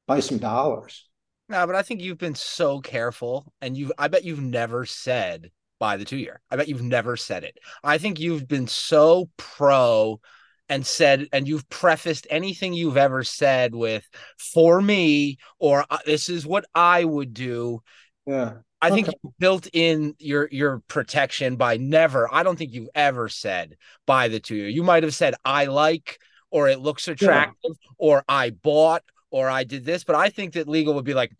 buy 0.07 0.20
some 0.20 0.38
dollars. 0.38 1.09
No, 1.53 1.67
but 1.67 1.77
I 1.77 1.83
think 1.83 2.01
you've 2.01 2.19
been 2.19 2.35
so 2.35 2.81
careful 2.81 3.53
and 3.61 3.77
you've—I 3.77 4.09
bet 4.09 4.25
you've 4.25 4.41
never 4.41 4.87
said 4.87 5.51
buy 5.79 5.97
the 5.97 6.05
two 6.05 6.17
year. 6.17 6.41
I 6.51 6.57
bet 6.57 6.69
you've 6.69 6.81
never 6.81 7.17
said 7.17 7.45
it. 7.45 7.59
I 7.85 7.99
think 7.99 8.19
you've 8.19 8.49
been 8.49 8.69
so 8.69 9.29
pro 9.37 10.21
and 10.69 10.87
said 10.87 11.27
and 11.33 11.47
you've 11.47 11.69
prefaced 11.69 12.27
anything 12.31 12.73
you've 12.73 12.97
ever 12.97 13.23
said 13.25 13.75
with 13.75 14.09
for 14.38 14.81
me 14.81 15.38
or 15.59 15.85
uh, 15.91 15.99
this 16.07 16.29
is 16.29 16.47
what 16.47 16.65
I 16.75 17.05
would 17.05 17.35
do. 17.35 17.83
Yeah. 18.27 18.55
I 18.81 18.91
think 18.91 19.09
okay. 19.09 19.19
you 19.23 19.35
built 19.38 19.69
in 19.73 20.15
your 20.19 20.49
your 20.51 20.83
protection 20.88 21.57
by 21.57 21.77
never. 21.77 22.33
I 22.33 22.45
don't 22.45 22.57
think 22.57 22.73
you've 22.73 22.88
ever 22.95 23.29
said 23.29 23.77
buy 24.07 24.29
the 24.29 24.41
two 24.41 24.55
year. 24.55 24.69
You 24.69 24.85
might 24.85 25.03
have 25.03 25.15
said 25.15 25.35
I 25.45 25.67
like 25.67 26.19
or 26.51 26.69
it 26.69 26.81
looks 26.81 27.09
attractive 27.09 27.73
yeah. 27.83 27.91
or 27.99 28.25
I 28.29 28.51
bought 28.51 29.03
or 29.33 29.49
I 29.49 29.64
did 29.64 29.85
this, 29.85 30.05
but 30.05 30.14
I 30.14 30.29
think 30.29 30.53
that 30.53 30.68
legal 30.68 30.95
would 30.95 31.05
be 31.05 31.14
like 31.14 31.33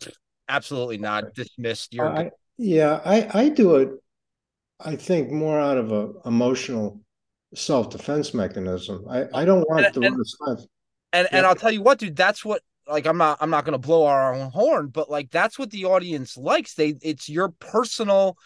absolutely 0.49 0.97
not 0.97 1.33
dismissed. 1.33 1.93
Your 1.93 2.09
I, 2.09 2.31
yeah, 2.57 2.99
I 3.05 3.29
I 3.33 3.49
do 3.49 3.75
it. 3.77 3.89
I 4.79 4.95
think 4.95 5.31
more 5.31 5.59
out 5.59 5.77
of 5.77 5.91
a 5.91 6.11
emotional 6.25 6.99
self 7.55 7.91
defense 7.91 8.33
mechanism. 8.33 9.05
I 9.09 9.25
I 9.33 9.45
don't 9.45 9.63
want 9.69 9.85
and, 9.85 9.95
the 9.95 10.07
and, 10.07 10.15
and, 10.15 10.67
and, 11.13 11.27
and 11.31 11.45
I'll 11.45 11.55
tell 11.55 11.71
you 11.71 11.83
what, 11.83 11.99
dude. 11.99 12.15
That's 12.15 12.43
what 12.43 12.61
like 12.87 13.05
I'm 13.05 13.17
not 13.17 13.37
I'm 13.39 13.51
not 13.51 13.63
going 13.63 13.73
to 13.73 13.87
blow 13.87 14.05
our 14.05 14.33
own 14.33 14.51
horn, 14.51 14.87
but 14.87 15.09
like 15.09 15.31
that's 15.31 15.57
what 15.57 15.71
the 15.71 15.85
audience 15.85 16.35
likes. 16.35 16.73
They 16.73 16.95
it's 17.01 17.29
your 17.29 17.49
personal 17.49 18.37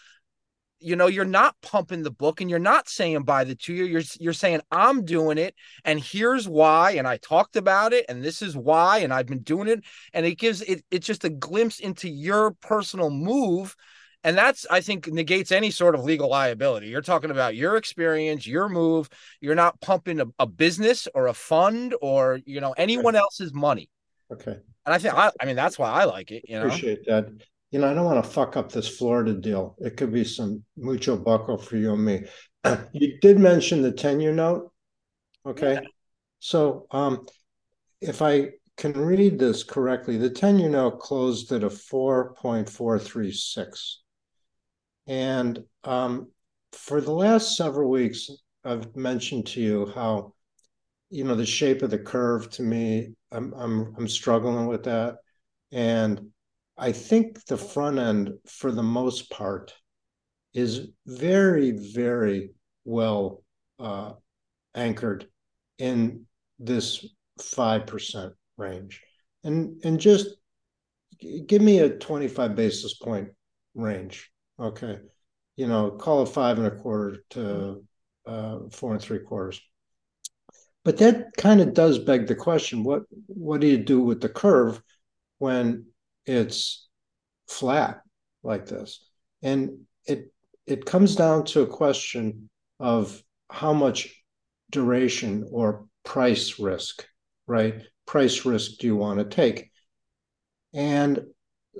you 0.80 0.96
know 0.96 1.06
you're 1.06 1.24
not 1.24 1.54
pumping 1.62 2.02
the 2.02 2.10
book 2.10 2.40
and 2.40 2.48
you're 2.50 2.58
not 2.58 2.88
saying 2.88 3.22
by 3.22 3.44
the 3.44 3.54
two 3.54 3.74
year 3.74 3.86
you're 3.86 4.02
you're 4.18 4.32
saying 4.32 4.60
I'm 4.70 5.04
doing 5.04 5.38
it 5.38 5.54
and 5.84 6.00
here's 6.00 6.48
why 6.48 6.92
and 6.92 7.06
I 7.06 7.16
talked 7.18 7.56
about 7.56 7.92
it 7.92 8.06
and 8.08 8.22
this 8.22 8.42
is 8.42 8.56
why 8.56 8.98
and 8.98 9.12
I've 9.12 9.26
been 9.26 9.42
doing 9.42 9.68
it 9.68 9.84
and 10.12 10.24
it 10.26 10.36
gives 10.36 10.62
it 10.62 10.84
it's 10.90 11.06
just 11.06 11.24
a 11.24 11.30
glimpse 11.30 11.80
into 11.80 12.08
your 12.08 12.52
personal 12.62 13.10
move 13.10 13.74
and 14.24 14.36
that's 14.36 14.66
i 14.68 14.80
think 14.80 15.06
negates 15.06 15.52
any 15.52 15.70
sort 15.70 15.94
of 15.94 16.02
legal 16.02 16.28
liability 16.28 16.88
you're 16.88 17.00
talking 17.00 17.30
about 17.30 17.54
your 17.54 17.76
experience 17.76 18.48
your 18.48 18.68
move 18.68 19.08
you're 19.40 19.54
not 19.54 19.80
pumping 19.80 20.18
a, 20.18 20.26
a 20.40 20.46
business 20.46 21.06
or 21.14 21.28
a 21.28 21.32
fund 21.32 21.94
or 22.02 22.40
you 22.44 22.60
know 22.60 22.74
anyone 22.76 23.14
else's 23.14 23.54
money 23.54 23.88
Okay. 24.30 24.58
And 24.86 24.94
I 24.94 24.98
think 24.98 25.14
I, 25.14 25.30
I 25.40 25.46
mean 25.46 25.56
that's 25.56 25.78
why 25.78 25.90
I 25.90 26.04
like 26.04 26.30
it. 26.30 26.44
You 26.48 26.58
know, 26.58 26.66
appreciate 26.66 27.06
that. 27.06 27.28
You 27.70 27.80
know, 27.80 27.90
I 27.90 27.94
don't 27.94 28.06
want 28.06 28.24
to 28.24 28.30
fuck 28.30 28.56
up 28.56 28.72
this 28.72 28.88
Florida 28.88 29.34
deal. 29.34 29.76
It 29.78 29.96
could 29.96 30.12
be 30.12 30.24
some 30.24 30.64
mucho 30.76 31.16
bucko 31.16 31.58
for 31.58 31.76
you 31.76 31.92
and 31.92 32.04
me. 32.04 32.24
you 32.92 33.18
did 33.20 33.38
mention 33.38 33.82
the 33.82 33.92
ten-year 33.92 34.32
note. 34.32 34.72
Okay. 35.46 35.74
Yeah. 35.74 35.80
So 36.40 36.86
um 36.90 37.24
if 38.00 38.22
I 38.22 38.48
can 38.76 38.92
read 38.92 39.38
this 39.38 39.62
correctly, 39.64 40.16
the 40.16 40.30
10-year 40.30 40.68
note 40.68 41.00
closed 41.00 41.50
at 41.50 41.64
a 41.64 41.68
4.436. 41.68 43.96
And 45.08 45.64
um, 45.82 46.30
for 46.70 47.00
the 47.00 47.10
last 47.10 47.56
several 47.56 47.90
weeks, 47.90 48.30
I've 48.64 48.94
mentioned 48.94 49.48
to 49.48 49.60
you 49.60 49.90
how 49.96 50.34
you 51.10 51.24
know 51.24 51.34
the 51.34 51.46
shape 51.46 51.82
of 51.82 51.90
the 51.90 51.98
curve 51.98 52.50
to 52.50 52.62
me 52.62 53.14
i'm 53.32 53.52
i'm 53.54 53.94
i'm 53.96 54.08
struggling 54.08 54.66
with 54.66 54.84
that 54.84 55.16
and 55.72 56.20
i 56.78 56.92
think 56.92 57.44
the 57.46 57.56
front 57.56 57.98
end 57.98 58.32
for 58.46 58.72
the 58.72 58.82
most 58.82 59.30
part 59.30 59.74
is 60.54 60.88
very 61.06 61.72
very 61.72 62.50
well 62.84 63.42
uh, 63.78 64.12
anchored 64.74 65.28
in 65.78 66.24
this 66.58 67.06
5% 67.40 68.32
range. 68.56 69.02
And 69.44 69.80
and 69.84 70.00
just 70.00 70.28
give 71.46 71.62
me 71.62 71.78
a 71.78 71.90
25 71.90 72.54
basis 72.54 72.94
point 72.94 73.28
range 73.74 74.30
okay? 74.58 74.98
You 75.56 75.68
know 75.68 75.92
call 75.92 76.22
it 76.22 76.28
five 76.28 76.58
and 76.58 76.66
a 76.66 76.70
quarter 76.70 77.18
to 77.30 77.84
uh, 78.26 78.58
four 78.72 78.92
and 78.92 79.02
three 79.02 79.20
quarters. 79.20 79.60
But 80.84 80.98
that 80.98 81.32
kind 81.36 81.60
of 81.60 81.74
does 81.74 81.98
beg 81.98 82.26
the 82.26 82.34
question: 82.34 82.82
what 82.82 83.02
what 83.26 83.60
do 83.60 83.66
you 83.66 83.78
do 83.78 84.00
with 84.00 84.20
the 84.20 84.28
curve 84.28 84.80
when 85.38 85.86
it's 86.28 86.88
flat 87.48 88.00
like 88.42 88.66
this? 88.66 89.04
And 89.42 89.80
it 90.06 90.32
it 90.66 90.84
comes 90.84 91.16
down 91.16 91.44
to 91.46 91.62
a 91.62 91.66
question 91.66 92.50
of 92.78 93.22
how 93.50 93.72
much 93.72 94.14
duration 94.70 95.48
or 95.50 95.86
price 96.04 96.58
risk, 96.58 97.06
right? 97.46 97.82
Price 98.06 98.44
risk 98.44 98.78
do 98.78 98.86
you 98.86 98.96
want 98.96 99.18
to 99.18 99.24
take? 99.24 99.70
And 100.74 101.22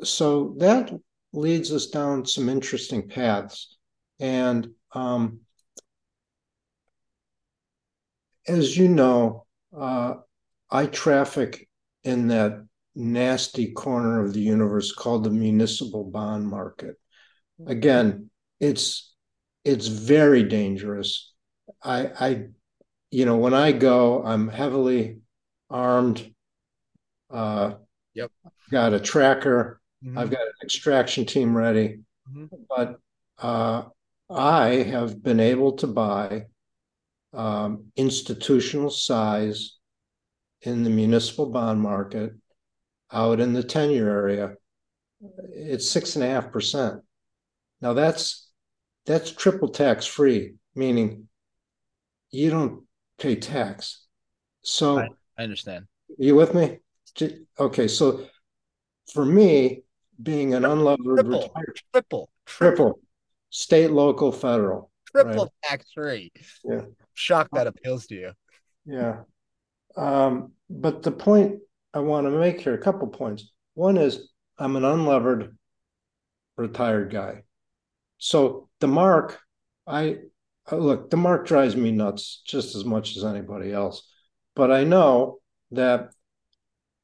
so 0.02 0.54
that 0.58 0.92
leads 1.32 1.72
us 1.72 1.86
down 1.88 2.24
some 2.24 2.48
interesting 2.48 3.08
paths. 3.08 3.76
And 4.18 4.70
um, 4.92 5.40
as 8.46 8.76
you 8.76 8.88
know, 8.88 9.44
uh, 9.76 10.14
I 10.70 10.86
traffic 10.86 11.68
in 12.04 12.28
that 12.28 12.66
nasty 12.98 13.70
corner 13.70 14.24
of 14.24 14.34
the 14.34 14.40
universe 14.40 14.92
called 14.92 15.22
the 15.22 15.30
municipal 15.30 16.04
bond 16.04 16.46
market. 16.46 16.96
Again, 17.66 18.30
it's 18.60 19.14
it's 19.64 19.86
very 19.86 20.42
dangerous. 20.42 21.32
I, 21.82 22.10
I 22.18 22.46
you 23.10 23.24
know, 23.24 23.36
when 23.36 23.54
I 23.54 23.72
go, 23.72 24.22
I'm 24.22 24.48
heavily 24.48 25.20
armed. 25.70 26.34
Uh, 27.30 27.74
yep. 28.14 28.30
Got 28.70 28.94
a 28.94 29.00
tracker. 29.00 29.80
Mm-hmm. 30.04 30.18
I've 30.18 30.30
got 30.30 30.40
an 30.40 30.52
extraction 30.62 31.24
team 31.24 31.56
ready. 31.56 32.00
Mm-hmm. 32.30 32.56
But 32.68 32.98
uh, 33.38 33.84
I 34.30 34.68
have 34.68 35.22
been 35.22 35.40
able 35.40 35.72
to 35.76 35.86
buy 35.86 36.46
um, 37.32 37.86
institutional 37.96 38.90
size 38.90 39.76
in 40.62 40.82
the 40.82 40.90
municipal 40.90 41.50
bond 41.50 41.80
market 41.80 42.32
out 43.12 43.40
in 43.40 43.52
the 43.52 43.62
10 43.62 43.90
year 43.90 44.10
area. 44.10 44.54
It's 45.52 45.88
six 45.88 46.16
and 46.16 46.24
a 46.24 46.28
half 46.28 46.52
percent. 46.52 47.00
Now 47.80 47.92
that's 47.92 48.50
that's 49.06 49.30
triple 49.30 49.68
tax 49.68 50.06
free, 50.06 50.54
meaning 50.74 51.28
you 52.30 52.50
don't 52.50 52.84
pay 53.18 53.36
tax. 53.36 54.04
So 54.62 54.98
I, 54.98 55.08
I 55.38 55.42
understand. 55.42 55.86
You 56.18 56.34
with 56.34 56.54
me? 56.54 56.78
Okay, 57.58 57.88
so 57.88 58.26
for 59.12 59.24
me, 59.24 59.82
being 60.22 60.54
an 60.54 60.62
unlevered 60.62 61.16
triple, 61.16 61.40
retired 61.40 61.80
triple, 61.92 62.30
triple, 62.46 63.00
state, 63.50 63.90
local, 63.90 64.30
federal, 64.30 64.90
triple 65.10 65.44
right? 65.44 65.52
tax 65.64 65.86
free. 65.94 66.32
Yeah, 66.64 66.82
shocked 67.14 67.54
that 67.54 67.66
appeals 67.66 68.06
to 68.08 68.14
you. 68.14 68.32
Yeah, 68.84 69.22
um, 69.96 70.52
but 70.68 71.02
the 71.02 71.12
point 71.12 71.60
I 71.94 72.00
want 72.00 72.26
to 72.26 72.30
make 72.30 72.60
here, 72.60 72.74
a 72.74 72.78
couple 72.78 73.08
points. 73.08 73.50
One 73.74 73.96
is 73.96 74.28
I'm 74.58 74.76
an 74.76 74.82
unlevered 74.82 75.54
retired 76.56 77.10
guy, 77.10 77.42
so 78.18 78.68
the 78.80 78.88
mark, 78.88 79.40
I 79.86 80.18
uh, 80.70 80.76
look, 80.76 81.10
the 81.10 81.16
mark 81.16 81.46
drives 81.46 81.76
me 81.76 81.92
nuts 81.92 82.42
just 82.46 82.74
as 82.74 82.84
much 82.84 83.16
as 83.16 83.24
anybody 83.24 83.72
else, 83.72 84.02
but 84.54 84.70
I 84.70 84.84
know 84.84 85.38
that 85.70 86.10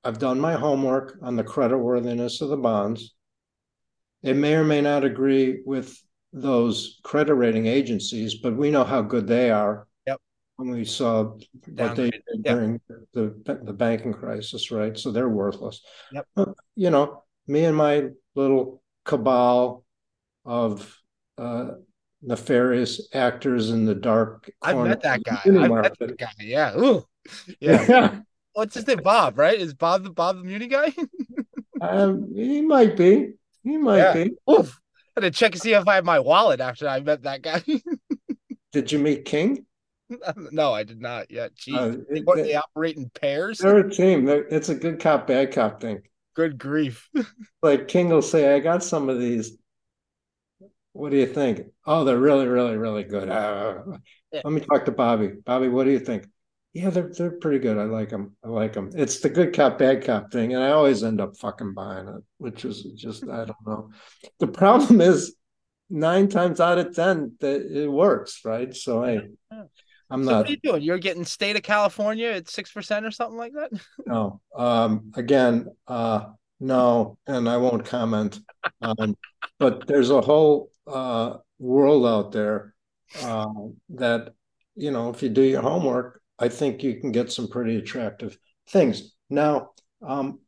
I've 0.02 0.18
done 0.18 0.38
my 0.38 0.54
homework 0.54 1.18
on 1.22 1.36
the 1.36 1.44
creditworthiness 1.44 2.42
of 2.42 2.50
the 2.50 2.56
bonds. 2.56 3.14
It 4.22 4.36
may 4.36 4.54
or 4.54 4.64
may 4.64 4.80
not 4.80 5.04
agree 5.04 5.62
with 5.64 5.96
those 6.32 7.00
credit 7.04 7.34
rating 7.34 7.66
agencies, 7.66 8.34
but 8.34 8.56
we 8.56 8.70
know 8.70 8.84
how 8.84 9.00
good 9.02 9.26
they 9.26 9.50
are. 9.50 9.86
We 10.56 10.84
saw 10.84 11.24
what 11.24 11.96
they 11.96 12.10
did 12.10 12.22
yep. 12.44 12.44
during 12.44 12.80
the 13.12 13.34
the 13.64 13.72
banking 13.72 14.12
crisis, 14.12 14.70
right? 14.70 14.96
So 14.96 15.10
they're 15.10 15.28
worthless. 15.28 15.80
Yep. 16.12 16.26
you 16.76 16.90
know, 16.90 17.24
me 17.48 17.64
and 17.64 17.76
my 17.76 18.10
little 18.34 18.82
cabal 19.04 19.84
of 20.44 20.96
uh, 21.38 21.72
nefarious 22.22 23.08
actors 23.12 23.70
in 23.70 23.84
the 23.84 23.94
dark. 23.94 24.50
I've 24.62 24.78
met 24.78 25.02
that 25.02 25.22
guy. 25.24 25.40
I've 25.44 25.70
met 25.70 25.98
that 25.98 26.18
guy. 26.18 26.30
Yeah. 26.40 26.78
Ooh. 26.78 27.04
Yeah. 27.60 27.86
yeah. 27.88 28.20
What's 28.52 28.74
his 28.74 28.86
name? 28.86 29.00
Bob, 29.02 29.38
right? 29.38 29.58
Is 29.58 29.74
Bob 29.74 30.04
the 30.04 30.10
Bob 30.10 30.36
the 30.36 30.44
Muni 30.44 30.68
guy? 30.68 30.92
um, 31.80 32.32
he 32.34 32.62
might 32.62 32.96
be. 32.96 33.32
He 33.64 33.76
might 33.76 33.98
yeah. 33.98 34.12
be. 34.12 34.30
Oof. 34.50 34.80
I 35.16 35.20
had 35.22 35.32
to 35.32 35.36
check 35.36 35.52
and 35.52 35.60
see 35.60 35.74
if 35.74 35.86
I 35.88 35.96
have 35.96 36.04
my 36.04 36.20
wallet 36.20 36.60
after 36.60 36.88
I 36.88 37.00
met 37.00 37.22
that 37.22 37.42
guy. 37.42 37.62
did 38.72 38.92
you 38.92 38.98
meet 38.98 39.24
King? 39.24 39.66
No, 40.36 40.72
I 40.72 40.84
did 40.84 41.00
not 41.00 41.30
yet. 41.30 41.52
Uh, 41.72 41.96
they, 42.10 42.20
what, 42.20 42.36
they 42.36 42.54
operate 42.54 42.96
in 42.96 43.10
pairs? 43.10 43.58
They're 43.58 43.78
a 43.78 43.90
team. 43.90 44.28
It's 44.28 44.68
a 44.68 44.74
good 44.74 45.00
cop, 45.00 45.26
bad 45.26 45.52
cop 45.52 45.80
thing. 45.80 46.02
Good 46.34 46.58
grief. 46.58 47.08
like 47.62 47.88
King 47.88 48.10
will 48.10 48.22
say, 48.22 48.54
I 48.54 48.60
got 48.60 48.84
some 48.84 49.08
of 49.08 49.18
these. 49.18 49.56
What 50.92 51.10
do 51.10 51.16
you 51.16 51.26
think? 51.26 51.62
Oh, 51.86 52.04
they're 52.04 52.18
really, 52.18 52.46
really, 52.46 52.76
really 52.76 53.04
good. 53.04 53.28
Uh, 53.28 53.82
yeah. 54.30 54.42
Let 54.44 54.52
me 54.52 54.60
talk 54.60 54.84
to 54.84 54.92
Bobby. 54.92 55.28
Bobby, 55.44 55.68
what 55.68 55.84
do 55.84 55.90
you 55.90 55.98
think? 55.98 56.26
yeah, 56.74 56.90
they're 56.90 57.08
they're 57.16 57.30
pretty 57.30 57.60
good. 57.60 57.78
I 57.78 57.84
like 57.84 58.10
them. 58.10 58.36
I 58.44 58.48
like 58.48 58.72
them. 58.72 58.90
It's 58.94 59.20
the 59.20 59.30
good 59.30 59.54
cop, 59.54 59.78
bad 59.78 60.04
cop 60.04 60.32
thing, 60.32 60.54
and 60.54 60.62
I 60.62 60.70
always 60.70 61.04
end 61.04 61.20
up 61.20 61.36
fucking 61.36 61.72
buying 61.72 62.08
it, 62.08 62.24
which 62.38 62.64
is 62.64 62.82
just 62.96 63.22
I 63.22 63.44
don't 63.44 63.66
know. 63.66 63.90
The 64.40 64.48
problem 64.48 65.00
is 65.00 65.36
nine 65.88 66.28
times 66.28 66.58
out 66.58 66.78
of 66.78 66.94
ten 66.94 67.36
that 67.38 67.62
it 67.62 67.88
works, 67.88 68.40
right? 68.44 68.74
So 68.74 69.04
hey, 69.04 69.20
I'm 70.14 70.24
so 70.24 70.30
not. 70.30 70.38
What 70.38 70.48
are 70.48 70.50
you 70.50 70.56
doing? 70.62 70.82
You're 70.82 70.98
getting 70.98 71.24
state 71.24 71.56
of 71.56 71.62
California 71.62 72.28
at 72.28 72.48
six 72.48 72.72
percent 72.72 73.04
or 73.04 73.10
something 73.10 73.38
like 73.38 73.52
that? 73.52 73.70
No. 74.06 74.40
Um. 74.56 75.12
Again, 75.14 75.68
uh, 75.86 76.26
no, 76.60 77.18
and 77.26 77.48
I 77.48 77.56
won't 77.56 77.84
comment. 77.84 78.40
Um, 78.80 79.16
but 79.58 79.86
there's 79.86 80.10
a 80.10 80.20
whole 80.20 80.70
uh 80.86 81.38
world 81.58 82.06
out 82.06 82.32
there 82.32 82.74
uh, 83.22 83.46
that 83.90 84.34
you 84.74 84.90
know 84.90 85.10
if 85.10 85.22
you 85.22 85.28
do 85.28 85.42
your 85.42 85.62
homework 85.62 86.20
I 86.38 86.48
think 86.48 86.82
you 86.82 87.00
can 87.00 87.12
get 87.12 87.32
some 87.32 87.48
pretty 87.48 87.76
attractive 87.76 88.36
things. 88.68 89.12
Now, 89.30 89.70
um, 90.02 90.40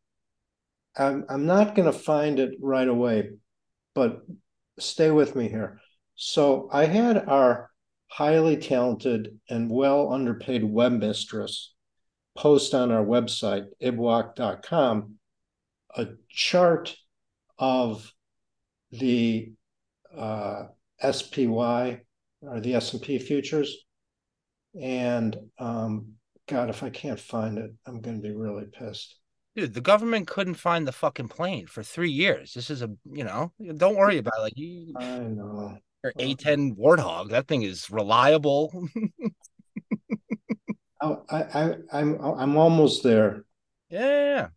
I'm, 0.96 1.24
I'm 1.28 1.46
not 1.46 1.74
going 1.74 1.90
to 1.90 1.98
find 1.98 2.38
it 2.38 2.56
right 2.60 2.88
away, 2.88 3.30
but 3.94 4.22
stay 4.78 5.10
with 5.10 5.36
me 5.36 5.48
here. 5.48 5.80
So 6.16 6.68
I 6.72 6.86
had 6.86 7.28
our 7.28 7.70
highly 8.08 8.56
talented 8.56 9.38
and 9.48 9.70
well 9.70 10.12
underpaid 10.12 10.64
web 10.64 10.92
mistress 10.92 11.74
post 12.36 12.74
on 12.74 12.90
our 12.90 13.04
website, 13.04 13.66
ibwoc.com, 13.82 15.14
a 15.96 16.06
chart 16.28 16.96
of 17.58 18.12
the 18.92 19.52
uh, 20.16 20.64
SPY 21.10 22.00
or 22.42 22.60
the 22.60 22.74
S&P 22.74 23.18
futures 23.18 23.86
and 24.80 25.36
um, 25.58 26.12
God, 26.48 26.70
if 26.70 26.82
I 26.82 26.90
can't 26.90 27.18
find 27.18 27.58
it, 27.58 27.72
I'm 27.86 28.00
going 28.00 28.16
to 28.16 28.22
be 28.22 28.34
really 28.34 28.66
pissed. 28.66 29.18
Dude, 29.54 29.72
the 29.72 29.80
government 29.80 30.26
couldn't 30.26 30.54
find 30.54 30.86
the 30.86 30.92
fucking 30.92 31.28
plane 31.28 31.66
for 31.66 31.82
three 31.82 32.10
years. 32.10 32.52
This 32.52 32.68
is 32.68 32.82
a, 32.82 32.90
you 33.10 33.24
know, 33.24 33.52
don't 33.76 33.96
worry 33.96 34.18
about 34.18 34.34
it. 34.38 34.42
Like 34.42 34.52
you, 34.56 34.92
I 34.96 35.18
know. 35.20 35.78
Your 36.18 36.34
A10 36.34 36.76
Warthog, 36.76 37.30
that 37.30 37.48
thing 37.48 37.62
is 37.62 37.90
reliable. 37.90 38.88
I, 41.00 41.16
I, 41.30 41.74
I'm, 41.92 42.20
I'm 42.20 42.56
almost 42.56 43.02
there. 43.02 43.44
Yeah. 43.90 44.48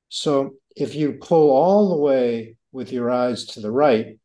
So 0.10 0.52
if 0.76 0.94
you 0.96 1.14
pull 1.14 1.52
all 1.52 1.90
the 1.90 1.98
way 1.98 2.58
with 2.72 2.92
your 2.92 3.10
eyes 3.10 3.46
to 3.48 3.60
the 3.60 3.72
right, 3.72 4.20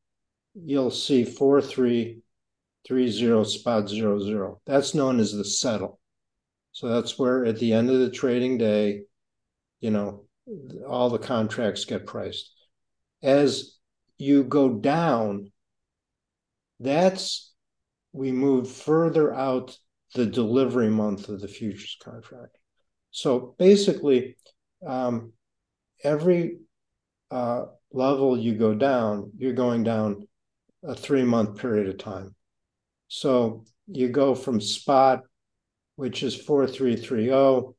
you'll 0.55 0.91
see 0.91 1.25
4330 1.25 3.45
spot 3.45 3.89
zero 3.89 4.21
zero. 4.21 4.61
That's 4.67 4.93
known 4.95 5.21
as 5.21 5.33
the 5.33 5.45
settle. 5.45 5.99
So 6.73 6.89
that's 6.89 7.19
where 7.19 7.47
at 7.47 7.59
the 7.59 7.73
end 7.73 7.89
of 7.91 8.01
the 8.01 8.11
trading 8.11 8.59
day, 8.59 9.05
you 9.81 9.91
know, 9.91 10.25
all 10.87 11.11
the 11.11 11.19
contracts 11.19 11.85
get 11.85 12.07
priced. 12.07 12.53
As 13.23 13.77
you 14.19 14.45
go 14.45 14.75
down, 14.75 15.51
that's 16.79 17.53
we 18.13 18.31
move 18.33 18.71
further 18.71 19.35
out 19.35 19.79
the 20.15 20.27
delivery 20.27 20.89
month 20.89 21.29
of 21.29 21.41
the 21.41 21.49
futures 21.49 21.97
contract. 22.03 22.57
So 23.11 23.55
basically, 23.59 24.37
um, 24.87 25.33
every 26.03 26.59
uh, 27.31 27.65
level 27.93 28.39
you 28.39 28.55
go 28.55 28.75
down, 28.75 29.33
you're 29.37 29.53
going 29.53 29.85
down 29.85 30.27
a 30.83 30.95
three 30.95 31.25
month 31.25 31.59
period 31.59 31.89
of 31.89 31.99
time. 31.99 32.35
So 33.09 33.65
you 33.87 34.09
go 34.09 34.35
from 34.35 34.61
spot, 34.61 35.23
which 35.97 36.23
is 36.23 36.37
4330, 36.37 37.75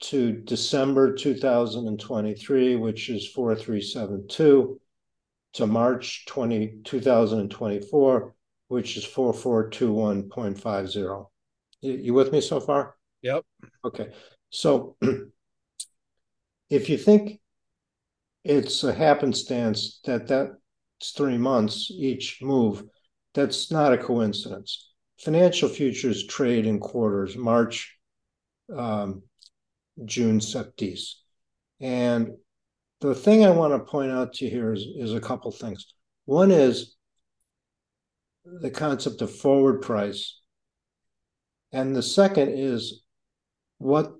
to 0.00 0.32
December 0.32 1.14
2023, 1.14 2.74
which 2.76 3.08
is 3.08 3.26
4372, 3.28 4.80
to 5.54 5.66
March 5.66 6.26
20, 6.26 6.80
2024, 6.84 8.34
which 8.68 8.96
is 8.96 9.04
4421.50. 9.06 11.26
You, 11.84 12.14
with 12.14 12.32
me 12.32 12.40
so 12.40 12.60
far? 12.60 12.96
Yep. 13.22 13.44
Okay. 13.84 14.08
So 14.50 14.96
if 16.70 16.88
you 16.88 16.96
think 16.96 17.40
it's 18.44 18.84
a 18.84 18.92
happenstance 18.92 20.00
that 20.04 20.28
that's 20.28 21.10
three 21.16 21.38
months 21.38 21.90
each 21.90 22.38
move, 22.40 22.84
that's 23.34 23.70
not 23.70 23.92
a 23.92 23.98
coincidence. 23.98 24.92
Financial 25.20 25.68
futures 25.68 26.26
trade 26.26 26.66
in 26.66 26.80
quarters, 26.80 27.36
March, 27.36 27.96
um, 28.74 29.22
June, 30.04 30.40
Septis. 30.40 31.16
And 31.80 32.32
the 33.00 33.14
thing 33.14 33.44
I 33.44 33.50
want 33.50 33.74
to 33.74 33.90
point 33.90 34.10
out 34.10 34.34
to 34.34 34.44
you 34.46 34.50
here 34.50 34.72
is, 34.72 34.86
is 34.96 35.14
a 35.14 35.20
couple 35.20 35.50
things. 35.50 35.86
One 36.24 36.50
is 36.50 36.96
the 38.44 38.70
concept 38.70 39.20
of 39.20 39.34
forward 39.34 39.82
price. 39.82 40.40
And 41.74 41.94
the 41.94 42.02
second 42.02 42.50
is 42.50 43.02
what, 43.78 44.14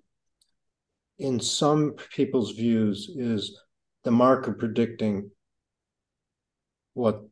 in 1.21 1.39
some 1.39 1.95
people's 2.13 2.51
views, 2.51 3.09
is 3.17 3.57
the 4.03 4.11
market 4.11 4.59
predicting 4.59 5.31
what 6.95 7.23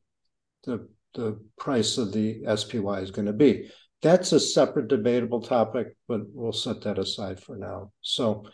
the, 0.62 0.88
the 1.14 1.40
price 1.58 1.98
of 1.98 2.12
the 2.12 2.44
SPY 2.56 3.00
is 3.00 3.10
going 3.10 3.26
to 3.26 3.32
be. 3.32 3.68
That's 4.00 4.30
a 4.30 4.38
separate 4.38 4.86
debatable 4.86 5.42
topic, 5.42 5.96
but 6.06 6.20
we'll 6.32 6.52
set 6.52 6.82
that 6.82 7.00
aside 7.00 7.40
for 7.40 7.56
now. 7.56 7.90
So 8.00 8.44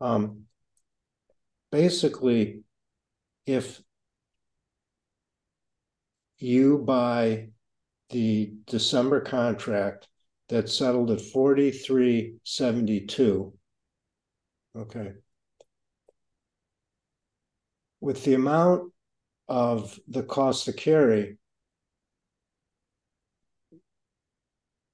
um, 0.00 0.44
basically, 1.70 2.62
if 3.44 3.82
you 6.38 6.78
buy 6.78 7.48
the 8.08 8.54
December 8.66 9.20
contract 9.20 10.08
that 10.50 10.68
settled 10.68 11.10
at 11.12 11.20
4372, 11.20 13.52
okay, 14.76 15.12
with 18.00 18.24
the 18.24 18.34
amount 18.34 18.92
of 19.48 19.96
the 20.08 20.24
cost 20.24 20.64
to 20.64 20.72
carry, 20.72 21.38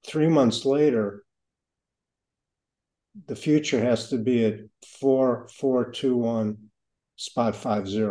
three 0.06 0.28
months 0.28 0.66
later, 0.66 1.24
the 3.26 3.36
future 3.36 3.82
has 3.82 4.10
to 4.10 4.18
be 4.18 4.44
at 4.44 4.58
4421 5.00 6.58
spot 7.16 7.56
50. 7.56 8.02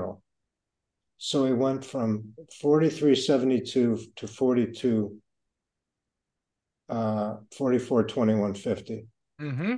So 1.17 1.45
it 1.45 1.53
went 1.53 1.85
from 1.85 2.33
4372 2.59 3.99
to 4.15 4.27
42 4.27 5.15
uh 6.89 7.37
442150. 7.57 9.07
Mm-hmm. 9.41 9.75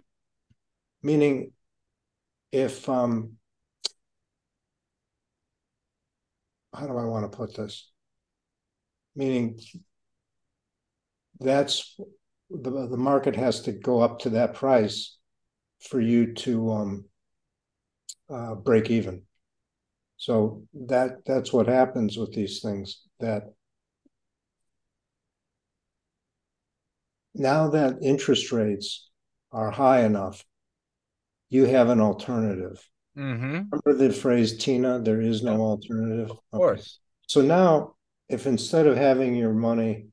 Meaning 1.03 1.51
if 2.51 2.87
um 2.89 3.33
how 6.73 6.87
do 6.87 6.97
I 6.97 7.05
want 7.05 7.31
to 7.31 7.37
put 7.37 7.55
this? 7.55 7.89
Meaning 9.15 9.59
that's 11.39 11.99
the 12.49 12.87
the 12.87 12.97
market 12.97 13.35
has 13.35 13.61
to 13.61 13.71
go 13.71 14.01
up 14.01 14.19
to 14.19 14.29
that 14.31 14.53
price 14.53 15.17
for 15.79 15.99
you 15.99 16.33
to 16.33 16.71
um, 16.71 17.05
uh, 18.29 18.55
break 18.55 18.89
even. 18.89 19.23
So 20.17 20.63
that 20.87 21.25
that's 21.25 21.53
what 21.53 21.67
happens 21.67 22.17
with 22.17 22.33
these 22.33 22.61
things. 22.61 23.01
That 23.19 23.53
now 27.37 27.69
that 27.69 27.97
interest 28.01 28.51
rates 28.51 29.09
are 29.51 29.71
high 29.71 30.01
enough, 30.01 30.43
you 31.49 31.65
have 31.65 31.89
an 31.89 32.01
alternative. 32.01 32.87
Mm-hmm. 33.17 33.61
Remember 33.71 33.93
the 33.93 34.13
phrase 34.13 34.57
Tina, 34.57 34.99
there 34.99 35.21
is 35.21 35.43
no 35.43 35.61
alternative? 35.61 36.31
Of 36.31 36.39
course. 36.51 36.79
Okay. 36.79 36.87
So 37.27 37.41
now, 37.41 37.95
if 38.29 38.45
instead 38.45 38.87
of 38.87 38.97
having 38.97 39.35
your 39.35 39.53
money 39.53 40.07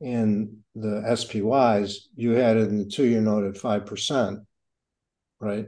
in 0.00 0.58
the 0.74 1.02
SPYs, 1.08 1.94
you 2.14 2.32
had 2.32 2.56
it 2.56 2.68
in 2.68 2.78
the 2.78 2.84
two 2.84 3.04
year 3.04 3.20
note 3.20 3.44
at 3.44 3.60
5%, 3.60 4.38
right? 5.40 5.66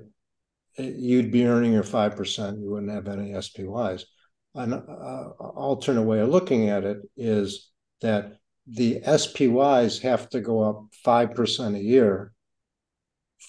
You'd 0.78 1.32
be 1.32 1.46
earning 1.46 1.72
your 1.72 1.82
5%, 1.82 2.62
you 2.62 2.70
wouldn't 2.70 2.92
have 2.92 3.08
any 3.08 3.30
SPYs. 3.30 4.04
An 4.54 4.72
uh, 4.74 5.30
alternate 5.38 6.02
way 6.02 6.20
of 6.20 6.28
looking 6.28 6.68
at 6.68 6.84
it 6.84 6.98
is 7.16 7.70
that 8.00 8.39
the 8.72 9.00
SPYs 9.00 10.00
have 10.02 10.28
to 10.30 10.40
go 10.40 10.62
up 10.62 10.86
5% 11.04 11.76
a 11.76 11.82
year 11.82 12.32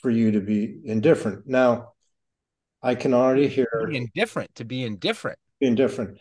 for 0.02 0.10
you 0.10 0.32
to 0.32 0.42
be 0.42 0.80
indifferent. 0.84 1.48
Now, 1.48 1.94
I 2.82 2.96
can 2.96 3.14
already 3.14 3.48
hear 3.48 3.68
indifferent 3.92 4.56
to 4.56 4.66
be 4.66 4.84
indifferent. 4.84 5.38
Indifferent. 5.60 6.18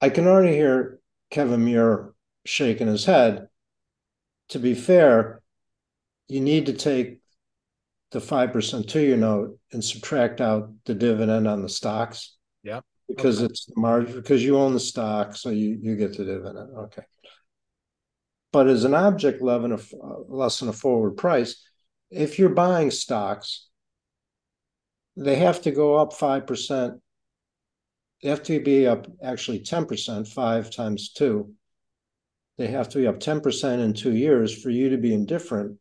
I 0.00 0.10
can 0.10 0.26
already 0.28 0.54
hear 0.54 1.00
Kevin 1.30 1.64
Muir 1.64 2.14
shaking 2.46 2.86
his 2.86 3.04
head. 3.04 3.48
To 4.50 4.58
be 4.60 4.74
fair, 4.74 5.42
you 6.28 6.40
need 6.40 6.66
to 6.66 6.72
take 6.72 7.20
the 8.12 8.20
five 8.20 8.52
percent 8.52 8.88
to 8.90 9.00
your 9.00 9.16
note 9.16 9.58
and 9.72 9.84
subtract 9.84 10.40
out 10.40 10.70
the 10.84 10.94
dividend 10.94 11.48
on 11.48 11.62
the 11.62 11.68
stocks. 11.68 12.36
Yeah. 12.62 12.80
Because 13.08 13.38
okay. 13.38 13.46
it's 13.46 13.64
the 13.66 13.74
margin 13.76 14.14
because 14.14 14.44
you 14.44 14.56
own 14.56 14.72
the 14.72 14.80
stock, 14.80 15.34
so 15.34 15.50
you 15.50 15.78
you 15.82 15.96
get 15.96 16.16
the 16.16 16.24
dividend. 16.24 16.70
Okay. 16.76 17.02
But 18.54 18.68
as 18.68 18.84
an 18.84 18.94
object 18.94 19.42
level, 19.42 19.74
uh, 19.74 19.78
less 20.28 20.60
than 20.60 20.70
a 20.70 20.72
forward 20.72 21.18
price, 21.18 21.62
if 22.10 22.38
you're 22.38 22.48
buying 22.48 22.90
stocks 22.90 23.68
they 25.16 25.36
have 25.36 25.62
to 25.62 25.70
go 25.70 25.96
up 25.96 26.12
5%. 26.12 27.00
They 28.22 28.28
have 28.28 28.42
to 28.44 28.60
be 28.60 28.86
up 28.86 29.06
actually 29.22 29.60
10%, 29.60 30.26
five 30.28 30.70
times 30.70 31.12
two. 31.12 31.52
They 32.56 32.68
have 32.68 32.88
to 32.90 32.98
be 32.98 33.06
up 33.06 33.20
10% 33.20 33.80
in 33.80 33.92
two 33.92 34.14
years 34.14 34.62
for 34.62 34.70
you 34.70 34.90
to 34.90 34.98
be 34.98 35.12
indifferent 35.12 35.78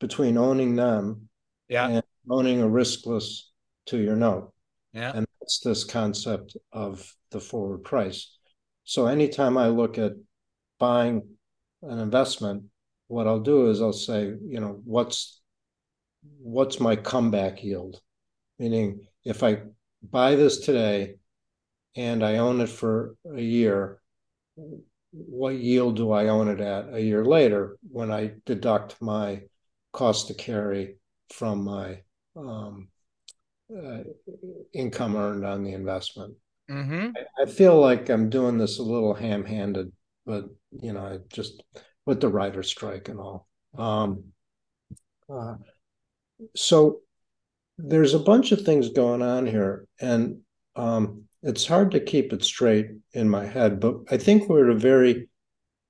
between 0.00 0.36
owning 0.36 0.76
them 0.76 1.28
yeah. 1.68 1.88
and 1.88 2.02
owning 2.28 2.62
a 2.62 2.66
riskless 2.66 3.42
two 3.86 3.98
year 3.98 4.16
note. 4.16 4.52
Yeah. 4.92 5.12
And 5.14 5.26
that's 5.40 5.60
this 5.60 5.84
concept 5.84 6.56
of 6.72 7.14
the 7.30 7.40
forward 7.40 7.84
price. 7.84 8.36
So 8.84 9.06
anytime 9.06 9.56
I 9.56 9.68
look 9.68 9.98
at 9.98 10.12
buying 10.78 11.22
an 11.82 11.98
investment, 11.98 12.64
what 13.08 13.26
I'll 13.26 13.40
do 13.40 13.70
is 13.70 13.80
I'll 13.80 13.92
say, 13.92 14.24
you 14.24 14.60
know, 14.60 14.80
what's 14.84 15.40
what's 16.40 16.80
my 16.80 16.96
comeback 16.96 17.62
yield? 17.62 18.00
meaning 18.58 19.06
if 19.24 19.42
I 19.42 19.60
buy 20.02 20.36
this 20.36 20.60
today 20.60 21.16
and 21.94 22.24
I 22.24 22.38
own 22.38 22.60
it 22.60 22.68
for 22.68 23.16
a 23.34 23.40
year, 23.40 24.00
what 25.12 25.54
yield 25.54 25.96
do 25.96 26.12
I 26.12 26.28
own 26.28 26.48
it 26.48 26.60
at 26.60 26.92
a 26.92 27.00
year 27.00 27.24
later 27.24 27.78
when 27.90 28.10
I 28.10 28.32
deduct 28.44 29.00
my 29.00 29.42
cost 29.92 30.28
to 30.28 30.34
carry 30.34 30.96
from 31.32 31.64
my 31.64 32.00
um, 32.36 32.88
uh, 33.74 34.00
income 34.72 35.16
earned 35.16 35.44
on 35.44 35.64
the 35.64 35.72
investment? 35.72 36.34
Mm-hmm. 36.70 37.10
I, 37.16 37.42
I, 37.42 37.46
feel 37.46 37.80
like 37.80 38.08
I'm 38.10 38.28
doing 38.28 38.58
this 38.58 38.78
a 38.78 38.82
little 38.82 39.14
ham 39.14 39.44
handed, 39.44 39.92
but 40.26 40.46
you 40.80 40.92
know, 40.92 41.20
just 41.32 41.62
with 42.04 42.20
the 42.20 42.28
writer 42.28 42.62
strike 42.62 43.08
and 43.08 43.18
all. 43.18 43.46
Um, 43.76 44.24
uh, 45.28 45.54
so 46.54 47.00
there's 47.78 48.14
a 48.14 48.18
bunch 48.18 48.52
of 48.52 48.62
things 48.62 48.90
going 48.90 49.22
on 49.22 49.46
here, 49.46 49.86
and 50.00 50.40
um, 50.76 51.24
it's 51.42 51.66
hard 51.66 51.92
to 51.92 52.00
keep 52.00 52.32
it 52.32 52.44
straight 52.44 52.88
in 53.12 53.28
my 53.28 53.46
head. 53.46 53.80
But 53.80 53.96
I 54.10 54.16
think 54.16 54.48
we're 54.48 54.70
at 54.70 54.76
a 54.76 54.78
very 54.78 55.28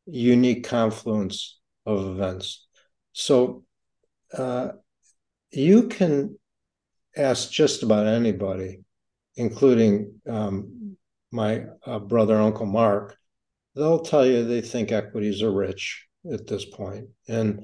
unique 0.06 0.64
confluence 0.64 1.58
of 1.84 2.06
events. 2.06 2.66
So 3.12 3.64
uh, 4.36 4.68
you 5.50 5.88
can 5.88 6.38
ask 7.16 7.50
just 7.50 7.82
about 7.82 8.06
anybody, 8.06 8.80
including 9.36 10.20
um, 10.28 10.96
my 11.32 11.64
uh, 11.84 11.98
brother, 11.98 12.36
Uncle 12.36 12.66
Mark, 12.66 13.16
they'll 13.76 14.00
tell 14.00 14.26
you 14.26 14.44
they 14.44 14.62
think 14.62 14.90
equities 14.90 15.42
are 15.42 15.52
rich 15.52 16.06
at 16.32 16.46
this 16.46 16.64
point. 16.64 17.08
And 17.28 17.60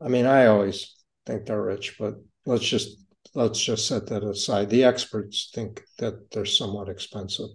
I 0.00 0.08
mean, 0.08 0.26
I 0.26 0.46
always 0.46 0.96
think 1.26 1.46
they're 1.46 1.62
rich, 1.62 1.96
but 1.98 2.14
let's 2.46 2.66
just 2.66 3.04
let's 3.34 3.62
just 3.62 3.86
set 3.86 4.06
that 4.08 4.24
aside. 4.24 4.70
The 4.70 4.84
experts 4.84 5.50
think 5.54 5.82
that 5.98 6.30
they're 6.30 6.46
somewhat 6.46 6.88
expensive. 6.88 7.50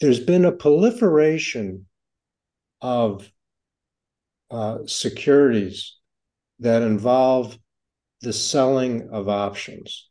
There's 0.00 0.20
been 0.20 0.46
a 0.46 0.52
proliferation 0.52 1.86
of 2.80 3.30
uh, 4.50 4.78
securities 4.86 5.96
that 6.58 6.82
involve 6.82 7.58
the 8.22 8.32
selling 8.32 9.10
of 9.12 9.28
options, 9.28 10.09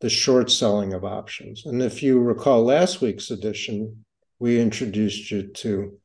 the 0.00 0.10
short 0.10 0.50
selling 0.50 0.94
of 0.94 1.04
options. 1.04 1.66
And 1.66 1.82
if 1.82 2.02
you 2.02 2.20
recall 2.20 2.64
last 2.64 3.00
week's 3.00 3.30
edition, 3.30 4.04
we 4.38 4.60
introduced 4.60 5.30
you 5.30 5.48
to 5.48 5.98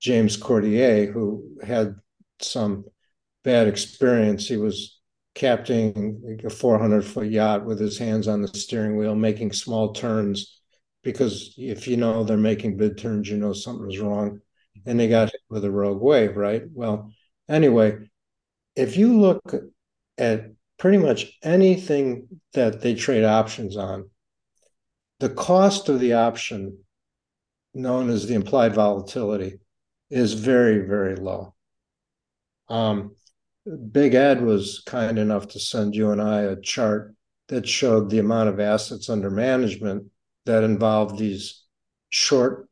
James 0.00 0.36
Cordier, 0.36 1.10
who 1.10 1.56
had 1.62 1.94
some 2.40 2.84
bad 3.44 3.68
experience. 3.68 4.48
He 4.48 4.56
was 4.56 4.98
captaining 5.34 6.40
a 6.44 6.50
400 6.50 7.04
foot 7.04 7.28
yacht 7.28 7.64
with 7.64 7.80
his 7.80 7.98
hands 7.98 8.28
on 8.28 8.42
the 8.42 8.48
steering 8.48 8.96
wheel, 8.96 9.14
making 9.14 9.52
small 9.52 9.92
turns. 9.92 10.60
Because 11.02 11.54
if 11.56 11.88
you 11.88 11.96
know 11.96 12.22
they're 12.22 12.36
making 12.36 12.76
big 12.76 12.96
turns, 12.96 13.28
you 13.28 13.36
know 13.36 13.52
something's 13.52 13.98
wrong. 13.98 14.40
And 14.86 14.98
they 14.98 15.08
got 15.08 15.30
hit 15.30 15.40
with 15.48 15.64
a 15.64 15.70
rogue 15.70 16.00
wave, 16.00 16.36
right? 16.36 16.64
Well, 16.72 17.10
anyway, 17.48 17.98
if 18.76 18.96
you 18.96 19.18
look 19.18 19.54
at 20.18 20.50
pretty 20.82 20.98
much 20.98 21.38
anything 21.44 22.26
that 22.54 22.80
they 22.80 22.92
trade 22.92 23.22
options 23.22 23.76
on, 23.76 24.10
the 25.20 25.28
cost 25.28 25.88
of 25.88 26.00
the 26.00 26.12
option, 26.12 26.76
known 27.72 28.10
as 28.10 28.26
the 28.26 28.34
implied 28.34 28.74
volatility, 28.74 29.60
is 30.10 30.32
very, 30.32 30.80
very 30.84 31.14
low. 31.14 31.54
Um, 32.68 33.14
Big 33.92 34.14
Ed 34.14 34.42
was 34.42 34.82
kind 34.84 35.20
enough 35.20 35.46
to 35.50 35.60
send 35.60 35.94
you 35.94 36.10
and 36.10 36.20
I 36.20 36.40
a 36.40 36.60
chart 36.60 37.14
that 37.46 37.68
showed 37.68 38.10
the 38.10 38.18
amount 38.18 38.48
of 38.48 38.58
assets 38.58 39.08
under 39.08 39.30
management 39.30 40.06
that 40.46 40.64
involved 40.64 41.16
these 41.16 41.62
short 42.08 42.68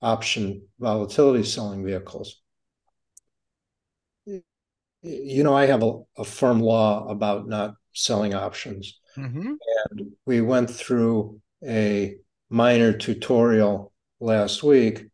option 0.00 0.66
volatility 0.80 1.44
selling 1.44 1.84
vehicles. 1.84 2.41
You 5.02 5.42
know, 5.42 5.54
I 5.54 5.66
have 5.66 5.82
a, 5.82 6.00
a 6.16 6.24
firm 6.24 6.60
law 6.60 7.08
about 7.08 7.48
not 7.48 7.74
selling 7.92 8.34
options. 8.34 9.00
Mm-hmm. 9.16 9.54
And 9.90 10.12
we 10.26 10.40
went 10.40 10.70
through 10.70 11.40
a 11.64 12.16
minor 12.50 12.92
tutorial 12.92 13.92
last 14.20 14.62
week 14.62 15.06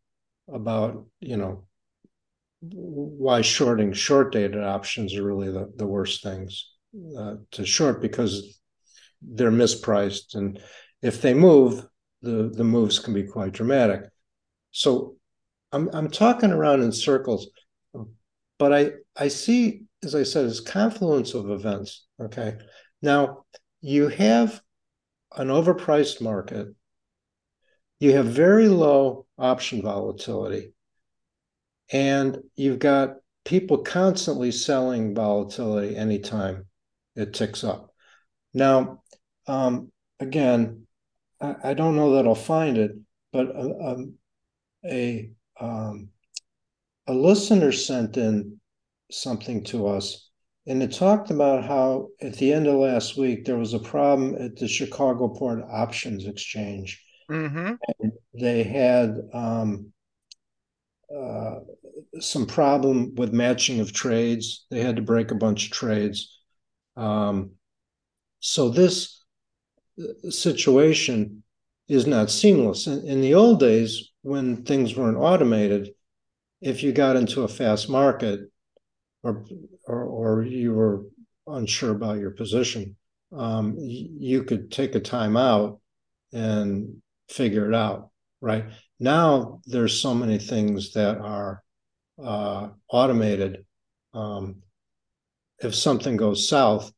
about, 0.53 1.07
you 1.21 1.37
know, 1.37 1.65
why 2.61 3.41
shorting 3.41 3.93
short 3.93 4.33
dated 4.33 4.63
options 4.63 5.15
are 5.15 5.23
really 5.23 5.51
the, 5.51 5.73
the 5.77 5.87
worst 5.87 6.23
things 6.23 6.71
uh, 7.17 7.35
to 7.53 7.65
short 7.65 8.03
because 8.03 8.59
they're 9.23 9.51
mispriced 9.51 10.35
and 10.35 10.61
if 11.03 11.23
they 11.23 11.35
move 11.35 11.85
the 12.23 12.51
the 12.55 12.65
moves 12.65 12.99
can 12.99 13.15
be 13.15 13.23
quite 13.23 13.53
dramatic 13.53 14.03
so 14.71 15.17
i'm 15.73 15.89
i'm 15.93 16.11
talking 16.11 16.51
around 16.51 16.83
in 16.83 16.93
circles 16.93 17.49
but 18.59 18.73
i 18.73 18.91
i 19.19 19.29
see 19.29 19.83
as 20.05 20.15
i 20.15 20.23
said 20.23 20.47
this 20.47 20.61
confluence 20.61 21.35
of 21.35 21.51
events 21.51 22.09
okay? 22.21 22.57
Now 23.03 23.45
you 23.81 24.09
have 24.09 24.61
an 25.37 25.49
overpriced 25.49 26.21
market. 26.21 26.69
You 28.01 28.15
have 28.15 28.27
very 28.27 28.69
low 28.69 29.27
option 29.37 29.83
volatility. 29.83 30.73
And 31.91 32.39
you've 32.55 32.79
got 32.79 33.17
people 33.45 33.79
constantly 33.79 34.53
selling 34.53 35.15
volatility 35.15 35.97
anytime 35.97 36.67
it 37.17 37.35
ticks 37.35 37.65
up. 37.65 37.93
Now, 38.53 39.03
um, 39.47 39.91
again, 40.21 40.87
I, 41.41 41.57
I, 41.65 41.75
don't 41.75 41.97
know 41.97 42.15
that 42.15 42.27
I'll 42.27 42.35
find 42.35 42.77
it, 42.77 42.93
but 43.33 43.47
a, 43.49 43.79
um, 43.81 44.15
a, 44.85 45.31
um, 45.59 46.11
a 47.07 47.15
listener 47.15 47.73
sent 47.73 48.19
in 48.19 48.58
something 49.11 49.65
to 49.65 49.87
us, 49.89 50.31
and 50.67 50.83
it 50.83 50.93
talked 50.93 51.31
about 51.31 51.65
how 51.65 52.09
at 52.21 52.35
the 52.35 52.53
end 52.53 52.67
of 52.67 52.75
last 52.75 53.17
week 53.17 53.45
there 53.45 53.57
was 53.57 53.75
a 53.75 53.79
problem 53.79 54.35
at 54.35 54.57
the 54.57 54.69
Chicago 54.69 55.29
Board 55.29 55.63
Options 55.71 56.27
Exchange. 56.27 57.03
Mm-hmm. 57.31 57.75
they 58.41 58.63
had 58.63 59.15
um, 59.35 59.93
uh, 61.15 61.57
some 62.21 62.47
problem 62.47 63.15
with 63.15 63.33
matching 63.33 63.81
of 63.81 63.93
trades. 63.93 64.67
They 64.71 64.81
had 64.81 64.97
to 64.97 65.03
break 65.03 65.31
a 65.31 65.37
bunch 65.37 65.67
of 65.67 65.73
trades. 65.73 66.39
Um, 66.97 67.53
so 68.41 68.69
this 68.69 69.25
uh, 69.99 70.31
situation 70.31 71.43
is 71.89 72.07
not 72.07 72.31
seamless. 72.31 72.87
In, 72.87 73.07
in, 73.07 73.21
the 73.21 73.35
old 73.35 73.61
days, 73.61 74.11
when 74.23 74.65
things 74.65 74.97
weren't 74.97 75.17
automated, 75.17 75.91
if 76.61 76.83
you 76.83 76.93
got 76.93 77.17
into 77.17 77.43
a 77.43 77.49
fast 77.49 77.89
market 77.89 78.41
or 79.23 79.45
or, 79.87 80.05
or 80.05 80.43
you 80.43 80.75
were 80.75 81.05
unsure 81.47 81.93
about 81.93 82.19
your 82.19 82.31
position, 82.31 82.97
um, 83.33 83.75
you 83.79 84.45
could 84.45 84.71
take 84.71 84.95
a 84.95 85.01
time 85.01 85.37
out 85.37 85.81
and 86.33 87.01
figure 87.29 87.69
it 87.69 87.75
out, 87.75 88.11
right? 88.41 88.67
Now 89.01 89.61
there's 89.67 90.01
so 90.01 90.15
many 90.15 90.39
things 90.39 90.93
that 90.93 91.19
are 91.19 91.63
uh, 92.23 92.69
automated. 92.91 93.65
Um, 94.15 94.63
if 95.61 95.75
something 95.75 96.17
goes 96.17 96.49
south, 96.49 96.93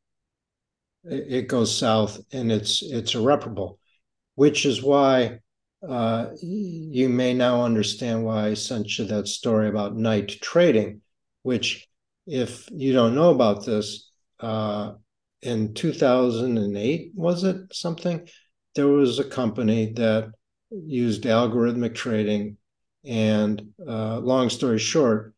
it, 1.05 1.27
it, 1.29 1.49
goes 1.49 1.77
south 1.77 2.21
and 2.33 2.53
it's 2.53 2.83
it's 2.83 3.15
irreparable, 3.15 3.79
which 4.35 4.67
is 4.67 4.83
why 4.83 5.41
uh, 5.87 6.29
you 6.43 7.09
may 7.09 7.35
now 7.35 7.65
understand 7.65 8.25
why 8.25 8.49
I 8.49 8.55
sent 8.55 8.99
you 8.99 9.07
that 9.07 9.29
story 9.29 9.69
about 9.69 9.97
Knight 9.97 10.41
trading, 10.41 11.01
which 11.43 11.89
if 12.27 12.69
you 12.71 12.93
don't 12.93 13.15
know 13.15 13.31
about 13.31 13.65
this, 13.65 14.11
uh, 14.41 14.93
in 15.43 15.75
2008 15.75 17.13
was 17.15 17.45
it 17.45 17.57
something? 17.73 18.29
There 18.75 18.89
was 18.89 19.19
a 19.19 19.25
company 19.25 19.93
that 19.95 20.31
used 20.71 21.25
algorithmic 21.25 21.95
trading. 21.95 22.57
And 23.05 23.71
uh, 23.87 24.19
long 24.19 24.51
story 24.51 24.79
short, 24.79 25.35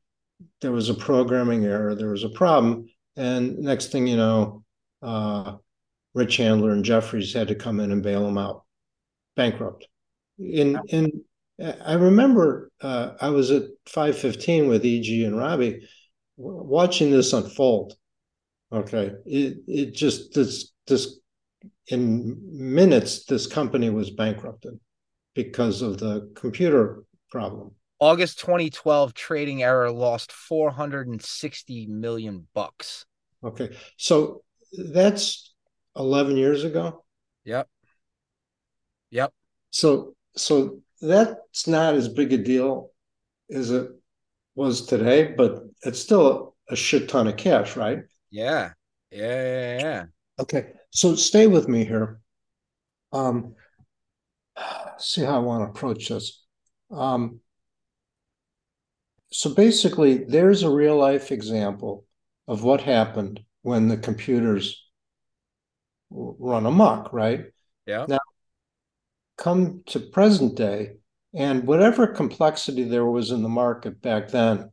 there 0.61 0.73
was 0.73 0.89
a 0.89 0.95
programming 0.95 1.65
error, 1.65 1.95
there 1.95 2.11
was 2.11 2.25
a 2.25 2.31
problem. 2.31 2.89
And 3.17 3.59
next 3.59 3.93
thing 3.93 4.07
you 4.07 4.17
know, 4.17 4.65
uh, 5.03 5.57
Rich 6.15 6.37
Handler 6.39 6.73
and 6.73 6.85
Jefferies 6.85 7.33
had 7.33 7.49
to 7.49 7.55
come 7.55 7.81
in 7.81 7.93
and 7.93 8.03
bail 8.03 8.25
them 8.25 8.39
out, 8.39 8.65
bankrupt. 9.37 9.87
In 10.39 10.81
in 10.89 11.23
I 11.85 11.95
remember 11.95 12.71
uh, 12.81 13.13
I 13.21 13.29
was 13.29 13.51
at 13.51 13.65
515 13.87 14.69
with 14.69 14.85
EG 14.85 15.23
and 15.23 15.39
Robbie 15.39 15.89
watching 16.37 17.11
this 17.11 17.33
unfold. 17.33 17.95
Okay. 18.73 19.13
It 19.27 19.59
it 19.67 19.95
just 19.95 20.35
this 20.35 20.73
this 20.87 21.19
in 21.89 22.39
minutes 22.51 23.25
this 23.25 23.47
company 23.47 23.91
was 23.91 24.11
bankrupted 24.11 24.79
because 25.35 25.83
of 25.83 25.99
the 25.99 26.31
computer 26.35 27.05
problem. 27.31 27.73
August 28.01 28.41
2012 28.41 29.15
trading 29.15 29.63
error 29.63 29.91
lost 29.91 30.33
460 30.33 31.87
million 31.87 32.49
bucks. 32.55 33.07
Okay. 33.45 33.71
So 33.97 34.43
that's 34.73 35.55
11 35.97 36.37
years 36.37 36.65
ago. 36.65 37.05
Yep. 37.45 37.69
Yep. 39.11 39.33
So 39.71 40.15
so 40.35 40.81
that's 41.01 41.67
not 41.67 41.95
as 41.95 42.09
big 42.09 42.33
a 42.33 42.39
deal 42.39 42.91
as 43.51 43.71
it 43.71 43.91
was 44.55 44.87
today, 44.87 45.35
but 45.37 45.63
it's 45.83 46.01
still 46.01 46.55
a 46.69 46.77
shit 46.77 47.09
ton 47.09 47.29
of 47.29 47.37
cash, 47.37 47.77
right? 47.77 48.01
Yeah. 48.31 48.73
Yeah, 49.11 49.19
yeah, 49.21 49.79
yeah. 49.81 50.05
Okay. 50.41 50.73
So 50.91 51.15
stay 51.15 51.47
with 51.47 51.69
me 51.69 51.85
here. 51.85 52.21
Um 53.13 53.55
see 54.99 55.23
how 55.23 55.37
I 55.37 55.39
want 55.39 55.65
to 55.65 55.71
approach 55.71 56.09
this. 56.09 56.43
Um, 56.91 57.41
so 59.31 59.55
basically, 59.55 60.25
there's 60.25 60.63
a 60.63 60.71
real 60.71 60.97
life 60.97 61.33
example 61.33 62.05
of 62.47 62.65
what 62.65 62.83
happened 62.83 63.41
when 63.63 63.89
the 63.89 63.97
computers 63.97 64.85
run 66.11 66.67
amok, 66.67 67.13
right? 67.13 67.47
Yeah. 67.87 68.07
Now, 68.09 68.19
come 69.39 69.83
to 69.87 70.01
present 70.01 70.57
day, 70.57 70.97
And 71.35 71.67
whatever 71.67 72.07
complexity 72.07 72.85
there 72.85 73.07
was 73.07 73.31
in 73.31 73.43
the 73.43 73.49
market 73.49 74.03
back 74.03 74.29
then, 74.29 74.71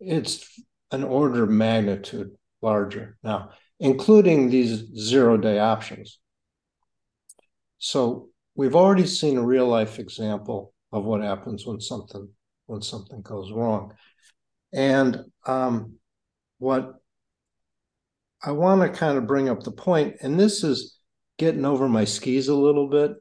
it's 0.00 0.60
an 0.90 1.04
order 1.04 1.44
of 1.44 1.50
magnitude 1.50 2.32
larger 2.62 3.16
now, 3.22 3.50
including 3.78 4.50
these 4.50 4.84
zero 4.96 5.36
day 5.36 5.58
options. 5.58 6.18
So 7.78 8.30
we've 8.54 8.74
already 8.74 9.06
seen 9.06 9.36
a 9.36 9.44
real 9.44 9.68
life 9.68 9.98
example 9.98 10.72
of 10.92 11.04
what 11.04 11.22
happens 11.22 11.66
when 11.66 11.80
something 11.80 12.28
when 12.66 12.80
something 12.80 13.20
goes 13.20 13.52
wrong. 13.52 13.92
And 14.72 15.24
um, 15.46 15.96
what 16.58 16.94
I 18.42 18.52
want 18.52 18.80
to 18.82 18.98
kind 18.98 19.18
of 19.18 19.26
bring 19.26 19.48
up 19.48 19.62
the 19.62 19.70
point, 19.70 20.16
and 20.22 20.40
this 20.40 20.64
is 20.64 20.98
getting 21.38 21.64
over 21.64 21.88
my 21.88 22.04
skis 22.04 22.48
a 22.48 22.54
little 22.54 22.88
bit, 22.88 23.12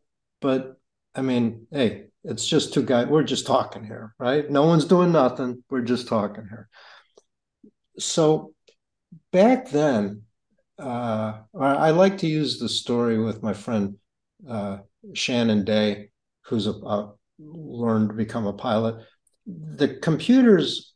but 0.42 0.80
I 1.16 1.22
mean, 1.22 1.68
hey, 1.72 2.06
it's 2.24 2.48
just 2.48 2.74
two 2.74 2.84
guys. 2.84 3.08
We're 3.08 3.24
just 3.24 3.46
talking 3.46 3.84
here, 3.84 4.16
right? 4.18 4.50
No 4.50 4.66
one's 4.66 4.86
doing 4.86 5.12
nothing. 5.12 5.64
We're 5.70 5.82
just 5.82 6.08
talking 6.08 6.48
here. 6.50 6.70
So 8.00 8.54
back 9.32 9.70
then, 9.70 10.24
uh, 10.80 11.40
I 11.60 11.92
like 11.92 12.20
to 12.20 12.28
use 12.28 12.60
the 12.60 12.70
story 12.70 13.22
with 13.22 13.44
my 13.44 13.54
friend 13.54 13.98
uh, 14.48 14.80
Shannon 15.14 15.64
Day, 15.66 16.10
who's 16.46 16.68
a, 16.68 16.72
a, 16.72 17.14
learned 17.40 18.10
to 18.10 18.16
become 18.16 18.48
a 18.48 18.54
pilot. 18.54 19.06
The 19.46 19.96
computers 20.02 20.94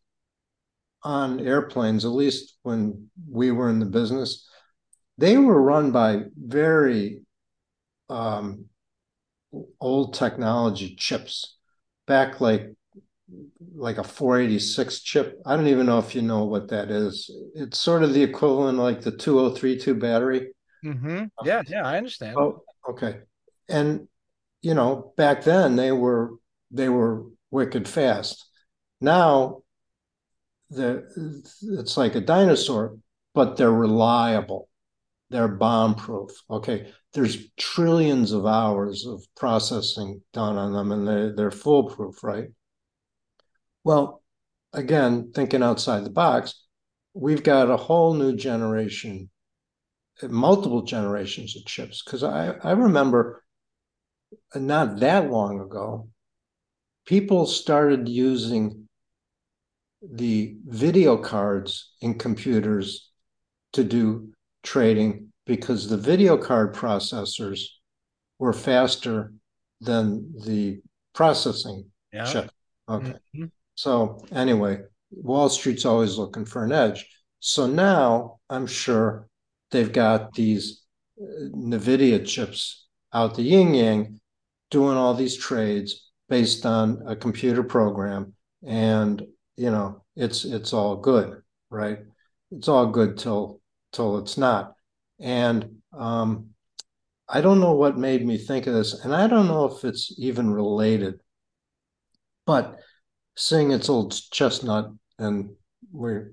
on 1.03 1.39
airplanes, 1.39 2.05
at 2.05 2.11
least 2.11 2.57
when 2.63 3.09
we 3.29 3.51
were 3.51 3.69
in 3.69 3.79
the 3.79 3.85
business, 3.85 4.47
they 5.17 5.37
were 5.37 5.61
run 5.61 5.91
by 5.91 6.23
very 6.35 7.21
um, 8.09 8.65
old 9.79 10.13
technology 10.13 10.95
chips 10.95 11.57
back 12.05 12.41
like 12.41 12.73
like 13.75 13.97
a 13.97 14.03
486 14.03 15.01
chip. 15.01 15.41
I 15.45 15.55
don't 15.55 15.67
even 15.67 15.85
know 15.85 15.99
if 15.99 16.15
you 16.15 16.21
know 16.21 16.45
what 16.45 16.69
that 16.69 16.89
is. 16.89 17.29
It's 17.55 17.79
sort 17.79 18.03
of 18.03 18.13
the 18.13 18.23
equivalent 18.23 18.77
like 18.77 19.01
the 19.01 19.11
2032 19.11 19.95
battery. 19.95 20.49
Mm-hmm. 20.83 21.25
Yeah, 21.43 21.63
yeah, 21.67 21.85
I 21.85 21.97
understand. 21.97 22.37
Oh, 22.37 22.63
okay. 22.89 23.19
And 23.69 24.07
you 24.61 24.73
know, 24.73 25.13
back 25.17 25.43
then 25.43 25.75
they 25.75 25.91
were 25.91 26.31
they 26.71 26.89
were 26.89 27.25
wicked 27.51 27.87
fast. 27.87 28.45
Now 29.01 29.63
the 30.69 31.43
it's 31.61 31.97
like 31.97 32.15
a 32.15 32.21
dinosaur, 32.21 32.97
but 33.33 33.57
they're 33.57 33.71
reliable. 33.71 34.69
They're 35.29 35.47
bomb 35.47 35.95
proof. 35.95 36.31
Okay 36.49 36.91
there's 37.17 37.49
trillions 37.57 38.31
of 38.31 38.45
hours 38.45 39.07
of 39.07 39.25
processing 39.35 40.21
done 40.33 40.55
on 40.55 40.71
them 40.71 40.91
and 40.91 41.07
they're, 41.07 41.35
they're 41.35 41.51
foolproof, 41.51 42.23
right? 42.23 42.49
Well, 43.83 44.21
again, 44.71 45.31
thinking 45.33 45.63
outside 45.63 46.03
the 46.03 46.11
box, 46.11 46.65
we've 47.15 47.41
got 47.41 47.71
a 47.71 47.77
whole 47.77 48.13
new 48.13 48.35
generation, 48.35 49.31
eh, 50.21 50.27
multiple 50.29 50.83
generations 50.83 51.55
of 51.55 51.65
chips. 51.65 52.03
Because 52.03 52.21
I, 52.21 52.51
I 52.63 52.73
remember 52.73 53.43
uh, 54.53 54.59
not 54.59 54.99
that 54.99 55.31
long 55.31 55.59
ago, 55.59 56.09
people 57.07 57.47
started 57.47 58.07
using 58.07 58.87
the 60.07 60.55
video 60.65 61.17
cards 61.17 61.93
in 62.01 62.19
computers 62.19 63.09
to 63.73 63.83
do 63.83 64.29
trading 64.67 65.31
because 65.45 65.87
the 65.87 65.97
video 65.97 66.37
card 66.37 66.75
processors 66.75 67.61
were 68.37 68.53
faster 68.53 69.31
than 69.79 70.33
the 70.45 70.81
processing 71.13 71.85
yeah. 72.11 72.25
chip. 72.25 72.51
Okay. 72.89 73.15
Mm-hmm. 73.35 73.45
So 73.75 74.19
anyway, 74.31 74.79
Wall 75.11 75.49
Street's 75.49 75.85
always 75.85 76.17
looking 76.17 76.45
for 76.45 76.65
an 76.65 76.73
edge. 76.73 77.07
So 77.39 77.65
now 77.65 78.39
I'm 78.49 78.67
sure 78.67 79.29
they've 79.71 79.91
got 79.91 80.33
these 80.33 80.83
uh, 81.21 81.49
NVIDIA 81.55 82.25
chips 82.25 82.87
out 83.13 83.35
the 83.35 83.43
yin 83.43 83.73
yang 83.73 84.19
doing 84.69 84.97
all 84.97 85.13
these 85.13 85.37
trades 85.37 86.11
based 86.27 86.65
on 86.65 87.03
a 87.07 87.15
computer 87.15 87.63
program. 87.63 88.33
And, 88.65 89.23
you 89.55 89.71
know, 89.71 90.03
it's 90.15 90.43
it's 90.43 90.73
all 90.73 90.97
good, 90.97 91.41
right? 91.69 91.99
It's 92.51 92.67
all 92.67 92.87
good 92.87 93.17
till 93.17 93.61
till 93.91 94.17
it's 94.17 94.37
not. 94.37 94.73
And 95.19 95.81
um, 95.93 96.49
I 97.27 97.41
don't 97.41 97.59
know 97.59 97.73
what 97.73 97.97
made 97.97 98.25
me 98.25 98.37
think 98.37 98.67
of 98.67 98.73
this, 98.73 98.93
and 99.03 99.13
I 99.13 99.27
don't 99.27 99.47
know 99.47 99.65
if 99.65 99.83
it's 99.83 100.13
even 100.17 100.51
related. 100.51 101.19
But 102.45 102.79
seeing 103.35 103.71
it's 103.71 103.89
old 103.89 104.15
chestnut, 104.31 104.91
and 105.19 105.49
where 105.91 106.31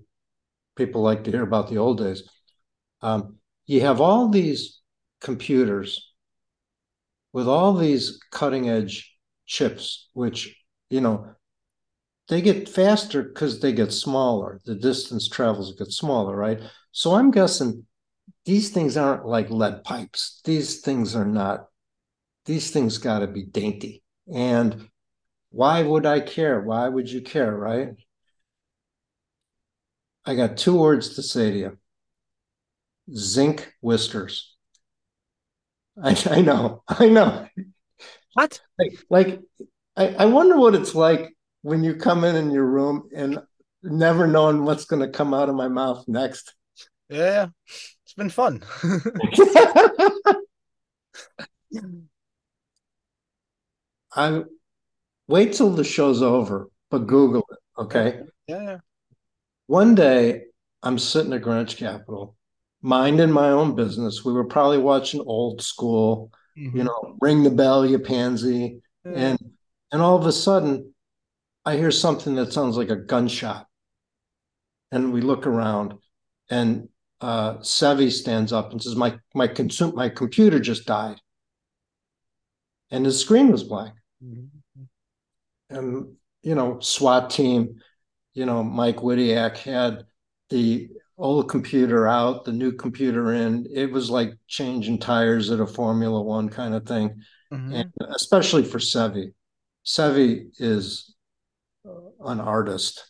people 0.76 1.02
like 1.02 1.24
to 1.24 1.30
hear 1.30 1.42
about 1.42 1.68
the 1.68 1.78
old 1.78 1.98
days, 1.98 2.28
um, 3.02 3.36
you 3.66 3.80
have 3.80 4.00
all 4.00 4.28
these 4.28 4.80
computers 5.20 6.12
with 7.32 7.48
all 7.48 7.74
these 7.74 8.20
cutting 8.30 8.68
edge 8.68 9.16
chips, 9.46 10.08
which 10.12 10.56
you 10.90 11.00
know 11.00 11.34
they 12.28 12.40
get 12.40 12.68
faster 12.68 13.22
because 13.22 13.60
they 13.60 13.72
get 13.72 13.92
smaller. 13.92 14.60
The 14.64 14.74
distance 14.74 15.28
travels 15.28 15.74
get 15.74 15.92
smaller, 15.92 16.34
right? 16.34 16.60
So 16.92 17.14
I'm 17.14 17.30
guessing 17.30 17.86
these 18.44 18.70
things 18.70 18.96
aren't 18.96 19.26
like 19.26 19.50
lead 19.50 19.84
pipes. 19.84 20.40
These 20.44 20.80
things 20.80 21.14
are 21.14 21.26
not, 21.26 21.66
these 22.46 22.70
things 22.70 22.98
got 22.98 23.20
to 23.20 23.26
be 23.26 23.44
dainty. 23.44 24.02
And 24.32 24.88
why 25.50 25.82
would 25.82 26.06
I 26.06 26.20
care? 26.20 26.60
Why 26.60 26.88
would 26.88 27.10
you 27.10 27.20
care, 27.20 27.54
right? 27.54 27.90
I 30.24 30.34
got 30.34 30.56
two 30.56 30.78
words 30.78 31.16
to 31.16 31.22
say 31.22 31.50
to 31.50 31.58
you 31.58 31.78
zinc 33.14 33.72
whiskers. 33.80 34.54
I, 36.02 36.16
I 36.30 36.40
know, 36.40 36.82
I 36.88 37.08
know. 37.08 37.46
What? 38.32 38.60
Like, 38.78 38.98
like 39.10 39.40
I, 39.96 40.08
I 40.08 40.24
wonder 40.24 40.56
what 40.56 40.74
it's 40.74 40.94
like 40.94 41.33
when 41.64 41.82
you 41.82 41.94
come 41.94 42.22
in 42.24 42.36
in 42.36 42.50
your 42.50 42.66
room 42.66 43.08
and 43.16 43.38
never 43.82 44.26
knowing 44.26 44.66
what's 44.66 44.84
going 44.84 45.00
to 45.00 45.08
come 45.08 45.32
out 45.32 45.48
of 45.48 45.54
my 45.54 45.66
mouth 45.66 46.04
next. 46.06 46.54
Yeah. 47.08 47.46
It's 48.04 48.12
been 48.14 48.28
fun. 48.28 48.62
I 54.14 54.42
wait 55.26 55.54
till 55.54 55.70
the 55.70 55.84
show's 55.84 56.20
over, 56.20 56.68
but 56.90 57.06
Google 57.06 57.46
it, 57.50 57.58
okay? 57.78 58.20
Yeah, 58.46 58.62
yeah. 58.62 58.78
One 59.66 59.94
day 59.94 60.42
I'm 60.82 60.98
sitting 60.98 61.32
at 61.32 61.40
Greenwich 61.40 61.78
Capital, 61.78 62.36
minding 62.82 63.30
my 63.30 63.48
own 63.48 63.74
business. 63.74 64.22
We 64.22 64.34
were 64.34 64.44
probably 64.44 64.76
watching 64.78 65.22
old 65.22 65.62
school, 65.62 66.30
mm-hmm. 66.58 66.76
you 66.76 66.84
know, 66.84 67.16
ring 67.22 67.42
the 67.42 67.48
bell, 67.48 67.86
you 67.86 67.98
pansy. 67.98 68.82
Yeah. 69.02 69.12
And 69.12 69.38
and 69.92 70.02
all 70.02 70.18
of 70.18 70.26
a 70.26 70.32
sudden 70.32 70.93
I 71.64 71.76
hear 71.76 71.90
something 71.90 72.34
that 72.36 72.52
sounds 72.52 72.76
like 72.76 72.90
a 72.90 72.96
gunshot. 72.96 73.66
And 74.92 75.12
we 75.12 75.20
look 75.20 75.46
around 75.46 75.94
and 76.50 76.88
uh, 77.20 77.58
Sevi 77.58 78.12
stands 78.12 78.52
up 78.52 78.72
and 78.72 78.82
says, 78.82 78.96
"My 78.96 79.18
my 79.34 79.48
consume 79.48 79.94
my 79.94 80.08
computer 80.08 80.60
just 80.60 80.84
died," 80.84 81.16
and 82.90 83.06
the 83.06 83.12
screen 83.12 83.50
was 83.50 83.64
blank. 83.64 83.94
Mm-hmm. 84.22 84.82
And 85.70 86.16
you 86.42 86.54
know, 86.54 86.80
SWAT 86.80 87.30
team, 87.30 87.80
you 88.34 88.44
know, 88.44 88.62
Mike 88.62 88.96
Widiak 88.96 89.56
had 89.56 90.04
the 90.50 90.90
old 91.16 91.48
computer 91.48 92.06
out, 92.06 92.44
the 92.44 92.52
new 92.52 92.72
computer 92.72 93.32
in. 93.32 93.66
It 93.72 93.90
was 93.90 94.10
like 94.10 94.36
changing 94.46 94.98
tires 94.98 95.50
at 95.50 95.60
a 95.60 95.66
Formula 95.66 96.20
One 96.20 96.50
kind 96.50 96.74
of 96.74 96.86
thing, 96.86 97.22
mm-hmm. 97.50 97.72
and 97.72 97.92
especially 98.14 98.64
for 98.64 98.78
Sevi. 98.78 99.32
Sevi 99.86 100.48
is 100.58 101.13
an 102.24 102.40
artist, 102.40 103.04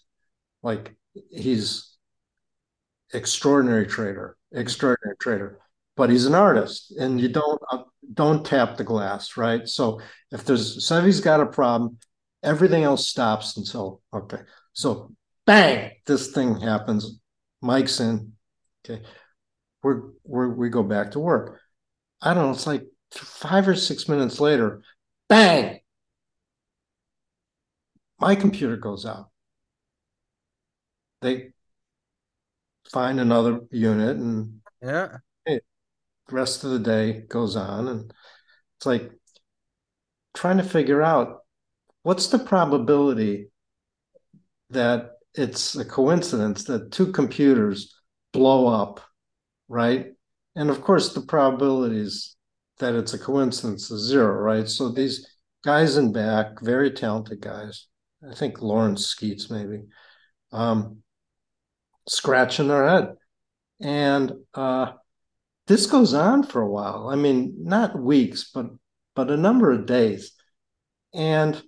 like 0.62 0.94
he's 1.30 1.94
extraordinary 3.12 3.86
trader, 3.86 4.36
extraordinary 4.52 5.16
trader. 5.18 5.60
But 5.96 6.10
he's 6.10 6.26
an 6.26 6.34
artist, 6.34 6.92
and 6.98 7.20
you 7.20 7.28
don't 7.28 7.62
uh, 7.70 7.84
don't 8.12 8.44
tap 8.44 8.76
the 8.76 8.84
glass, 8.84 9.36
right? 9.36 9.68
So 9.68 10.00
if 10.32 10.44
there's 10.44 10.84
Sevi's 10.88 11.20
got 11.20 11.40
a 11.40 11.46
problem, 11.46 11.98
everything 12.42 12.82
else 12.82 13.08
stops 13.08 13.56
until 13.56 14.02
okay. 14.12 14.40
So 14.72 15.12
bang, 15.46 15.92
this 16.06 16.32
thing 16.32 16.60
happens. 16.60 17.20
Mike's 17.62 18.00
in. 18.00 18.32
Okay, 18.84 19.02
we're, 19.84 20.10
we're 20.24 20.48
we 20.48 20.68
go 20.68 20.82
back 20.82 21.12
to 21.12 21.20
work. 21.20 21.60
I 22.20 22.34
don't 22.34 22.46
know. 22.46 22.50
It's 22.50 22.66
like 22.66 22.86
five 23.12 23.68
or 23.68 23.76
six 23.76 24.08
minutes 24.08 24.40
later, 24.40 24.82
bang. 25.28 25.78
My 28.24 28.34
computer 28.34 28.78
goes 28.78 29.04
out. 29.04 29.28
They 31.20 31.52
find 32.90 33.20
another 33.20 33.60
unit 33.70 34.16
and 34.16 34.60
yeah 34.80 35.18
the 35.46 35.60
rest 36.30 36.64
of 36.64 36.70
the 36.70 36.78
day 36.78 37.20
goes 37.28 37.54
on 37.54 37.86
and 37.86 38.14
it's 38.78 38.86
like 38.86 39.12
trying 40.32 40.56
to 40.56 40.62
figure 40.62 41.02
out 41.02 41.40
what's 42.02 42.28
the 42.28 42.38
probability 42.38 43.50
that 44.70 45.10
it's 45.34 45.76
a 45.76 45.84
coincidence 45.84 46.64
that 46.64 46.92
two 46.92 47.12
computers 47.12 47.94
blow 48.32 48.68
up, 48.68 49.02
right? 49.68 50.14
And 50.56 50.70
of 50.70 50.80
course, 50.80 51.12
the 51.12 51.20
probabilities 51.20 52.36
that 52.78 52.94
it's 52.94 53.12
a 53.12 53.18
coincidence 53.18 53.90
is 53.90 54.08
zero, 54.08 54.32
right? 54.32 54.66
So 54.66 54.88
these 54.88 55.28
guys 55.62 55.98
in 55.98 56.10
back, 56.10 56.62
very 56.62 56.90
talented 56.90 57.42
guys, 57.42 57.86
I 58.30 58.34
think 58.34 58.62
Lawrence 58.62 59.06
Skeets 59.06 59.50
maybe, 59.50 59.82
um, 60.52 60.98
scratching 62.08 62.68
their 62.68 62.88
head. 62.88 63.14
And 63.80 64.32
uh, 64.54 64.92
this 65.66 65.86
goes 65.86 66.14
on 66.14 66.42
for 66.42 66.62
a 66.62 66.70
while. 66.70 67.08
I 67.10 67.16
mean, 67.16 67.54
not 67.58 67.98
weeks, 67.98 68.50
but 68.54 68.66
but 69.14 69.30
a 69.30 69.36
number 69.36 69.70
of 69.70 69.86
days. 69.86 70.32
And 71.12 71.62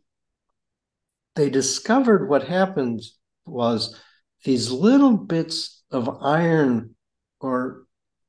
they 1.37 1.51
discovered 1.51 2.29
what 2.29 2.43
happened 2.43 3.03
was 3.45 3.97
these 4.45 4.71
little 4.71 5.17
bits 5.17 5.85
of 5.91 6.23
iron 6.23 6.97
or 7.41 7.85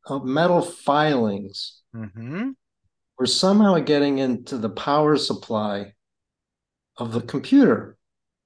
of 0.06 0.26
metal 0.26 0.62
filings 0.62 1.82
Mm-hmm. 1.96 2.52
were 3.18 3.26
somehow 3.26 3.80
getting 3.80 4.20
into 4.20 4.58
the 4.58 4.70
power 4.70 5.18
supply 5.18 5.94
of 6.98 7.12
the 7.12 7.22
computer 7.22 7.97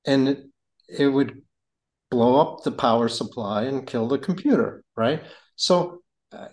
and 0.06 0.28
it, 0.30 0.46
it 0.88 1.08
would 1.08 1.42
blow 2.10 2.40
up 2.40 2.64
the 2.64 2.72
power 2.72 3.08
supply 3.08 3.64
and 3.64 3.88
kill 3.88 4.08
the 4.08 4.18
computer 4.18 4.84
right? 4.96 5.24
So 5.56 6.02
uh, 6.32 6.48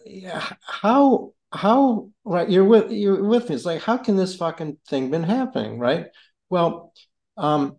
how 0.61 1.33
how 1.53 2.11
right 2.25 2.49
you're 2.49 2.65
with 2.65 2.91
you're 2.91 3.23
with 3.23 3.49
me. 3.49 3.55
It's 3.55 3.65
like 3.65 3.83
how 3.83 3.97
can 3.97 4.17
this 4.17 4.37
fucking 4.37 4.79
thing 4.89 5.11
been 5.11 5.23
happening 5.23 5.79
right? 5.79 6.07
Well 6.51 6.93
um 7.37 7.77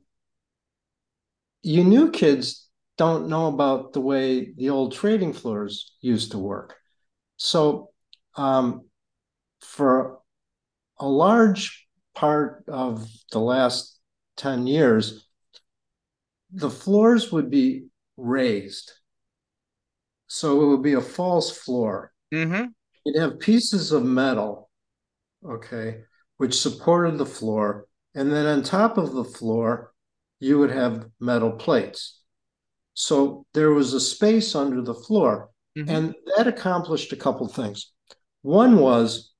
you 1.61 1.83
new 1.83 2.11
kids 2.11 2.67
don't 2.97 3.29
know 3.29 3.47
about 3.47 3.93
the 3.93 4.01
way 4.01 4.53
the 4.53 4.69
old 4.69 4.93
trading 4.93 5.33
floors 5.33 5.95
used 6.01 6.31
to 6.31 6.37
work. 6.37 6.75
So 7.37 7.91
um 8.35 8.85
for 9.61 10.19
a 10.99 11.07
large 11.07 11.87
part 12.15 12.65
of 12.67 13.07
the 13.31 13.39
last 13.39 13.97
10 14.37 14.67
years, 14.67 15.25
the 16.51 16.69
floors 16.69 17.31
would 17.31 17.49
be 17.49 17.85
raised. 18.17 18.91
So 20.27 20.61
it 20.61 20.67
would 20.67 20.83
be 20.83 20.93
a 20.93 21.01
false 21.01 21.51
floor. 21.51 22.11
Mm-hmm. 22.33 22.65
You'd 23.05 23.21
have 23.21 23.39
pieces 23.39 23.91
of 23.91 24.03
metal, 24.03 24.69
okay, 25.47 26.01
which 26.37 26.59
supported 26.59 27.17
the 27.17 27.25
floor. 27.25 27.87
And 28.15 28.31
then 28.31 28.45
on 28.45 28.63
top 28.63 28.97
of 28.97 29.13
the 29.13 29.23
floor, 29.23 29.93
you 30.39 30.59
would 30.59 30.71
have 30.71 31.09
metal 31.19 31.51
plates. 31.51 32.21
So 32.93 33.45
there 33.53 33.71
was 33.71 33.93
a 33.93 33.99
space 33.99 34.55
under 34.55 34.81
the 34.81 34.93
floor. 34.93 35.49
Mhm. 35.77 35.89
And 35.89 36.15
that 36.35 36.47
accomplished 36.47 37.13
a 37.13 37.17
couple 37.17 37.47
things. 37.47 37.91
One 38.41 38.79
was 38.79 39.33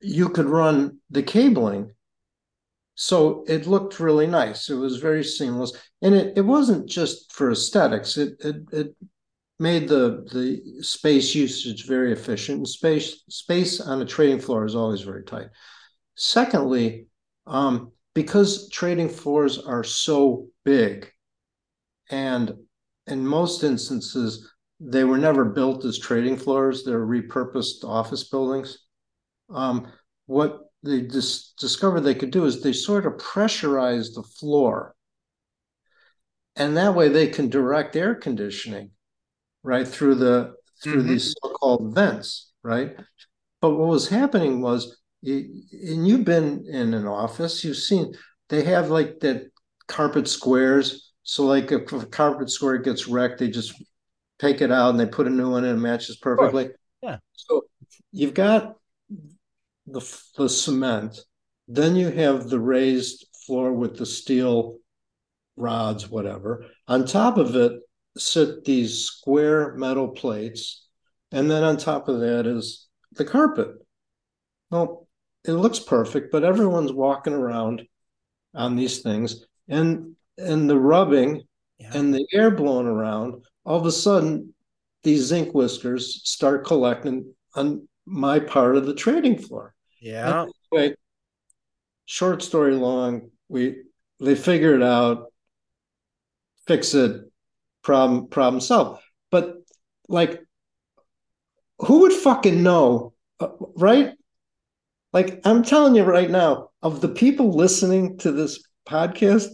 you 0.00 0.28
could 0.28 0.46
run 0.46 1.00
the 1.10 1.22
cabling 1.22 1.94
so 2.94 3.44
it 3.48 3.66
looked 3.66 4.00
really 4.00 4.26
nice. 4.26 4.68
It 4.68 4.74
was 4.74 4.98
very 4.98 5.24
seamless. 5.24 5.72
And 6.02 6.14
it, 6.14 6.36
it 6.36 6.42
wasn't 6.42 6.88
just 6.88 7.32
for 7.32 7.50
aesthetics. 7.50 8.16
It, 8.16 8.34
it 8.40 8.56
it 8.72 8.96
made 9.58 9.88
the 9.88 10.28
the 10.32 10.82
space 10.82 11.34
usage 11.34 11.86
very 11.86 12.12
efficient. 12.12 12.58
And 12.58 12.68
space 12.68 13.22
space 13.28 13.80
on 13.80 14.02
a 14.02 14.06
trading 14.06 14.40
floor 14.40 14.64
is 14.64 14.74
always 14.74 15.02
very 15.02 15.24
tight. 15.24 15.48
Secondly 16.16 17.06
um, 17.46 17.92
because 18.14 18.68
trading 18.68 19.08
floors 19.08 19.58
are 19.58 19.82
so 19.82 20.48
big 20.64 21.10
and 22.10 22.54
in 23.06 23.26
most 23.26 23.64
instances 23.64 24.48
they 24.78 25.04
were 25.04 25.18
never 25.18 25.44
built 25.44 25.84
as 25.84 25.98
trading 25.98 26.36
floors. 26.36 26.82
They're 26.82 27.06
repurposed 27.06 27.84
office 27.84 28.24
buildings. 28.24 28.78
Um, 29.48 29.92
what 30.26 30.71
they 30.82 31.02
dis- 31.02 31.52
discovered 31.58 32.00
they 32.00 32.14
could 32.14 32.30
do 32.30 32.44
is 32.44 32.62
they 32.62 32.72
sort 32.72 33.06
of 33.06 33.14
pressurize 33.14 34.14
the 34.14 34.22
floor. 34.22 34.94
And 36.56 36.76
that 36.76 36.94
way 36.94 37.08
they 37.08 37.28
can 37.28 37.48
direct 37.48 37.96
air 37.96 38.14
conditioning 38.14 38.90
right 39.62 39.86
through 39.86 40.16
the 40.16 40.54
through 40.82 41.02
Mhm. 41.02 41.08
these 41.08 41.34
so-called 41.42 41.94
vents, 41.94 42.52
right? 42.62 42.96
But 43.60 43.76
what 43.76 43.88
was 43.88 44.08
happening 44.08 44.60
was 44.60 44.98
and 45.24 46.08
you've 46.08 46.24
been 46.24 46.66
in 46.66 46.94
an 46.94 47.06
office, 47.06 47.62
you've 47.64 47.76
seen 47.76 48.14
they 48.48 48.64
have 48.64 48.90
like 48.90 49.20
that 49.20 49.50
carpet 49.86 50.26
squares. 50.28 51.12
So 51.22 51.44
like 51.46 51.70
if 51.70 51.92
a 51.92 52.06
carpet 52.06 52.50
square 52.50 52.78
gets 52.78 53.06
wrecked, 53.06 53.38
they 53.38 53.48
just 53.48 53.72
take 54.40 54.60
it 54.60 54.72
out 54.72 54.90
and 54.90 54.98
they 55.00 55.06
put 55.06 55.28
a 55.28 55.30
new 55.30 55.50
one 55.50 55.64
in 55.64 55.70
and 55.70 55.78
it 55.78 55.82
matches 55.82 56.16
perfectly. 56.16 56.70
Yeah. 57.02 57.18
So 57.34 57.62
you've 58.10 58.34
got 58.34 58.76
the, 59.86 60.00
the 60.36 60.48
cement, 60.48 61.20
then 61.68 61.96
you 61.96 62.10
have 62.10 62.48
the 62.48 62.60
raised 62.60 63.26
floor 63.46 63.72
with 63.72 63.96
the 63.96 64.06
steel 64.06 64.78
rods, 65.56 66.08
whatever. 66.08 66.66
On 66.88 67.06
top 67.06 67.36
of 67.38 67.54
it 67.56 67.72
sit 68.16 68.64
these 68.64 69.04
square 69.04 69.74
metal 69.74 70.08
plates, 70.08 70.86
and 71.30 71.50
then 71.50 71.64
on 71.64 71.76
top 71.76 72.08
of 72.08 72.20
that 72.20 72.46
is 72.46 72.88
the 73.12 73.24
carpet. 73.24 73.68
Well, 74.70 75.08
it 75.44 75.52
looks 75.52 75.78
perfect, 75.78 76.30
but 76.30 76.44
everyone's 76.44 76.92
walking 76.92 77.32
around 77.32 77.82
on 78.54 78.76
these 78.76 79.00
things, 79.00 79.44
and 79.68 80.16
and 80.38 80.68
the 80.68 80.78
rubbing 80.78 81.42
Yeah. 81.78 81.90
and 81.94 82.14
the 82.14 82.26
air 82.32 82.50
blowing 82.50 82.86
around. 82.86 83.44
All 83.64 83.78
of 83.78 83.86
a 83.86 83.92
sudden, 83.92 84.54
these 85.02 85.24
zinc 85.26 85.52
whiskers 85.54 86.22
start 86.28 86.64
collecting 86.64 87.34
on 87.54 87.88
my 88.06 88.40
part 88.40 88.76
of 88.76 88.86
the 88.86 88.94
trading 88.94 89.38
floor. 89.38 89.74
Yeah. 90.00 90.46
Anyway, 90.72 90.96
short 92.06 92.42
story 92.42 92.74
long, 92.74 93.30
we 93.48 93.82
they 94.20 94.34
figure 94.34 94.74
it 94.74 94.82
out, 94.82 95.32
fix 96.66 96.94
it, 96.94 97.22
problem 97.82 98.28
problem 98.28 98.60
solved. 98.60 99.02
But 99.30 99.56
like, 100.08 100.42
who 101.78 102.00
would 102.00 102.12
fucking 102.12 102.62
know, 102.62 103.14
uh, 103.40 103.48
right? 103.76 104.12
Like 105.12 105.40
I'm 105.44 105.62
telling 105.62 105.94
you 105.94 106.04
right 106.04 106.30
now, 106.30 106.70
of 106.82 107.00
the 107.00 107.08
people 107.08 107.52
listening 107.52 108.18
to 108.18 108.32
this 108.32 108.64
podcast, 108.88 109.48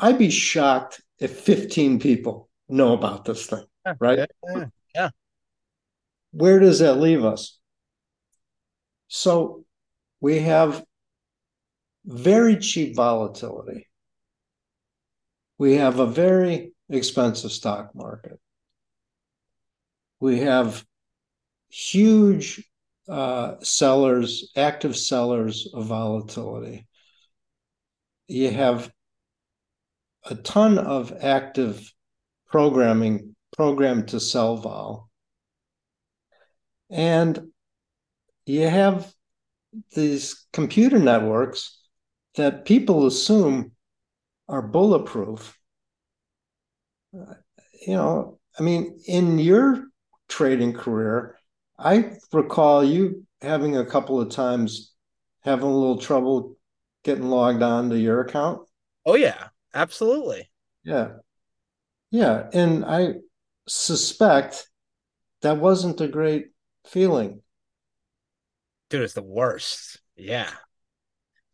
I'd 0.00 0.18
be 0.18 0.30
shocked 0.30 1.00
if 1.18 1.38
15 1.40 2.00
people 2.00 2.48
know 2.68 2.92
about 2.92 3.24
this 3.24 3.46
thing, 3.46 3.64
right? 4.00 4.28
Yeah. 4.94 5.10
Where 6.32 6.58
does 6.58 6.80
that 6.80 6.94
leave 6.94 7.24
us? 7.24 7.58
So 9.08 9.64
we 10.20 10.40
have 10.40 10.84
very 12.04 12.56
cheap 12.56 12.96
volatility. 12.96 13.88
We 15.58 15.74
have 15.74 16.00
a 16.00 16.06
very 16.06 16.72
expensive 16.88 17.52
stock 17.52 17.94
market. 17.94 18.38
We 20.20 20.40
have 20.40 20.84
huge 21.68 22.64
uh, 23.08 23.56
sellers, 23.60 24.52
active 24.56 24.96
sellers 24.96 25.68
of 25.72 25.86
volatility. 25.86 26.86
You 28.28 28.50
have 28.50 28.90
a 30.24 30.34
ton 30.36 30.78
of 30.78 31.12
active 31.20 31.92
programming 32.46 33.34
programmed 33.56 34.08
to 34.08 34.20
sell 34.20 34.56
vol. 34.56 35.10
And 36.92 37.52
you 38.46 38.68
have 38.68 39.12
these 39.94 40.46
computer 40.52 40.98
networks 40.98 41.80
that 42.36 42.64
people 42.66 43.06
assume 43.06 43.72
are 44.48 44.62
bulletproof. 44.62 45.58
Uh, 47.18 47.34
You 47.86 47.94
know, 47.94 48.38
I 48.58 48.62
mean, 48.62 49.00
in 49.06 49.38
your 49.38 49.86
trading 50.28 50.72
career, 50.72 51.36
I 51.78 52.12
recall 52.32 52.84
you 52.84 53.26
having 53.40 53.76
a 53.76 53.84
couple 53.86 54.20
of 54.20 54.30
times 54.30 54.92
having 55.40 55.66
a 55.66 55.76
little 55.76 55.98
trouble 55.98 56.56
getting 57.02 57.24
logged 57.28 57.62
on 57.62 57.90
to 57.90 57.98
your 57.98 58.20
account. 58.20 58.68
Oh 59.06 59.14
yeah. 59.14 59.48
Absolutely. 59.74 60.50
Yeah. 60.84 61.18
Yeah. 62.10 62.50
And 62.52 62.84
I 62.84 63.16
suspect 63.68 64.68
that 65.42 65.58
wasn't 65.58 66.00
a 66.02 66.08
great 66.08 66.51
feeling. 66.86 67.42
Dude, 68.90 69.02
it's 69.02 69.14
the 69.14 69.22
worst. 69.22 70.00
Yeah. 70.16 70.50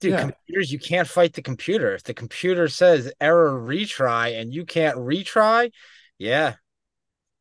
Dude, 0.01 0.12
Yeah. 0.12 0.20
computers, 0.20 0.72
you 0.72 0.79
can't 0.79 1.09
fight 1.09 1.35
the 1.35 1.43
computer. 1.43 1.95
If 1.95 2.05
the 2.05 2.14
computer 2.14 2.68
says 2.68 3.12
error 3.20 3.61
retry 3.61 4.41
and 4.41 4.53
you 4.53 4.64
can't 4.64 4.97
retry, 4.97 5.70
yeah. 6.18 6.55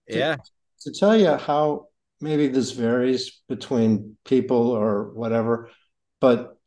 Yeah. 0.08 0.38
To 0.82 0.92
tell 0.92 1.16
you 1.18 1.36
how 1.36 1.88
maybe 2.22 2.48
this 2.48 2.72
varies 2.72 3.42
between 3.48 4.18
people 4.26 4.72
or 4.72 5.14
whatever, 5.14 5.70
but 6.20 6.58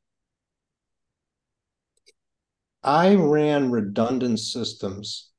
I 2.82 3.14
ran 3.14 3.70
redundant 3.70 4.40
systems 4.40 5.30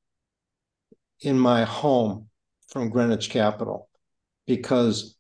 in 1.22 1.40
my 1.40 1.64
home 1.64 2.30
from 2.70 2.90
Greenwich 2.90 3.30
Capital 3.30 3.90
because 4.46 5.18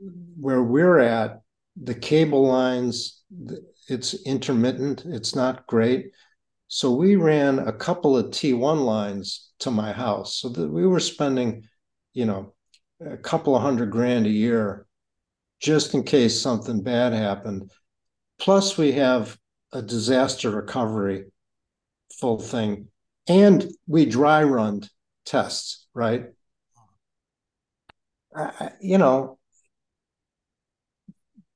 where 0.00 0.62
we're 0.62 0.98
at, 0.98 1.40
the 1.80 1.94
cable 1.94 2.46
lines, 2.46 3.22
it's 3.88 4.14
intermittent, 4.24 5.04
it's 5.06 5.34
not 5.34 5.66
great. 5.66 6.12
So 6.68 6.92
we 6.92 7.16
ran 7.16 7.60
a 7.60 7.72
couple 7.72 8.16
of 8.16 8.26
T1 8.26 8.84
lines 8.84 9.50
to 9.60 9.70
my 9.70 9.92
house. 9.92 10.36
So 10.36 10.48
that 10.50 10.68
we 10.68 10.86
were 10.86 11.00
spending, 11.00 11.64
you 12.12 12.26
know, 12.26 12.54
a 13.00 13.16
couple 13.16 13.56
of 13.56 13.62
hundred 13.62 13.90
grand 13.90 14.26
a 14.26 14.30
year 14.30 14.86
just 15.60 15.94
in 15.94 16.02
case 16.02 16.40
something 16.40 16.82
bad 16.82 17.12
happened. 17.12 17.70
Plus, 18.38 18.76
we 18.76 18.92
have 18.92 19.36
a 19.72 19.82
disaster 19.82 20.50
recovery 20.50 21.26
full 22.20 22.38
thing. 22.38 22.88
And 23.28 23.70
we 23.86 24.06
dry 24.06 24.42
run 24.42 24.82
tests, 25.26 25.86
right? 25.94 26.26
I, 28.34 28.70
you 28.80 28.98
know, 28.98 29.37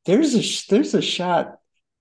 there's 0.05 0.34
a 0.34 0.70
there's 0.70 0.94
a 0.94 1.03
shot 1.03 1.57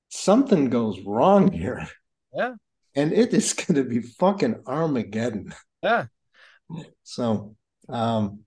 something 0.09 0.69
goes 0.69 0.99
wrong 1.01 1.51
here. 1.51 1.87
Yeah. 2.33 2.53
And 2.95 3.13
it 3.13 3.33
is 3.33 3.53
going 3.53 3.75
to 3.75 3.83
be 3.83 4.01
fucking 4.01 4.63
Armageddon. 4.67 5.53
Yeah. 5.81 6.05
So, 7.03 7.55
um, 7.89 8.41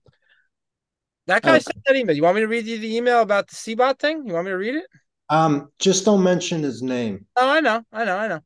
that 1.27 1.41
guy 1.41 1.57
uh, 1.57 1.59
sent 1.59 1.83
that 1.85 1.95
email. 1.95 2.15
You 2.15 2.23
want 2.23 2.35
me 2.35 2.41
to 2.41 2.47
read 2.47 2.65
you 2.65 2.77
the 2.77 2.95
email 2.95 3.21
about 3.21 3.47
the 3.47 3.55
CBOT 3.55 3.99
thing? 3.99 4.27
You 4.27 4.33
want 4.33 4.45
me 4.45 4.51
to 4.51 4.57
read 4.57 4.75
it? 4.75 4.85
Um, 5.29 5.69
just 5.79 6.05
don't 6.05 6.23
mention 6.23 6.61
his 6.61 6.83
name. 6.83 7.25
Oh, 7.35 7.49
I 7.49 7.59
know, 7.59 7.83
I 7.91 8.05
know, 8.05 8.17
I 8.17 8.27
know. 8.27 8.39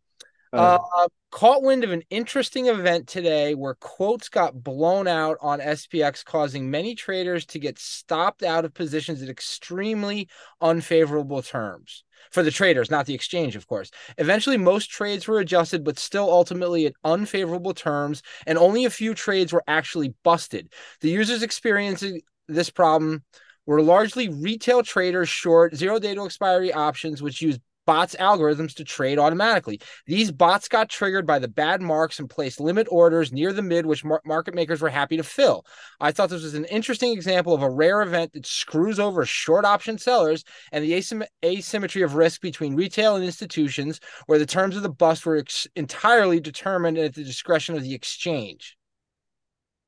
Uh, 0.51 0.79
uh, 0.97 1.07
caught 1.31 1.61
wind 1.61 1.83
of 1.83 1.91
an 1.91 2.01
interesting 2.09 2.67
event 2.67 3.07
today 3.07 3.53
where 3.53 3.75
quotes 3.75 4.29
got 4.29 4.63
blown 4.63 5.07
out 5.07 5.37
on 5.41 5.59
SPX, 5.59 6.25
causing 6.25 6.71
many 6.71 6.95
traders 6.95 7.45
to 7.45 7.59
get 7.59 7.77
stopped 7.77 8.41
out 8.41 8.65
of 8.65 8.73
positions 8.73 9.21
at 9.21 9.29
extremely 9.29 10.27
unfavorable 10.59 11.41
terms 11.41 12.03
for 12.31 12.43
the 12.43 12.51
traders, 12.51 12.89
not 12.89 13.05
the 13.05 13.13
exchange, 13.13 13.55
of 13.55 13.67
course. 13.67 13.91
Eventually, 14.17 14.57
most 14.57 14.89
trades 14.89 15.27
were 15.27 15.39
adjusted, 15.39 15.83
but 15.83 15.99
still 15.99 16.29
ultimately 16.29 16.87
at 16.87 16.93
unfavorable 17.03 17.73
terms, 17.73 18.23
and 18.47 18.57
only 18.57 18.85
a 18.85 18.89
few 18.89 19.13
trades 19.13 19.53
were 19.53 19.63
actually 19.67 20.13
busted. 20.23 20.71
The 21.01 21.09
users 21.09 21.43
experiencing 21.43 22.21
this 22.47 22.69
problem 22.69 23.23
were 23.65 23.81
largely 23.83 24.29
retail 24.29 24.81
traders 24.81 25.29
short 25.29 25.75
zero 25.75 25.99
day 25.99 26.15
to 26.15 26.25
expiry 26.25 26.73
options, 26.73 27.21
which 27.21 27.41
use 27.41 27.59
bots 27.89 28.15
algorithms 28.19 28.75
to 28.75 28.83
trade 28.83 29.17
automatically. 29.17 29.81
These 30.05 30.31
bots 30.31 30.67
got 30.67 30.89
triggered 30.89 31.25
by 31.25 31.39
the 31.39 31.47
bad 31.47 31.81
marks 31.81 32.19
and 32.19 32.29
placed 32.29 32.59
limit 32.59 32.85
orders 32.91 33.33
near 33.33 33.51
the 33.51 33.63
mid, 33.63 33.87
which 33.87 34.05
mar- 34.05 34.21
market 34.23 34.53
makers 34.53 34.79
were 34.79 34.89
happy 34.89 35.17
to 35.17 35.23
fill. 35.23 35.65
I 35.99 36.11
thought 36.11 36.29
this 36.29 36.43
was 36.43 36.53
an 36.53 36.65
interesting 36.65 37.13
example 37.13 37.55
of 37.55 37.63
a 37.63 37.69
rare 37.69 38.03
event 38.03 38.33
that 38.33 38.45
screws 38.45 38.99
over 38.99 39.25
short 39.25 39.65
option 39.65 39.97
sellers 39.97 40.43
and 40.71 40.83
the 40.83 40.91
asym- 40.91 41.25
asymmetry 41.43 42.03
of 42.03 42.13
risk 42.13 42.41
between 42.41 42.75
retail 42.75 43.15
and 43.15 43.25
institutions, 43.25 43.99
where 44.27 44.37
the 44.37 44.45
terms 44.45 44.75
of 44.75 44.83
the 44.83 44.89
bust 44.89 45.25
were 45.25 45.37
ex- 45.37 45.65
entirely 45.75 46.39
determined 46.39 46.99
at 46.99 47.15
the 47.15 47.23
discretion 47.23 47.75
of 47.75 47.81
the 47.81 47.95
exchange. 47.95 48.77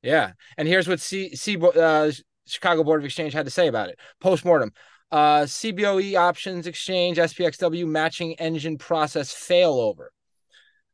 Yeah, 0.02 0.32
and 0.58 0.66
here's 0.66 0.88
what 0.88 0.98
C, 0.98 1.36
C 1.36 1.56
uh, 1.56 2.10
Chicago 2.48 2.82
Board 2.82 3.00
of 3.00 3.04
Exchange 3.04 3.32
had 3.32 3.44
to 3.44 3.52
say 3.52 3.68
about 3.68 3.90
it. 3.90 4.00
Post 4.18 4.44
mortem. 4.44 4.72
Uh, 5.12 5.42
CBOE 5.42 6.16
options 6.16 6.66
exchange 6.66 7.18
SPXW 7.18 7.86
matching 7.86 8.32
engine 8.40 8.78
process 8.78 9.34
failover. 9.34 10.06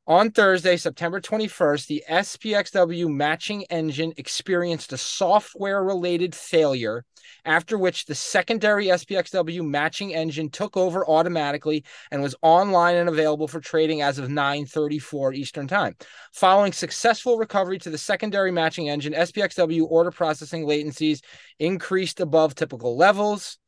On 0.09 0.33
Thursday, 0.33 0.77
September 0.77 1.21
21st, 1.21 1.87
the 1.87 2.03
SPXW 2.09 3.15
matching 3.15 3.63
engine 3.65 4.13
experienced 4.17 4.93
a 4.93 4.99
software 4.99 5.85
related 5.85 6.35
failure, 6.35 7.05
after 7.45 7.79
which 7.79 8.07
the 8.07 8.15
secondary 8.15 8.87
SPXW 8.87 9.65
matching 9.65 10.15
engine 10.15 10.51
took 10.51 10.77
over 10.77 11.07
automatically 11.07 11.85
and 12.11 12.21
was 12.21 12.35
online 12.43 12.97
and 12.97 13.09
available 13.09 13.47
for 13.47 13.61
trading 13.61 14.03
as 14.03 14.19
of 14.19 14.31
9:34 14.31 15.33
Eastern 15.33 15.69
Time. 15.69 15.95
Following 16.33 16.73
successful 16.73 17.37
recovery 17.37 17.79
to 17.79 17.91
the 17.91 17.99
secondary 17.99 18.51
matching 18.51 18.89
engine, 18.89 19.13
SPXW 19.13 19.87
order 19.89 20.11
processing 20.11 20.65
latencies 20.65 21.21
increased 21.61 22.19
above 22.19 22.57
typical 22.57 22.97
levels. 22.97 23.59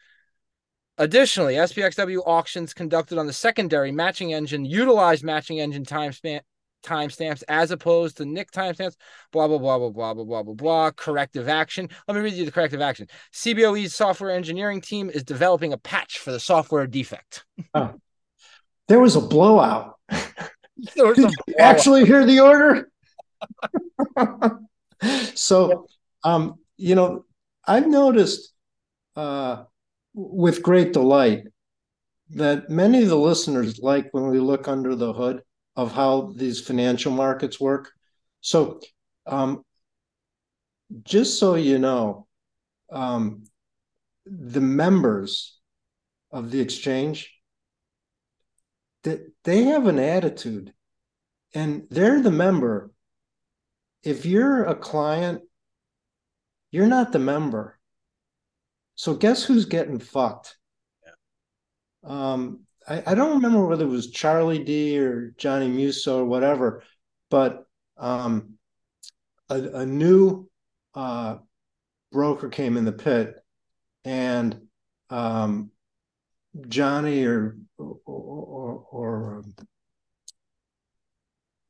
Additionally, 1.01 1.55
SPXW 1.55 2.21
auctions 2.27 2.75
conducted 2.75 3.17
on 3.17 3.27
the 3.27 3.33
secondary 3.33 3.91
matching 3.91 4.35
engine 4.35 4.67
utilized 4.67 5.25
matching 5.25 5.59
engine 5.59 5.83
timestamp 5.83 6.43
timestamps 6.83 7.43
as 7.49 7.71
opposed 7.71 8.19
to 8.19 8.27
NIC 8.27 8.51
timestamps, 8.51 8.97
blah, 9.33 9.49
blah, 9.49 9.57
blah, 9.57 9.79
blah, 9.79 9.89
blah, 9.89 10.13
blah, 10.13 10.25
blah, 10.25 10.43
blah, 10.43 10.55
blah. 10.55 10.91
Corrective 10.91 11.49
action. 11.49 11.89
Let 12.07 12.17
me 12.17 12.21
read 12.21 12.35
you 12.35 12.45
the 12.45 12.53
corrective 12.53 12.83
action. 12.83 13.09
CBOE's 13.33 13.95
software 13.95 14.31
engineering 14.31 14.83
team 14.83 15.09
is 15.09 15.25
developing 15.25 15.73
a 15.73 15.79
patch 15.79 16.19
for 16.19 16.33
the 16.33 16.41
software 16.41 16.87
defect. 16.87 17.47
oh. 17.73 17.95
There 18.89 19.01
was 19.01 19.17
a 19.17 19.23
blowout. 19.23 19.97
was 20.11 20.21
Did 20.95 20.99
a 20.99 21.13
blowout. 21.15 21.35
you 21.49 21.55
actually 21.59 22.05
hear 22.05 22.27
the 22.27 22.41
order? 22.41 22.91
so, 25.35 25.87
um, 26.25 26.57
you 26.77 26.95
know, 26.95 27.25
I've 27.67 27.87
noticed 27.87 28.53
uh, 29.17 29.65
with 30.15 30.63
great 30.63 30.93
delight 30.93 31.45
that 32.31 32.71
many 32.71 33.03
of 33.03 33.09
the 33.09 33.17
listeners 33.17 33.79
like 33.81 34.09
when 34.13 34.29
we 34.29 34.39
look 34.39 34.69
under 34.69 34.95
the 34.95 35.13
hood 35.13 35.43
of 35.77 35.93
how 35.93 36.33
these 36.37 36.61
financial 36.61 37.13
markets 37.13 37.61
work. 37.61 37.91
So, 38.41 38.81
um, 39.27 39.65
just 41.05 41.39
so 41.39 41.55
you 41.55 41.79
know, 41.79 42.27
um, 42.93 43.45
the 44.27 44.61
members 44.61 45.59
of 46.31 46.51
the 46.51 46.61
exchange 46.61 47.35
that 49.03 49.21
they 49.45 49.65
have 49.65 49.87
an 49.87 49.99
attitude 49.99 50.73
and 51.55 51.85
they're 51.91 52.23
the 52.23 52.31
member 52.31 52.91
if 54.03 54.25
you're 54.25 54.65
a 54.65 54.75
client 54.75 55.43
you're 56.71 56.87
not 56.87 57.13
the 57.13 57.19
member 57.19 57.80
so 59.01 59.15
guess 59.15 59.43
who's 59.43 59.65
getting 59.65 59.99
fucked? 59.99 60.59
Yeah. 61.07 62.33
Um, 62.33 62.65
I, 62.87 63.03
I, 63.07 63.15
don't 63.15 63.37
remember 63.37 63.67
whether 63.67 63.87
it 63.87 63.89
was 63.89 64.11
Charlie 64.11 64.63
D 64.63 64.99
or 64.99 65.33
Johnny 65.39 65.69
Musso 65.69 66.19
or 66.19 66.27
whatever, 66.27 66.83
but 67.31 67.65
um, 67.97 68.59
a, 69.49 69.55
a, 69.55 69.87
new 69.87 70.51
uh, 70.95 71.37
broker 72.13 72.51
came 72.51 72.77
in 72.77 72.85
the 72.85 72.93
pit, 72.93 73.37
and 74.05 74.67
um, 75.09 75.71
Johnny 76.69 77.25
or 77.25 77.57
or, 77.79 77.97
or, 78.05 78.85
or 78.93 79.45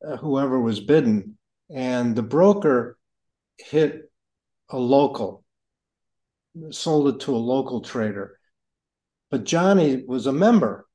uh, 0.05 0.17
whoever 0.17 0.59
was 0.59 0.81
bidden, 0.81 1.39
and 1.73 2.17
the 2.17 2.25
broker 2.25 2.99
hit 3.57 4.11
a 4.71 4.77
local 4.77 5.40
sold 6.71 7.09
it 7.09 7.21
to 7.21 7.35
a 7.35 7.39
local 7.39 7.81
trader. 7.81 8.39
But 9.31 9.45
Johnny 9.45 10.05
was 10.07 10.27
a 10.27 10.33
member. 10.33 10.87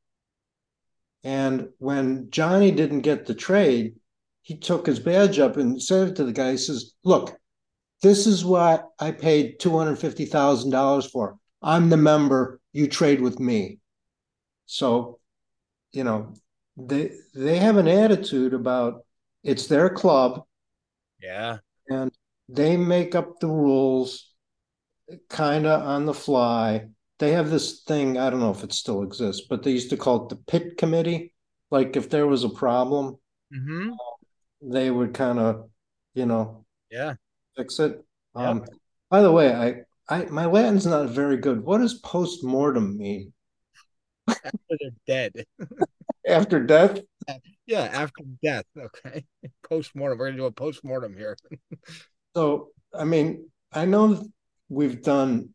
And 1.23 1.69
when 1.79 2.29
Johnny 2.29 2.71
didn't 2.71 3.01
get 3.01 3.25
the 3.25 3.33
trade, 3.33 3.95
he 4.41 4.57
took 4.57 4.85
his 4.85 4.99
badge 4.99 5.39
up 5.39 5.57
and 5.57 5.81
said 5.81 6.09
it 6.09 6.15
to 6.17 6.23
the 6.23 6.33
guy. 6.33 6.51
He 6.51 6.57
says, 6.57 6.93
Look, 7.03 7.35
this 8.01 8.27
is 8.27 8.45
what 8.45 8.87
I 8.99 9.11
paid 9.11 9.59
$250,000 9.59 11.11
for. 11.11 11.37
I'm 11.61 11.89
the 11.89 11.97
member. 11.97 12.59
You 12.73 12.87
trade 12.87 13.21
with 13.21 13.39
me. 13.39 13.79
So, 14.67 15.19
you 15.93 16.03
know, 16.03 16.33
they 16.77 17.11
they 17.33 17.57
have 17.57 17.77
an 17.77 17.87
attitude 17.87 18.53
about 18.53 19.05
it's 19.43 19.67
their 19.67 19.89
club. 19.89 20.43
Yeah. 21.21 21.57
And 21.89 22.11
they 22.49 22.77
make 22.77 23.15
up 23.15 23.39
the 23.39 23.47
rules 23.47 24.31
kind 25.29 25.65
of 25.65 25.81
on 25.81 26.05
the 26.05 26.13
fly. 26.13 26.87
They 27.19 27.31
have 27.31 27.49
this 27.49 27.81
thing, 27.83 28.17
I 28.17 28.29
don't 28.29 28.39
know 28.39 28.51
if 28.51 28.63
it 28.63 28.73
still 28.73 29.01
exists, 29.03 29.45
but 29.49 29.63
they 29.63 29.71
used 29.71 29.89
to 29.91 29.97
call 29.97 30.23
it 30.23 30.29
the 30.29 30.35
pit 30.35 30.77
committee. 30.77 31.33
Like 31.71 31.95
if 31.95 32.09
there 32.09 32.27
was 32.27 32.43
a 32.43 32.49
problem, 32.49 33.17
mm-hmm. 33.53 33.91
they 34.61 34.91
would 34.91 35.13
kind 35.13 35.39
of, 35.39 35.69
you 36.13 36.25
know, 36.25 36.65
yeah, 36.91 37.15
fix 37.55 37.79
it. 37.79 38.03
Yeah. 38.35 38.49
Um, 38.49 38.65
by 39.09 39.21
the 39.21 39.31
way, 39.31 39.53
I, 39.53 40.13
I 40.13 40.25
my 40.25 40.45
Latin's 40.45 40.85
not 40.85 41.09
very 41.09 41.37
good. 41.37 41.63
What 41.63 41.79
does 41.79 41.95
post 41.95 42.43
mortem 42.43 42.97
mean? 42.97 43.33
After 44.27 44.51
they're 44.79 44.91
dead. 45.07 45.45
after 46.27 46.63
death? 46.63 46.99
Yeah, 47.65 47.81
after 47.81 48.23
death. 48.43 48.65
Okay. 48.77 49.25
Post 49.67 49.95
mortem. 49.95 50.17
We're 50.17 50.27
gonna 50.27 50.37
do 50.37 50.45
a 50.45 50.51
post 50.51 50.83
mortem 50.83 51.15
here. 51.17 51.37
so 52.35 52.69
I 52.93 53.03
mean, 53.05 53.49
I 53.71 53.85
know 53.85 54.25
we've 54.69 55.01
done 55.01 55.49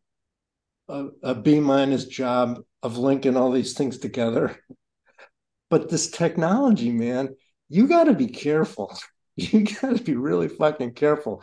a, 0.87 1.07
a 1.23 1.35
B 1.35 1.59
minus 1.59 2.05
job 2.05 2.59
of 2.83 2.97
linking 2.97 3.37
all 3.37 3.51
these 3.51 3.73
things 3.73 3.97
together. 3.97 4.57
But 5.69 5.89
this 5.89 6.09
technology, 6.09 6.91
man, 6.91 7.35
you 7.69 7.87
got 7.87 8.05
to 8.05 8.13
be 8.13 8.27
careful. 8.27 8.97
You 9.37 9.61
got 9.63 9.95
to 9.95 10.03
be 10.03 10.15
really 10.15 10.49
fucking 10.49 10.93
careful. 10.93 11.41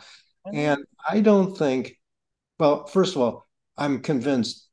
And 0.53 0.85
I 1.09 1.21
don't 1.21 1.57
think, 1.57 1.95
well, 2.59 2.85
first 2.85 3.15
of 3.15 3.21
all, 3.23 3.47
I'm 3.75 4.01
convinced 4.01 4.69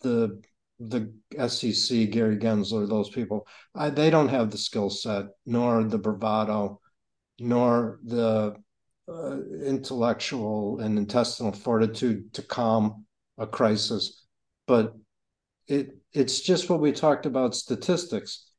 the 0.00 0.42
the 0.80 1.12
SEC, 1.48 2.10
Gary 2.10 2.36
Gensler, 2.36 2.88
those 2.88 3.10
people, 3.10 3.46
I, 3.74 3.90
they 3.90 4.10
don't 4.10 4.28
have 4.28 4.50
the 4.50 4.58
skill 4.58 4.90
set, 4.90 5.26
nor 5.44 5.84
the 5.84 5.98
bravado, 5.98 6.80
nor 7.38 7.98
the 8.04 8.56
uh, 9.08 9.38
intellectual 9.64 10.80
and 10.80 10.98
intestinal 10.98 11.52
fortitude 11.52 12.32
to 12.34 12.42
calm 12.42 13.04
a 13.38 13.46
crisis. 13.46 14.24
But 14.66 14.94
it 15.66 15.96
it's 16.12 16.40
just 16.40 16.68
what 16.68 16.80
we 16.80 16.92
talked 16.92 17.26
about 17.26 17.54
statistics. 17.54 18.50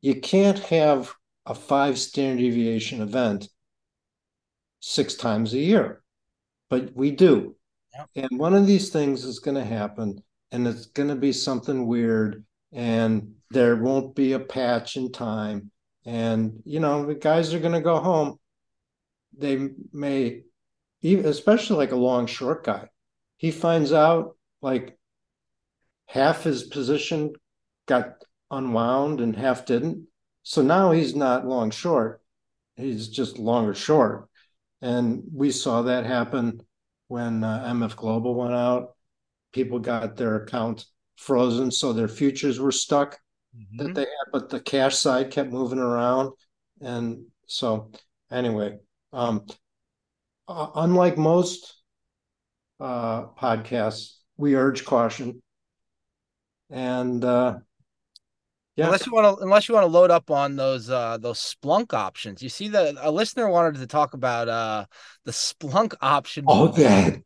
You 0.00 0.20
can't 0.20 0.58
have 0.58 1.12
a 1.46 1.54
five 1.54 1.98
standard 1.98 2.42
deviation 2.42 3.02
event 3.02 3.48
six 4.80 5.14
times 5.14 5.52
a 5.54 5.58
year, 5.58 6.02
but 6.68 6.94
we 6.94 7.10
do. 7.10 7.56
Yep. 7.94 8.08
And 8.30 8.40
one 8.40 8.54
of 8.54 8.66
these 8.66 8.90
things 8.90 9.24
is 9.24 9.40
going 9.40 9.56
to 9.56 9.64
happen, 9.64 10.22
and 10.52 10.66
it's 10.66 10.86
going 10.86 11.08
to 11.08 11.16
be 11.16 11.32
something 11.32 11.86
weird, 11.86 12.44
and 12.72 13.34
there 13.50 13.76
won't 13.76 14.14
be 14.14 14.32
a 14.32 14.38
patch 14.38 14.96
in 14.96 15.10
time. 15.10 15.70
And, 16.06 16.62
you 16.64 16.80
know, 16.80 17.04
the 17.04 17.14
guys 17.14 17.52
are 17.52 17.58
going 17.58 17.74
to 17.74 17.80
go 17.80 17.98
home. 17.98 18.38
They 19.40 19.70
may, 19.92 20.42
even, 21.02 21.24
especially 21.26 21.76
like 21.76 21.92
a 21.92 21.96
long 21.96 22.26
short 22.26 22.64
guy, 22.64 22.88
he 23.36 23.50
finds 23.50 23.92
out 23.92 24.36
like 24.60 24.98
half 26.06 26.44
his 26.44 26.64
position 26.64 27.32
got 27.86 28.22
unwound 28.50 29.20
and 29.20 29.34
half 29.34 29.64
didn't. 29.64 30.06
So 30.42 30.62
now 30.62 30.92
he's 30.92 31.14
not 31.14 31.46
long 31.46 31.70
short, 31.70 32.22
he's 32.76 33.08
just 33.08 33.38
longer 33.38 33.74
short. 33.74 34.28
And 34.82 35.22
we 35.32 35.50
saw 35.50 35.82
that 35.82 36.06
happen 36.06 36.62
when 37.08 37.44
uh, 37.44 37.64
MF 37.72 37.96
Global 37.96 38.34
went 38.34 38.54
out. 38.54 38.94
People 39.52 39.78
got 39.78 40.16
their 40.16 40.36
account 40.36 40.86
frozen, 41.16 41.70
so 41.70 41.92
their 41.92 42.08
futures 42.08 42.58
were 42.58 42.72
stuck 42.72 43.18
mm-hmm. 43.56 43.76
that 43.78 43.94
they 43.94 44.02
had, 44.02 44.32
but 44.32 44.48
the 44.48 44.60
cash 44.60 44.96
side 44.96 45.30
kept 45.30 45.50
moving 45.50 45.78
around. 45.78 46.32
And 46.80 47.26
so, 47.46 47.90
anyway, 48.30 48.78
um, 49.12 49.46
uh, 50.48 50.68
unlike 50.74 51.16
most 51.16 51.74
uh, 52.78 53.26
podcasts, 53.28 54.16
we 54.36 54.54
urge 54.54 54.84
caution. 54.84 55.40
And 56.70 57.24
uh, 57.24 57.58
yeah. 58.76 58.86
Unless 58.86 59.06
you 59.06 59.12
want 59.12 59.38
to, 59.38 59.44
unless 59.44 59.68
you 59.68 59.74
want 59.74 59.84
to 59.84 59.90
load 59.90 60.10
up 60.10 60.30
on 60.30 60.56
those 60.56 60.88
uh 60.88 61.18
those 61.18 61.38
Splunk 61.38 61.92
options. 61.92 62.42
You 62.42 62.48
see 62.48 62.68
that 62.68 62.94
a 63.00 63.10
listener 63.10 63.48
wanted 63.48 63.78
to 63.80 63.86
talk 63.86 64.14
about 64.14 64.48
uh 64.48 64.86
the 65.24 65.32
Splunk 65.32 65.94
option. 66.00 66.44
Oh, 66.48 66.68
that. 66.68 67.20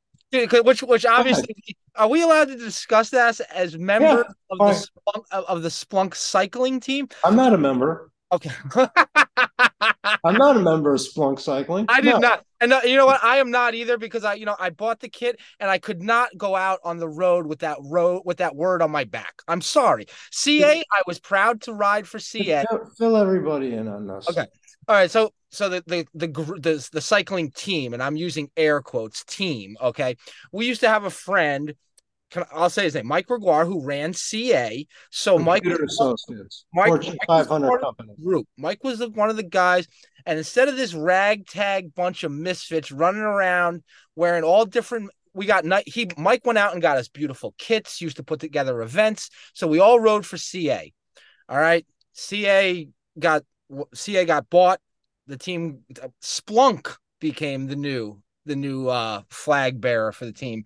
Which, 0.65 0.83
which 0.83 1.07
obviously, 1.07 1.55
are 1.95 2.09
we 2.09 2.23
allowed 2.23 2.49
to 2.49 2.57
discuss 2.57 3.11
that 3.11 3.41
as 3.55 3.79
members 3.79 4.25
yeah, 4.27 4.33
of 4.51 4.59
the 4.59 4.89
Splunk, 5.15 5.45
of 5.45 5.63
the 5.63 5.69
Splunk 5.69 6.17
cycling 6.17 6.81
team? 6.81 7.09
I'm 7.23 7.37
not 7.37 7.55
a 7.55 7.59
member. 7.59 8.11
Okay. 8.33 8.51
I'm 10.25 10.37
not 10.37 10.57
a 10.57 10.61
member 10.61 10.95
of 10.95 11.01
Splunk 11.01 11.41
Cycling. 11.41 11.87
I 11.89 12.01
did 12.01 12.15
no. 12.15 12.19
not. 12.19 12.45
And 12.61 12.73
uh, 12.73 12.81
you 12.85 12.97
know 12.97 13.07
what? 13.07 13.23
I 13.23 13.39
am 13.39 13.51
not 13.51 13.75
either 13.75 13.99
because 13.99 14.25
I, 14.25 14.35
you 14.35 14.47
know, 14.47 14.57
I 14.59 14.71
bought 14.71 15.01
the 15.01 15.09
kit 15.09 15.39
and 15.61 15.71
I 15.71 15.79
could 15.79 16.03
not 16.03 16.31
go 16.37 16.57
out 16.57 16.81
on 16.85 16.99
the 16.99 17.09
road 17.09 17.47
with 17.47 17.61
that 17.61 17.79
road 17.83 18.23
with 18.25 18.39
that 18.39 18.57
word 18.57 18.83
on 18.83 18.91
my 18.91 19.05
back. 19.05 19.43
I'm 19.49 19.61
sorry. 19.61 20.07
CA, 20.31 20.83
I 20.93 21.03
was 21.07 21.19
proud 21.19 21.63
to 21.63 21.73
ride 21.73 22.09
for 22.09 22.19
CA. 22.19 22.65
Fill 22.99 23.17
everybody 23.17 23.75
in 23.75 23.89
on 23.89 24.07
this. 24.07 24.29
Okay. 24.29 24.47
All 24.89 24.95
right. 24.95 25.11
So 25.11 25.33
so 25.51 25.69
the, 25.69 25.83
the 25.87 26.07
the 26.15 26.29
the 26.29 26.89
the 26.93 27.01
cycling 27.01 27.51
team, 27.51 27.93
and 27.95 28.03
I'm 28.03 28.17
using 28.17 28.51
air 28.57 28.81
quotes 28.81 29.25
team. 29.25 29.77
Okay. 29.81 30.17
We 30.53 30.67
used 30.67 30.81
to 30.81 30.89
have 30.89 31.05
a 31.05 31.11
friend 31.11 31.75
can, 32.31 32.45
I'll 32.53 32.71
say 32.71 32.85
his 32.85 32.95
name, 32.95 33.07
Mike 33.07 33.27
Gregoire, 33.27 33.65
who 33.65 33.85
ran 33.85 34.13
CA. 34.13 34.87
So 35.11 35.39
Mike 35.39 35.65
Associates, 35.65 36.65
Mike, 36.73 36.89
Fortune 36.89 37.19
500 37.27 37.81
company 37.81 38.15
group. 38.23 38.47
Mike 38.57 38.83
was 38.83 38.99
the, 38.99 39.11
one 39.11 39.31
of 39.31 39.37
the 39.37 39.43
guys, 39.43 39.87
and 40.27 40.39
instead 40.39 40.69
of 40.69 40.77
this 40.77 40.95
ragtag 40.95 41.95
bunch 41.95 42.25
of 42.25 42.33
misfits 42.33 42.91
running 42.91 43.23
around 43.23 43.83
wearing 44.17 44.45
all 44.45 44.65
different. 44.65 45.11
We 45.37 45.47
got 45.47 45.65
night. 45.65 45.89
He 45.89 46.09
Mike 46.17 46.47
went 46.47 46.59
out 46.59 46.75
and 46.75 46.83
got 46.83 46.97
us 46.97 47.09
beautiful 47.09 47.55
kits. 47.59 48.01
Used 48.01 48.19
to 48.19 48.23
put 48.23 48.39
together 48.39 48.83
events, 48.83 49.31
so 49.53 49.67
we 49.67 49.81
all 49.81 49.99
rode 49.99 50.25
for 50.25 50.37
CA. 50.37 50.93
All 51.49 51.59
right, 51.59 51.85
CA 52.13 52.89
got 53.19 53.43
CA 53.95 54.25
got 54.25 54.49
bought. 54.49 54.81
The 55.27 55.37
team 55.37 55.81
Splunk 56.23 56.95
became 57.21 57.67
the 57.67 57.75
new 57.75 58.23
the 58.47 58.55
new 58.55 58.89
uh, 58.89 59.23
flag 59.29 59.81
bearer 59.81 60.13
for 60.13 60.25
the 60.25 60.33
team 60.33 60.65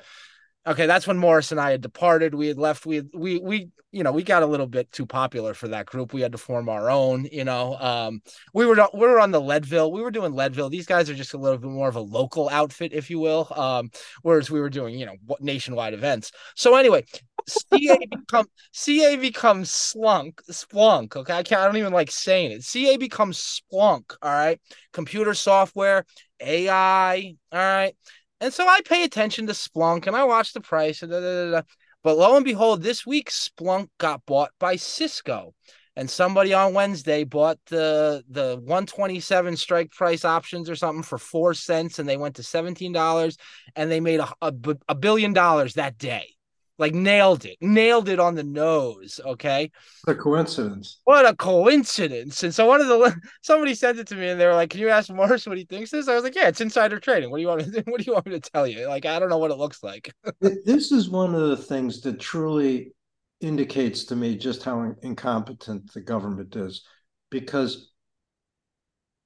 okay, 0.68 0.86
that's 0.86 1.06
when 1.06 1.18
Morris 1.18 1.50
and 1.50 1.60
I 1.60 1.72
had 1.72 1.80
departed. 1.80 2.34
We 2.34 2.48
had 2.48 2.58
left. 2.58 2.86
We 2.86 2.96
had, 2.96 3.08
we 3.14 3.38
we 3.38 3.68
you 3.90 4.02
know 4.02 4.12
we 4.12 4.22
got 4.22 4.42
a 4.42 4.46
little 4.46 4.66
bit 4.66 4.92
too 4.92 5.06
popular 5.06 5.54
for 5.54 5.68
that 5.68 5.86
group. 5.86 6.12
We 6.12 6.20
had 6.20 6.32
to 6.32 6.38
form 6.38 6.68
our 6.68 6.90
own. 6.90 7.26
You 7.32 7.44
know, 7.44 7.76
um, 7.78 8.20
we 8.54 8.66
were 8.66 8.76
we 8.94 9.00
were 9.00 9.20
on 9.20 9.30
the 9.30 9.40
Leadville. 9.40 9.90
We 9.90 10.02
were 10.02 10.10
doing 10.10 10.34
Leadville. 10.34 10.70
These 10.70 10.86
guys 10.86 11.08
are 11.10 11.14
just 11.14 11.34
a 11.34 11.38
little 11.38 11.58
bit 11.58 11.70
more 11.70 11.88
of 11.88 11.96
a 11.96 12.00
local 12.00 12.48
outfit, 12.48 12.92
if 12.92 13.10
you 13.10 13.18
will. 13.18 13.48
Um, 13.56 13.90
whereas 14.22 14.50
we 14.50 14.60
were 14.60 14.70
doing 14.70 14.98
you 14.98 15.06
know 15.06 15.16
nationwide 15.40 15.94
events. 15.94 16.32
So 16.54 16.76
anyway, 16.76 17.04
CA 17.46 17.98
become 18.10 18.46
CA 18.72 19.16
becomes 19.16 19.70
slunk 19.70 20.42
splunk. 20.50 21.16
Okay, 21.16 21.32
I 21.32 21.42
can't. 21.42 21.62
I 21.62 21.66
don't 21.66 21.78
even 21.78 21.92
like 21.92 22.10
saying 22.10 22.52
it. 22.52 22.64
CA 22.64 22.96
becomes 22.96 23.38
splunk. 23.38 24.14
All 24.22 24.30
right, 24.32 24.60
computer 24.92 25.34
software, 25.34 26.04
AI. 26.40 27.34
All 27.52 27.58
right. 27.58 27.94
And 28.40 28.52
so 28.52 28.66
I 28.66 28.80
pay 28.84 29.02
attention 29.04 29.46
to 29.46 29.52
Splunk 29.52 30.06
and 30.06 30.14
I 30.14 30.24
watch 30.24 30.52
the 30.52 30.60
price. 30.60 31.00
Da, 31.00 31.06
da, 31.06 31.50
da, 31.50 31.62
but 32.04 32.16
lo 32.16 32.36
and 32.36 32.44
behold, 32.44 32.82
this 32.82 33.04
week 33.04 33.30
Splunk 33.30 33.88
got 33.98 34.24
bought 34.26 34.50
by 34.58 34.76
Cisco. 34.76 35.54
And 35.96 36.08
somebody 36.08 36.54
on 36.54 36.74
Wednesday 36.74 37.24
bought 37.24 37.58
the 37.66 38.22
the 38.30 38.54
127 38.54 39.56
strike 39.56 39.90
price 39.90 40.24
options 40.24 40.70
or 40.70 40.76
something 40.76 41.02
for 41.02 41.18
four 41.18 41.54
cents, 41.54 41.98
and 41.98 42.08
they 42.08 42.16
went 42.16 42.36
to 42.36 42.42
$17 42.42 43.36
and 43.74 43.90
they 43.90 43.98
made 43.98 44.20
a, 44.20 44.32
a, 44.40 44.54
a 44.88 44.94
billion 44.94 45.32
dollars 45.32 45.74
that 45.74 45.98
day 45.98 46.37
like 46.78 46.94
nailed 46.94 47.44
it, 47.44 47.58
nailed 47.60 48.08
it 48.08 48.20
on 48.20 48.36
the 48.36 48.44
nose. 48.44 49.20
Okay. 49.24 49.70
What 50.04 50.16
a 50.16 50.18
coincidence. 50.18 51.00
What 51.04 51.26
a 51.26 51.34
coincidence. 51.34 52.42
And 52.42 52.54
so 52.54 52.66
one 52.66 52.80
of 52.80 52.86
the 52.86 53.16
somebody 53.42 53.74
sent 53.74 53.98
it 53.98 54.06
to 54.08 54.14
me 54.14 54.28
and 54.28 54.40
they 54.40 54.46
were 54.46 54.54
like, 54.54 54.70
Can 54.70 54.80
you 54.80 54.88
ask 54.88 55.10
Morris 55.10 55.46
what 55.46 55.58
he 55.58 55.64
thinks 55.64 55.90
this? 55.90 56.08
I 56.08 56.14
was 56.14 56.24
like, 56.24 56.36
Yeah, 56.36 56.48
it's 56.48 56.60
insider 56.60 57.00
trading. 57.00 57.30
What 57.30 57.38
do 57.38 57.42
you 57.42 57.48
want 57.48 57.66
me 57.66 57.82
what 57.86 58.00
do 58.00 58.04
you 58.06 58.12
want 58.14 58.26
me 58.26 58.38
to 58.38 58.50
tell 58.50 58.66
you? 58.66 58.86
Like, 58.86 59.04
I 59.04 59.18
don't 59.18 59.28
know 59.28 59.38
what 59.38 59.50
it 59.50 59.58
looks 59.58 59.82
like. 59.82 60.12
this 60.40 60.92
is 60.92 61.10
one 61.10 61.34
of 61.34 61.48
the 61.48 61.56
things 61.56 62.00
that 62.02 62.20
truly 62.20 62.92
indicates 63.40 64.04
to 64.04 64.16
me 64.16 64.36
just 64.36 64.62
how 64.62 64.94
incompetent 65.02 65.92
the 65.92 66.00
government 66.00 66.54
is. 66.56 66.84
Because 67.30 67.92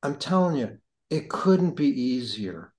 I'm 0.02 0.16
telling 0.16 0.56
you, 0.56 0.78
it 1.10 1.28
couldn't 1.28 1.76
be 1.76 1.88
easier 1.88 2.72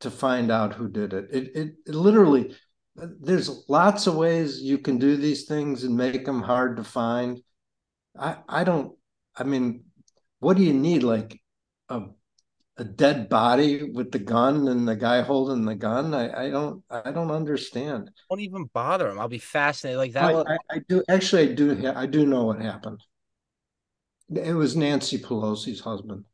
to 0.00 0.10
find 0.10 0.50
out 0.50 0.74
who 0.74 0.88
did 0.88 1.12
it. 1.12 1.28
It 1.30 1.56
it, 1.56 1.74
it 1.86 1.94
literally 1.94 2.56
there's 2.96 3.64
lots 3.68 4.06
of 4.06 4.16
ways 4.16 4.60
you 4.60 4.78
can 4.78 4.98
do 4.98 5.16
these 5.16 5.44
things 5.44 5.84
and 5.84 5.96
make 5.96 6.24
them 6.24 6.42
hard 6.42 6.76
to 6.76 6.84
find. 6.84 7.40
I 8.18 8.38
I 8.48 8.64
don't. 8.64 8.96
I 9.36 9.44
mean, 9.44 9.84
what 10.40 10.56
do 10.56 10.62
you 10.62 10.72
need? 10.72 11.02
Like 11.02 11.40
a 11.88 12.02
a 12.80 12.84
dead 12.84 13.28
body 13.28 13.82
with 13.82 14.10
the 14.10 14.18
gun 14.18 14.66
and 14.68 14.88
the 14.88 14.96
guy 14.96 15.20
holding 15.20 15.66
the 15.66 15.74
gun. 15.74 16.14
I, 16.14 16.46
I 16.46 16.50
don't 16.50 16.82
I 16.90 17.10
don't 17.12 17.30
understand. 17.30 18.10
Don't 18.30 18.40
even 18.40 18.64
bother 18.72 19.08
him. 19.08 19.20
I'll 19.20 19.28
be 19.28 19.38
fascinated 19.38 19.98
like 19.98 20.12
that. 20.12 20.34
I, 20.34 20.54
I, 20.54 20.58
I, 20.70 20.78
do 20.88 21.04
actually 21.08 21.50
I 21.50 21.54
do 21.54 21.92
I 21.94 22.06
do 22.06 22.24
know 22.26 22.46
what 22.46 22.60
happened. 22.60 23.02
It 24.34 24.54
was 24.54 24.76
Nancy 24.76 25.18
Pelosi's 25.18 25.80
husband, 25.80 26.24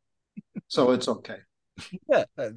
so 0.68 0.92
it's 0.92 1.08
okay. 1.08 1.38
Yeah, 2.08 2.24
uh, 2.38 2.50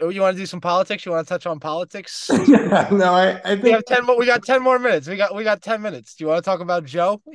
Oh, 0.00 0.08
you 0.08 0.20
want 0.22 0.36
to 0.36 0.42
do 0.42 0.46
some 0.46 0.60
politics? 0.60 1.04
You 1.04 1.12
want 1.12 1.26
to 1.26 1.34
touch 1.34 1.46
on 1.46 1.60
politics? 1.60 2.30
yeah, 2.48 2.88
no, 2.92 3.12
I, 3.14 3.40
I 3.44 3.54
think 3.54 3.64
we 3.64 3.70
have 3.72 3.84
ten 3.84 4.06
more. 4.06 4.18
We 4.18 4.26
got 4.26 4.42
ten 4.44 4.62
more 4.62 4.78
minutes. 4.78 5.06
We 5.06 5.16
got 5.16 5.34
we 5.34 5.44
got 5.44 5.60
ten 5.60 5.82
minutes. 5.82 6.14
Do 6.14 6.24
you 6.24 6.28
want 6.28 6.42
to 6.42 6.50
talk 6.50 6.60
about 6.60 6.84
Joe? 6.84 7.20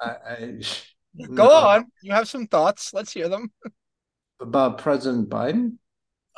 I, 0.00 0.16
I, 0.28 0.60
Go 1.18 1.44
no. 1.44 1.50
on. 1.50 1.86
You 2.02 2.12
have 2.12 2.28
some 2.28 2.46
thoughts. 2.46 2.92
Let's 2.94 3.12
hear 3.12 3.28
them. 3.28 3.50
About 4.40 4.78
President 4.78 5.28
Biden? 5.28 5.76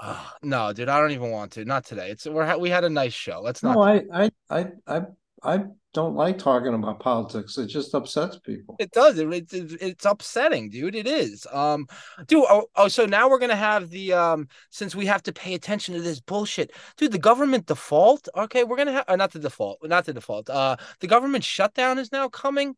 Uh, 0.00 0.24
no, 0.42 0.72
dude, 0.72 0.88
I 0.88 1.00
don't 1.00 1.10
even 1.10 1.30
want 1.30 1.52
to. 1.52 1.64
Not 1.64 1.84
today. 1.84 2.10
It's 2.10 2.26
we're 2.26 2.56
we 2.58 2.70
had 2.70 2.84
a 2.84 2.90
nice 2.90 3.12
show. 3.12 3.40
Let's 3.40 3.62
not. 3.62 3.74
No, 3.74 3.82
I 3.82 4.04
I 4.12 4.30
I 4.50 4.66
I 4.86 5.02
I 5.42 5.64
don't 5.94 6.14
like 6.14 6.38
talking 6.38 6.74
about 6.74 7.00
politics. 7.00 7.58
It 7.58 7.66
just 7.66 7.94
upsets 7.94 8.38
people. 8.38 8.76
It 8.78 8.90
does. 8.92 9.18
It, 9.18 9.28
it, 9.32 9.72
it's 9.80 10.04
upsetting, 10.04 10.68
dude. 10.68 10.94
It 10.94 11.06
is. 11.06 11.46
Um, 11.52 11.86
dude. 12.26 12.44
Oh, 12.48 12.66
oh, 12.76 12.88
so 12.88 13.06
now 13.06 13.28
we're 13.28 13.38
gonna 13.38 13.56
have 13.56 13.90
the 13.90 14.12
um, 14.12 14.48
since 14.70 14.94
we 14.94 15.06
have 15.06 15.22
to 15.24 15.32
pay 15.32 15.54
attention 15.54 15.94
to 15.94 16.00
this 16.00 16.20
bullshit, 16.20 16.72
dude. 16.96 17.12
The 17.12 17.18
government 17.18 17.66
default. 17.66 18.28
Okay, 18.36 18.64
we're 18.64 18.76
gonna 18.76 18.92
have 18.92 19.04
uh, 19.08 19.16
not 19.16 19.32
the 19.32 19.38
default, 19.38 19.78
not 19.82 20.04
the 20.04 20.12
default. 20.12 20.50
Uh, 20.50 20.76
the 21.00 21.06
government 21.06 21.44
shutdown 21.44 21.98
is 21.98 22.12
now 22.12 22.28
coming. 22.28 22.74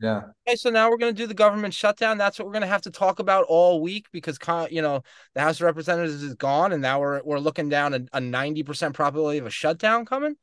Yeah. 0.00 0.22
Okay, 0.46 0.56
so 0.56 0.70
now 0.70 0.90
we're 0.90 0.96
going 0.96 1.14
to 1.14 1.22
do 1.22 1.28
the 1.28 1.34
government 1.34 1.72
shutdown. 1.72 2.18
That's 2.18 2.38
what 2.38 2.46
we're 2.46 2.52
going 2.52 2.62
to 2.62 2.68
have 2.68 2.82
to 2.82 2.90
talk 2.90 3.20
about 3.20 3.44
all 3.48 3.80
week 3.80 4.06
because 4.10 4.38
you 4.70 4.82
know 4.82 5.02
the 5.34 5.40
House 5.40 5.56
of 5.56 5.62
Representatives 5.62 6.22
is 6.22 6.34
gone, 6.34 6.72
and 6.72 6.82
now 6.82 7.00
we're 7.00 7.22
we're 7.22 7.38
looking 7.38 7.68
down 7.68 8.08
a 8.12 8.20
ninety 8.20 8.62
percent 8.62 8.94
probability 8.94 9.38
of 9.38 9.46
a 9.46 9.50
shutdown 9.50 10.04
coming. 10.04 10.36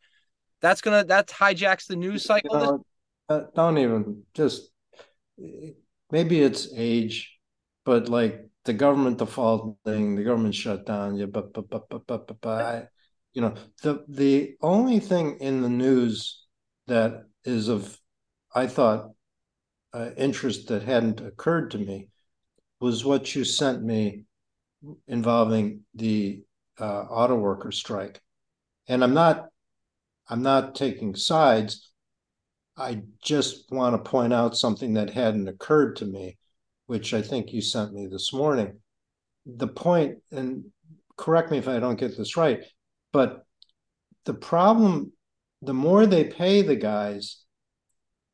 That's 0.61 0.81
gonna 0.81 1.03
that 1.05 1.27
hijacks 1.27 1.87
the 1.87 1.95
news 1.95 2.23
cycle. 2.23 2.59
You 2.59 2.65
know, 2.65 2.85
uh, 3.29 3.41
don't 3.55 3.77
even 3.77 4.23
just 4.33 4.69
maybe 6.11 6.41
it's 6.41 6.69
age, 6.75 7.37
but 7.85 8.09
like 8.09 8.45
the 8.65 8.73
government 8.73 9.17
defaulting, 9.17 10.15
the 10.15 10.23
government 10.23 10.55
shutdown. 10.55 11.15
Yeah, 11.15 11.25
but 11.25 11.53
but 11.53 11.69
but 11.69 11.89
but 11.89 12.05
but 12.07 12.27
but, 12.27 12.41
but 12.41 12.89
you 13.33 13.41
know 13.41 13.55
the 13.81 14.05
the 14.07 14.55
only 14.61 14.99
thing 14.99 15.37
in 15.39 15.61
the 15.61 15.69
news 15.69 16.45
that 16.87 17.23
is 17.43 17.67
of 17.67 17.97
I 18.53 18.67
thought 18.67 19.11
uh, 19.93 20.11
interest 20.17 20.67
that 20.67 20.83
hadn't 20.83 21.21
occurred 21.21 21.71
to 21.71 21.77
me 21.77 22.09
was 22.79 23.05
what 23.05 23.33
you 23.35 23.43
sent 23.43 23.83
me 23.83 24.25
involving 25.07 25.81
the 25.95 26.43
uh, 26.79 27.03
auto 27.03 27.35
worker 27.35 27.71
strike, 27.71 28.21
and 28.87 29.03
I'm 29.03 29.13
not 29.13 29.50
I'm 30.29 30.41
not 30.41 30.75
taking 30.75 31.15
sides. 31.15 31.91
I 32.77 33.01
just 33.21 33.71
want 33.71 33.95
to 33.95 34.09
point 34.09 34.33
out 34.33 34.57
something 34.57 34.93
that 34.93 35.09
hadn't 35.09 35.47
occurred 35.47 35.97
to 35.97 36.05
me, 36.05 36.37
which 36.87 37.13
I 37.13 37.21
think 37.21 37.51
you 37.51 37.61
sent 37.61 37.93
me 37.93 38.07
this 38.07 38.33
morning. 38.33 38.79
The 39.45 39.67
point, 39.67 40.19
and 40.31 40.65
correct 41.17 41.51
me 41.51 41.57
if 41.57 41.67
I 41.67 41.79
don't 41.79 41.99
get 41.99 42.17
this 42.17 42.37
right, 42.37 42.63
but 43.11 43.45
the 44.25 44.33
problem, 44.33 45.11
the 45.61 45.73
more 45.73 46.05
they 46.05 46.25
pay 46.25 46.61
the 46.61 46.75
guys, 46.75 47.43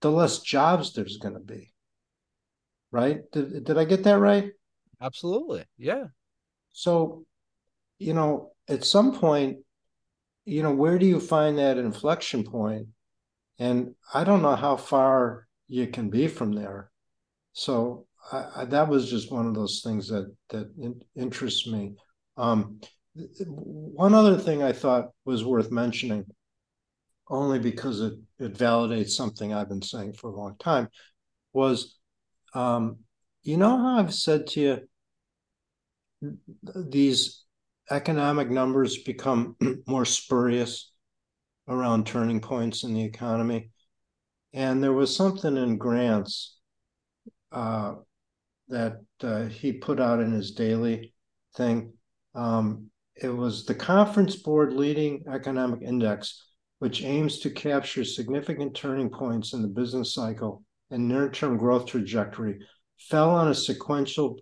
the 0.01 0.11
less 0.11 0.39
jobs 0.39 0.93
there's 0.93 1.17
going 1.17 1.33
to 1.33 1.39
be. 1.39 1.73
Right? 2.91 3.21
Did, 3.31 3.65
did 3.65 3.77
I 3.77 3.85
get 3.85 4.03
that 4.03 4.19
right? 4.19 4.51
Absolutely. 5.01 5.65
Yeah. 5.77 6.05
So, 6.71 7.25
you 7.99 8.13
know, 8.13 8.51
at 8.67 8.85
some 8.85 9.13
point, 9.13 9.57
you 10.47 10.63
know, 10.63 10.71
where 10.71 10.97
do 10.97 11.05
you 11.05 11.19
find 11.19 11.57
that 11.57 11.77
inflection 11.77 12.43
point? 12.45 12.87
And 13.59 13.95
I 14.13 14.23
don't 14.23 14.41
know 14.41 14.55
how 14.55 14.77
far 14.77 15.45
you 15.67 15.87
can 15.87 16.09
be 16.09 16.29
from 16.29 16.53
there. 16.53 16.89
So 17.51 18.07
I, 18.31 18.45
I, 18.55 18.65
that 18.65 18.87
was 18.87 19.09
just 19.09 19.29
one 19.29 19.45
of 19.45 19.55
those 19.55 19.81
things 19.83 20.07
that 20.07 20.33
that 20.49 20.71
in, 20.81 21.01
interests 21.17 21.67
me. 21.67 21.95
Um, 22.37 22.79
one 23.43 24.13
other 24.13 24.37
thing 24.37 24.63
I 24.63 24.71
thought 24.71 25.09
was 25.25 25.43
worth 25.43 25.69
mentioning, 25.69 26.23
only 27.29 27.59
because 27.59 27.99
it 27.99 28.13
it 28.39 28.53
validates 28.53 29.09
something 29.11 29.53
I've 29.53 29.69
been 29.69 29.81
saying 29.81 30.13
for 30.13 30.29
a 30.29 30.35
long 30.35 30.55
time, 30.59 30.87
was 31.51 31.97
um, 32.53 32.99
you 33.43 33.57
know 33.57 33.77
how 33.77 33.97
I've 33.97 34.13
said 34.13 34.47
to 34.47 34.61
you 34.61 34.79
these 36.73 37.43
economic 37.89 38.49
numbers 38.49 38.97
become 39.03 39.55
more 39.87 40.05
spurious 40.05 40.91
around 41.67 42.05
turning 42.05 42.39
points 42.39 42.83
in 42.83 42.93
the 42.93 43.03
economy. 43.03 43.69
And 44.53 44.83
there 44.83 44.93
was 44.93 45.15
something 45.15 45.57
in 45.57 45.77
Grant's 45.77 46.57
uh, 47.51 47.95
that 48.69 49.01
uh, 49.21 49.45
he 49.45 49.73
put 49.73 49.99
out 49.99 50.19
in 50.19 50.31
his 50.31 50.51
daily 50.51 51.13
thing. 51.55 51.93
Um, 52.35 52.89
it 53.15 53.29
was 53.29 53.65
the 53.65 53.75
Conference 53.75 54.35
Board 54.35 54.73
Leading 54.73 55.23
Economic 55.31 55.81
Index, 55.81 56.45
which 56.79 57.03
aims 57.03 57.39
to 57.39 57.49
capture 57.49 58.03
significant 58.03 58.75
turning 58.75 59.09
points 59.09 59.53
in 59.53 59.61
the 59.61 59.67
business 59.67 60.13
cycle 60.13 60.63
and 60.91 61.07
near 61.07 61.29
term 61.29 61.57
growth 61.57 61.85
trajectory, 61.85 62.59
fell 62.99 63.31
on 63.31 63.47
a 63.49 63.55
sequential 63.55 64.39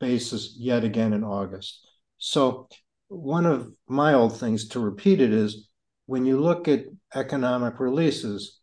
basis 0.00 0.56
yet 0.58 0.84
again 0.84 1.12
in 1.12 1.24
August. 1.24 1.86
So 2.18 2.68
one 3.08 3.46
of 3.46 3.72
my 3.88 4.14
old 4.14 4.38
things 4.38 4.68
to 4.68 4.80
repeat 4.80 5.20
it 5.20 5.32
is 5.32 5.68
when 6.06 6.24
you 6.24 6.40
look 6.40 6.68
at 6.68 6.84
economic 7.14 7.80
releases, 7.80 8.60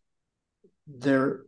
they're 0.86 1.42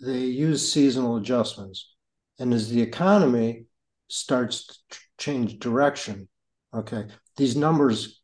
they 0.00 0.18
use 0.20 0.72
seasonal 0.72 1.16
adjustments. 1.16 1.94
And 2.38 2.54
as 2.54 2.68
the 2.68 2.80
economy 2.80 3.64
starts 4.08 4.66
to 4.90 4.98
change 5.18 5.58
direction, 5.58 6.28
okay, 6.72 7.06
these 7.36 7.56
numbers 7.56 8.20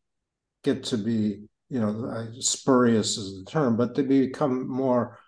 get 0.63 0.85
to 0.85 0.97
be, 0.97 1.43
you 1.69 1.79
know, 1.81 2.27
spurious 2.39 3.17
is 3.17 3.43
the 3.43 3.51
term, 3.51 3.75
but 3.75 3.93
they 3.93 4.03
become 4.03 4.69
more 4.69 5.19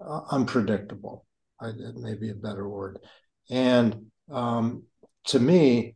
uh, 0.00 0.20
unpredictable. 0.30 1.26
I, 1.60 1.68
it 1.68 1.96
may 1.96 2.14
be 2.14 2.30
a 2.30 2.34
better 2.34 2.68
word. 2.68 3.00
And 3.50 4.06
um, 4.30 4.84
to 5.26 5.40
me, 5.40 5.95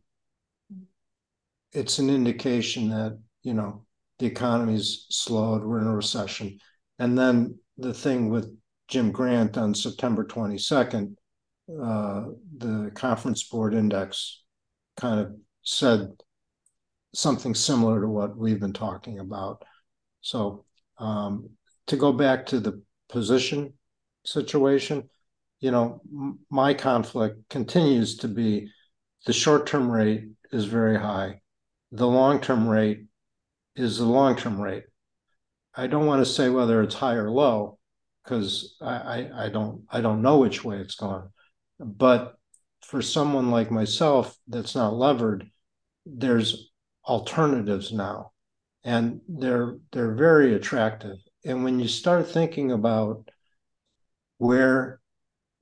it's 1.73 1.99
an 1.99 2.09
indication 2.09 2.89
that 2.89 3.17
you 3.43 3.53
know 3.53 3.85
the 4.19 4.25
economy's 4.25 5.05
slowed, 5.09 5.63
we're 5.63 5.79
in 5.79 5.87
a 5.87 5.95
recession, 5.95 6.59
and 6.99 7.17
then 7.17 7.57
the 7.77 7.93
thing 7.93 8.29
with 8.29 8.55
Jim 8.87 9.11
Grant 9.11 9.57
on 9.57 9.73
September 9.73 10.25
22nd, 10.25 11.15
uh, 11.81 12.25
the 12.57 12.91
conference 12.93 13.43
board 13.43 13.73
index 13.73 14.43
kind 14.97 15.19
of 15.19 15.33
said 15.63 16.11
something 17.13 17.55
similar 17.55 18.01
to 18.01 18.07
what 18.07 18.37
we've 18.37 18.59
been 18.59 18.73
talking 18.73 19.19
about. 19.19 19.63
So 20.21 20.65
um, 20.97 21.49
to 21.87 21.95
go 21.97 22.11
back 22.11 22.45
to 22.47 22.59
the 22.59 22.81
position 23.09 23.73
situation, 24.25 25.09
you 25.59 25.71
know, 25.71 26.01
m- 26.11 26.39
my 26.49 26.73
conflict 26.73 27.49
continues 27.49 28.17
to 28.17 28.27
be 28.27 28.69
the 29.25 29.33
short 29.33 29.67
term 29.67 29.89
rate 29.89 30.25
is 30.51 30.65
very 30.65 30.97
high 30.97 31.41
the 31.91 32.07
long-term 32.07 32.67
rate 32.67 33.05
is 33.75 33.97
the 33.97 34.05
long-term 34.05 34.59
rate. 34.61 34.85
I 35.73 35.87
don't 35.87 36.05
want 36.05 36.25
to 36.25 36.31
say 36.31 36.49
whether 36.49 36.81
it's 36.81 36.95
high 36.95 37.15
or 37.15 37.29
low 37.29 37.79
because 38.23 38.75
I, 38.81 38.95
I, 38.95 39.45
I 39.45 39.49
don't 39.49 39.83
I 39.89 40.01
don't 40.01 40.21
know 40.21 40.39
which 40.39 40.63
way 40.63 40.77
it's 40.77 40.95
going. 40.95 41.29
But 41.79 42.35
for 42.81 43.01
someone 43.01 43.51
like 43.51 43.71
myself 43.71 44.35
that's 44.47 44.75
not 44.75 44.93
levered, 44.93 45.49
there's 46.05 46.69
alternatives 47.05 47.91
now, 47.91 48.31
and 48.83 49.21
they're 49.27 49.77
they're 49.91 50.13
very 50.13 50.53
attractive. 50.53 51.17
And 51.45 51.63
when 51.63 51.79
you 51.79 51.87
start 51.87 52.27
thinking 52.27 52.71
about 52.71 53.29
where 54.37 54.99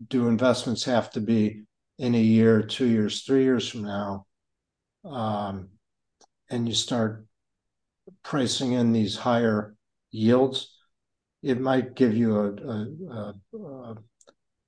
do 0.06 0.28
investments 0.28 0.86
have 0.86 1.12
to 1.12 1.22
be 1.22 1.64
in 1.98 2.16
a 2.16 2.22
year, 2.22 2.62
two 2.62 2.88
years, 2.88 3.24
three 3.24 3.44
years 3.44 3.68
from 3.68 3.84
now, 3.84 4.26
um, 5.06 5.70
and 6.50 6.68
you 6.68 6.74
start 6.74 7.26
pricing 8.24 8.74
in 8.74 8.92
these 8.92 9.16
higher 9.16 9.76
yields, 10.12 10.76
it 11.42 11.60
might 11.60 11.96
give 11.96 12.16
you 12.16 12.38
a 12.38 13.34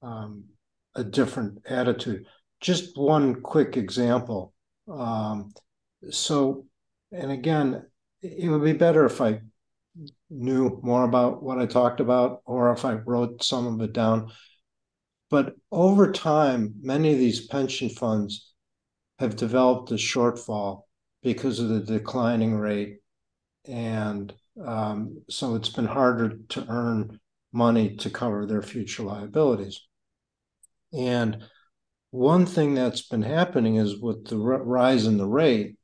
um, 0.02 0.44
different 1.10 1.60
attitude. 1.66 2.26
Just 2.60 2.98
one 2.98 3.42
quick 3.42 3.78
example. 3.78 4.54
Um, 4.92 5.54
so, 6.10 6.66
and 7.12 7.32
again, 7.32 7.86
it 8.22 8.50
would 8.50 8.64
be 8.64 8.74
better 8.74 9.06
if 9.06 9.20
I 9.20 9.42
knew 10.30 10.80
more 10.84 11.04
about 11.04 11.44
what 11.44 11.60
I 11.60 11.66
talked 11.66 12.00
about 12.00 12.42
or 12.46 12.72
if 12.72 12.86
I 12.86 12.94
wrote 12.94 13.44
some 13.44 13.68
of 13.68 13.82
it 13.82 13.94
down. 13.94 14.32
But 15.30 15.56
over 15.72 16.12
time, 16.12 16.76
many 16.82 17.14
of 17.14 17.20
these 17.20 17.48
pension 17.48 17.90
funds 17.90 18.54
have 19.20 19.36
developed 19.36 19.92
a 19.92 19.96
shortfall 19.96 20.84
because 21.22 21.60
of 21.60 21.70
the 21.70 21.80
declining 21.80 22.56
rate. 22.56 22.98
And 23.66 24.34
um, 24.66 25.22
so 25.30 25.56
it's 25.56 25.70
been 25.70 25.86
harder 25.86 26.38
to 26.50 26.66
earn 26.68 27.20
money 27.54 27.96
to 27.98 28.10
cover 28.10 28.46
their 28.46 28.62
future 28.62 29.04
liabilities. 29.04 29.82
And 30.94 31.44
one 32.12 32.46
thing 32.46 32.74
that's 32.74 33.08
been 33.08 33.22
happening 33.22 33.76
is 33.76 33.98
with 33.98 34.28
the 34.28 34.38
rise 34.38 35.06
in 35.06 35.18
the 35.18 35.28
rate, 35.28 35.78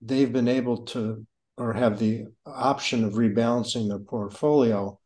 they've 0.00 0.32
been 0.32 0.48
able 0.48 0.84
to 0.86 1.26
or 1.56 1.72
have 1.72 1.98
the 1.98 2.24
option 2.44 3.04
of 3.04 3.12
rebalancing 3.12 3.88
their 3.88 4.00
portfolio 4.00 4.98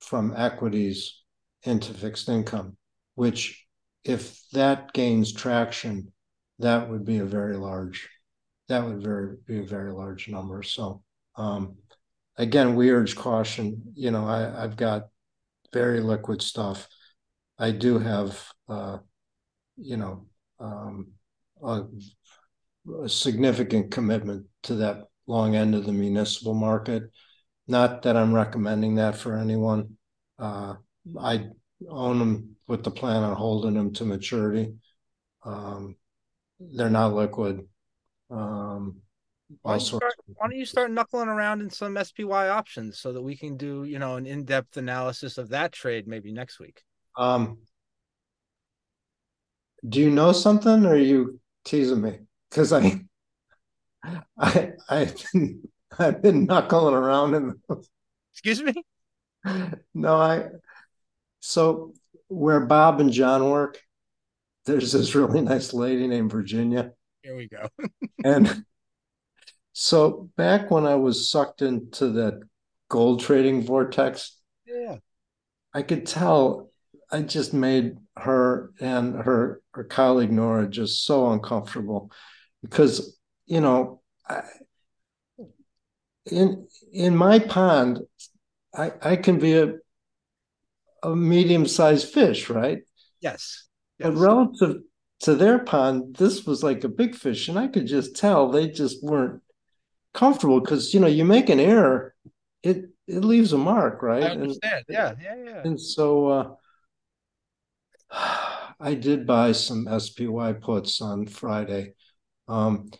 from 0.00 0.32
equities 0.34 1.22
into 1.64 1.92
fixed 1.92 2.28
income, 2.28 2.76
which 3.14 3.66
if 4.04 4.40
that 4.52 4.92
gains 4.94 5.32
traction, 5.32 6.12
that 6.60 6.88
would 6.88 7.04
be 7.04 7.18
a 7.18 7.24
very 7.24 7.56
large 7.56 8.08
that 8.68 8.84
would 8.84 9.02
very 9.02 9.36
be 9.46 9.58
a 9.58 9.64
very 9.64 9.92
large 9.92 10.28
number. 10.28 10.62
So 10.62 11.02
um, 11.36 11.76
again, 12.36 12.74
we 12.74 12.90
urge 12.90 13.16
caution. 13.16 13.82
You 13.94 14.10
know, 14.10 14.26
I, 14.26 14.64
I've 14.64 14.76
got 14.76 15.08
very 15.72 16.00
liquid 16.00 16.42
stuff. 16.42 16.88
I 17.58 17.70
do 17.70 17.98
have, 17.98 18.42
uh, 18.68 18.98
you 19.76 19.96
know, 19.96 20.26
um, 20.58 21.12
a, 21.62 21.84
a, 23.02 23.08
significant 23.08 23.90
commitment 23.90 24.46
to 24.64 24.76
that 24.76 25.04
long 25.26 25.54
end 25.54 25.74
of 25.74 25.86
the 25.86 25.92
municipal 25.92 26.54
market. 26.54 27.04
Not 27.66 28.02
that 28.02 28.16
I'm 28.16 28.34
recommending 28.34 28.96
that 28.96 29.16
for 29.16 29.36
anyone. 29.36 29.96
Uh, 30.38 30.74
I 31.18 31.46
own 31.88 32.18
them 32.18 32.56
with 32.68 32.84
the 32.84 32.90
plan 32.90 33.22
on 33.22 33.36
holding 33.36 33.74
them 33.74 33.92
to 33.94 34.04
maturity. 34.04 34.74
Um, 35.44 35.96
they're 36.58 36.90
not 36.90 37.14
liquid. 37.14 37.66
Um, 38.30 38.96
why 39.62 39.72
don't, 39.72 39.80
start, 39.80 40.14
why 40.26 40.48
don't, 40.48 40.56
you 40.56 40.66
start 40.66 40.90
knuckling 40.90 41.28
around 41.28 41.60
in 41.60 41.70
some 41.70 41.96
SPY 42.02 42.48
options 42.48 42.98
so 42.98 43.12
that 43.12 43.22
we 43.22 43.36
can 43.36 43.56
do, 43.56 43.84
you 43.84 43.98
know, 43.98 44.16
an 44.16 44.26
in-depth 44.26 44.76
analysis 44.76 45.38
of 45.38 45.50
that 45.50 45.72
trade 45.72 46.08
maybe 46.08 46.32
next 46.32 46.58
week? 46.58 46.82
Um, 47.16 47.58
do 49.88 50.00
you 50.00 50.10
know 50.10 50.32
something 50.32 50.84
or 50.84 50.94
are 50.94 50.96
you 50.96 51.40
teasing 51.64 52.00
me? 52.00 52.18
Because 52.50 52.72
I 52.72 53.00
I 54.38 54.72
I've 54.88 55.14
been 55.32 55.68
I've 55.98 56.22
been 56.22 56.46
knuckling 56.46 56.94
around 56.94 57.34
in 57.34 57.54
those. 57.68 57.88
Excuse 58.32 58.62
me? 58.62 58.84
No, 59.94 60.16
I 60.16 60.46
so 61.40 61.94
where 62.28 62.60
Bob 62.60 63.00
and 63.00 63.12
John 63.12 63.48
work, 63.48 63.80
there's 64.64 64.92
this 64.92 65.14
really 65.14 65.40
nice 65.40 65.72
lady 65.72 66.08
named 66.08 66.32
Virginia. 66.32 66.92
Here 67.26 67.34
we 67.34 67.48
go. 67.48 67.68
and 68.24 68.64
so 69.72 70.30
back 70.36 70.70
when 70.70 70.86
I 70.86 70.94
was 70.94 71.28
sucked 71.28 71.60
into 71.60 72.10
that 72.10 72.40
gold 72.88 73.20
trading 73.20 73.66
vortex, 73.66 74.40
yeah, 74.64 74.98
I 75.74 75.82
could 75.82 76.06
tell 76.06 76.70
I 77.10 77.22
just 77.22 77.52
made 77.52 77.96
her 78.16 78.70
and 78.78 79.16
her 79.16 79.60
her 79.72 79.82
colleague 79.82 80.30
Nora 80.30 80.68
just 80.68 81.04
so 81.04 81.32
uncomfortable 81.32 82.12
because 82.62 83.18
you 83.46 83.60
know 83.60 84.02
I, 84.28 84.42
in 86.26 86.68
in 86.92 87.16
my 87.16 87.40
pond 87.40 88.02
I 88.72 88.92
I 89.02 89.16
can 89.16 89.40
be 89.40 89.58
a 89.58 89.74
a 91.02 91.16
medium 91.16 91.66
sized 91.66 92.08
fish, 92.08 92.48
right? 92.48 92.82
Yes. 93.20 93.66
yes. 93.98 94.10
But 94.10 94.14
relative 94.14 94.76
to 95.20 95.34
their 95.34 95.58
pond, 95.58 96.16
this 96.16 96.44
was 96.44 96.62
like 96.62 96.84
a 96.84 96.88
big 96.88 97.14
fish, 97.14 97.48
and 97.48 97.58
I 97.58 97.68
could 97.68 97.86
just 97.86 98.16
tell 98.16 98.50
they 98.50 98.68
just 98.68 99.02
weren't 99.02 99.42
comfortable 100.14 100.60
because 100.60 100.92
you 100.94 101.00
know 101.00 101.06
you 101.06 101.24
make 101.24 101.48
an 101.48 101.60
error, 101.60 102.14
it 102.62 102.90
it 103.06 103.24
leaves 103.24 103.52
a 103.52 103.58
mark, 103.58 104.02
right? 104.02 104.24
I 104.24 104.30
understand. 104.30 104.84
And, 104.88 104.96
yeah, 104.96 105.14
yeah, 105.20 105.36
yeah. 105.44 105.62
And 105.64 105.80
so 105.80 106.28
uh, 106.28 106.54
I 108.80 108.94
did 108.94 109.26
buy 109.26 109.52
some 109.52 109.86
SPY 109.98 110.54
puts 110.54 111.00
on 111.00 111.26
Friday. 111.26 111.94
Um, 112.48 112.90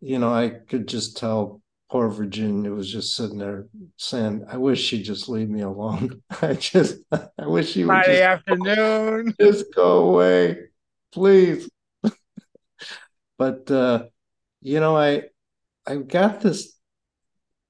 you 0.00 0.18
know, 0.18 0.32
I 0.32 0.48
could 0.48 0.88
just 0.88 1.16
tell 1.16 1.62
poor 1.92 2.08
Virginia 2.08 2.72
was 2.72 2.90
just 2.90 3.14
sitting 3.14 3.38
there 3.38 3.66
saying, 3.98 4.44
I 4.48 4.56
wish 4.56 4.82
she'd 4.82 5.02
just 5.02 5.28
leave 5.28 5.50
me 5.50 5.60
alone. 5.60 6.22
I 6.42 6.54
just 6.54 6.96
I 7.12 7.46
wish 7.46 7.72
she 7.72 7.84
would 7.84 7.88
Friday 7.88 8.18
just 8.18 8.22
afternoon. 8.22 9.34
Just 9.40 9.74
go 9.74 10.08
away, 10.08 10.56
please. 11.12 11.68
but 13.38 13.70
uh, 13.70 14.04
you 14.60 14.80
know, 14.80 14.96
I 14.96 15.24
I've 15.86 16.08
got 16.08 16.40
this 16.40 16.76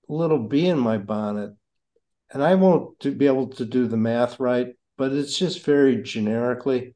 little 0.09 0.39
bee 0.39 0.69
in 0.69 0.79
my 0.79 0.99
bonnet, 0.99 1.53
and 2.33 2.43
I 2.43 2.55
won't 2.55 2.99
be 3.19 3.27
able 3.27 3.49
to 3.49 3.65
do 3.65 3.87
the 3.87 3.97
math 3.97 4.39
right, 4.41 4.69
but 4.97 5.13
it's 5.13 5.37
just 5.37 5.65
very 5.65 6.03
generically. 6.03 6.95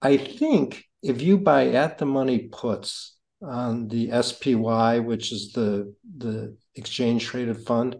I 0.00 0.16
think 0.16 0.84
if 1.02 1.22
you 1.22 1.38
buy 1.38 1.68
at 1.68 1.98
the 1.98 2.06
money 2.06 2.48
puts 2.50 3.16
on 3.42 3.88
the 3.88 4.10
SPY, 4.22 5.00
which 5.00 5.32
is 5.32 5.52
the 5.52 5.94
the 6.16 6.56
exchange 6.74 7.26
traded 7.26 7.66
fund, 7.66 7.96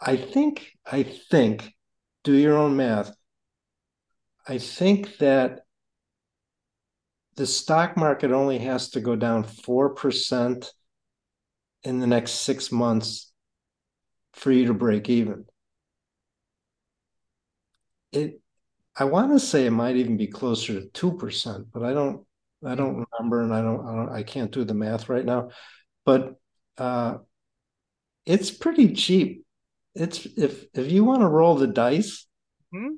I 0.00 0.16
think 0.16 0.70
I 0.84 1.02
think 1.02 1.72
do 2.22 2.32
your 2.32 2.56
own 2.56 2.76
math. 2.76 3.14
I 4.46 4.58
think 4.58 5.18
that 5.18 5.60
the 7.36 7.46
stock 7.46 7.96
market 7.96 8.30
only 8.30 8.58
has 8.58 8.90
to 8.90 9.00
go 9.00 9.16
down 9.16 9.44
4% 9.44 10.70
in 11.82 12.00
the 12.00 12.06
next 12.06 12.32
six 12.32 12.72
months 12.72 13.32
for 14.32 14.50
you 14.50 14.66
to 14.66 14.74
break 14.74 15.08
even. 15.08 15.44
It 18.12 18.40
I 18.96 19.04
want 19.04 19.32
to 19.32 19.40
say 19.40 19.66
it 19.66 19.72
might 19.72 19.96
even 19.96 20.16
be 20.16 20.28
closer 20.28 20.80
to 20.80 20.86
two 20.88 21.16
percent, 21.16 21.66
but 21.72 21.82
I 21.82 21.92
don't 21.92 22.24
I 22.64 22.74
don't 22.74 23.04
remember, 23.10 23.42
and 23.42 23.52
I 23.52 23.60
don't, 23.60 23.86
I 23.86 23.94
don't 23.94 24.08
I 24.10 24.22
can't 24.22 24.50
do 24.50 24.64
the 24.64 24.74
math 24.74 25.08
right 25.08 25.24
now. 25.24 25.50
But 26.04 26.34
uh, 26.78 27.18
it's 28.24 28.50
pretty 28.50 28.94
cheap. 28.94 29.44
It's 29.94 30.26
if 30.36 30.64
if 30.74 30.90
you 30.90 31.04
want 31.04 31.22
to 31.22 31.28
roll 31.28 31.56
the 31.56 31.66
dice, 31.66 32.26
mm-hmm. 32.74 32.94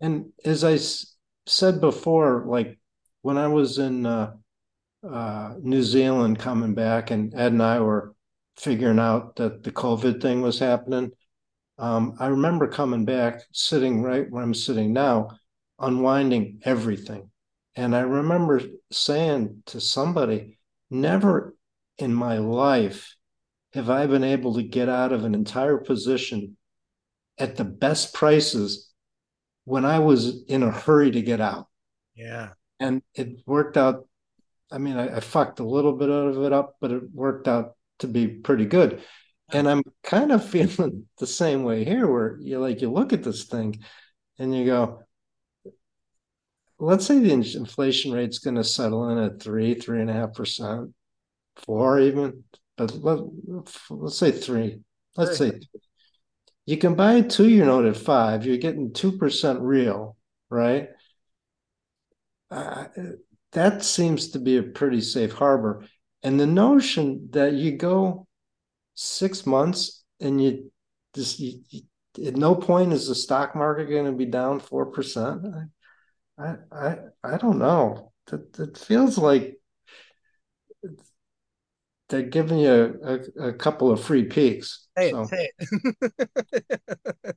and 0.00 0.32
as 0.44 0.64
I 0.64 0.74
s- 0.74 1.14
said 1.46 1.80
before, 1.80 2.44
like 2.46 2.78
when 3.26 3.38
I 3.38 3.48
was 3.48 3.78
in 3.78 4.06
uh, 4.06 4.32
uh, 5.08 5.54
New 5.60 5.82
Zealand 5.82 6.38
coming 6.38 6.74
back, 6.74 7.10
and 7.10 7.34
Ed 7.34 7.52
and 7.52 7.62
I 7.62 7.80
were 7.80 8.14
figuring 8.56 8.98
out 8.98 9.36
that 9.36 9.62
the 9.62 9.72
COVID 9.72 10.22
thing 10.22 10.42
was 10.42 10.58
happening 10.58 11.12
um, 11.78 12.16
I 12.18 12.28
remember 12.28 12.68
coming 12.68 13.04
back, 13.04 13.42
sitting 13.52 14.02
right 14.02 14.30
where 14.30 14.42
I'm 14.42 14.54
sitting 14.54 14.92
now, 14.92 15.30
unwinding 15.78 16.60
everything. 16.64 17.30
And 17.74 17.94
I 17.94 18.00
remember 18.00 18.62
saying 18.90 19.62
to 19.66 19.80
somebody, 19.80 20.58
never 20.90 21.54
in 21.98 22.14
my 22.14 22.38
life 22.38 23.14
have 23.74 23.90
I 23.90 24.06
been 24.06 24.24
able 24.24 24.54
to 24.54 24.62
get 24.62 24.88
out 24.88 25.12
of 25.12 25.24
an 25.24 25.34
entire 25.34 25.76
position 25.76 26.56
at 27.38 27.56
the 27.56 27.64
best 27.64 28.14
prices 28.14 28.90
when 29.64 29.84
I 29.84 29.98
was 29.98 30.44
in 30.44 30.62
a 30.62 30.70
hurry 30.70 31.10
to 31.10 31.20
get 31.20 31.42
out. 31.42 31.66
Yeah. 32.14 32.50
And 32.80 33.02
it 33.14 33.40
worked 33.46 33.76
out. 33.76 34.06
I 34.70 34.78
mean, 34.78 34.96
I, 34.96 35.16
I 35.16 35.20
fucked 35.20 35.60
a 35.60 35.64
little 35.64 35.92
bit 35.92 36.10
of 36.10 36.42
it 36.42 36.52
up, 36.52 36.76
but 36.80 36.90
it 36.90 37.02
worked 37.12 37.48
out 37.48 37.76
to 38.00 38.08
be 38.08 38.26
pretty 38.26 38.66
good. 38.66 39.02
And 39.52 39.68
I'm 39.68 39.82
kind 40.02 40.32
of 40.32 40.44
feeling 40.48 41.06
the 41.18 41.26
same 41.26 41.62
way 41.64 41.84
here, 41.84 42.06
where 42.06 42.38
you 42.40 42.58
like 42.58 42.80
you 42.80 42.90
look 42.90 43.12
at 43.12 43.22
this 43.22 43.44
thing 43.44 43.80
and 44.38 44.54
you 44.54 44.66
go, 44.66 45.02
let's 46.78 47.06
say 47.06 47.18
the 47.18 47.32
inflation 47.32 48.12
rate's 48.12 48.38
going 48.38 48.56
to 48.56 48.64
settle 48.64 49.08
in 49.10 49.18
at 49.18 49.40
three, 49.40 49.74
three 49.74 50.00
and 50.00 50.10
a 50.10 50.12
half 50.12 50.34
percent, 50.34 50.92
four 51.56 52.00
even, 52.00 52.44
but 52.76 52.94
let, 53.02 53.20
let's 53.90 54.18
say 54.18 54.30
three. 54.30 54.80
Let's 55.16 55.38
say 55.38 55.60
you 56.66 56.76
can 56.76 56.94
buy 56.94 57.14
a 57.14 57.22
two-year 57.22 57.64
note 57.64 57.86
at 57.86 57.96
five. 57.96 58.44
You're 58.44 58.58
getting 58.58 58.92
two 58.92 59.12
percent 59.12 59.60
real, 59.60 60.16
right? 60.50 60.90
Uh, 62.50 62.86
that 63.52 63.84
seems 63.84 64.30
to 64.30 64.38
be 64.38 64.56
a 64.58 64.62
pretty 64.62 65.00
safe 65.00 65.32
harbor. 65.32 65.84
And 66.22 66.38
the 66.38 66.46
notion 66.46 67.28
that 67.32 67.54
you 67.54 67.76
go 67.76 68.26
six 68.94 69.46
months 69.46 70.04
and 70.20 70.42
you 70.42 70.70
just 71.14 71.38
you, 71.38 71.60
you, 71.70 71.82
at 72.26 72.36
no 72.36 72.54
point 72.54 72.92
is 72.92 73.08
the 73.08 73.14
stock 73.14 73.54
market 73.54 73.90
going 73.90 74.06
to 74.06 74.12
be 74.12 74.26
down 74.26 74.60
four 74.60 74.86
percent. 74.86 75.46
I, 76.38 76.54
I 76.72 76.96
I 77.22 77.36
don't 77.36 77.58
know. 77.58 78.12
It, 78.32 78.58
it 78.58 78.78
feels 78.78 79.18
like 79.18 79.56
they're 82.08 82.22
giving 82.22 82.58
you 82.58 82.98
a, 83.02 83.44
a, 83.44 83.48
a 83.48 83.52
couple 83.52 83.90
of 83.90 84.02
free 84.02 84.24
peaks. 84.24 84.86
Hey, 84.96 85.10
so, 85.10 85.24
say 85.24 85.50
it. 85.58 87.36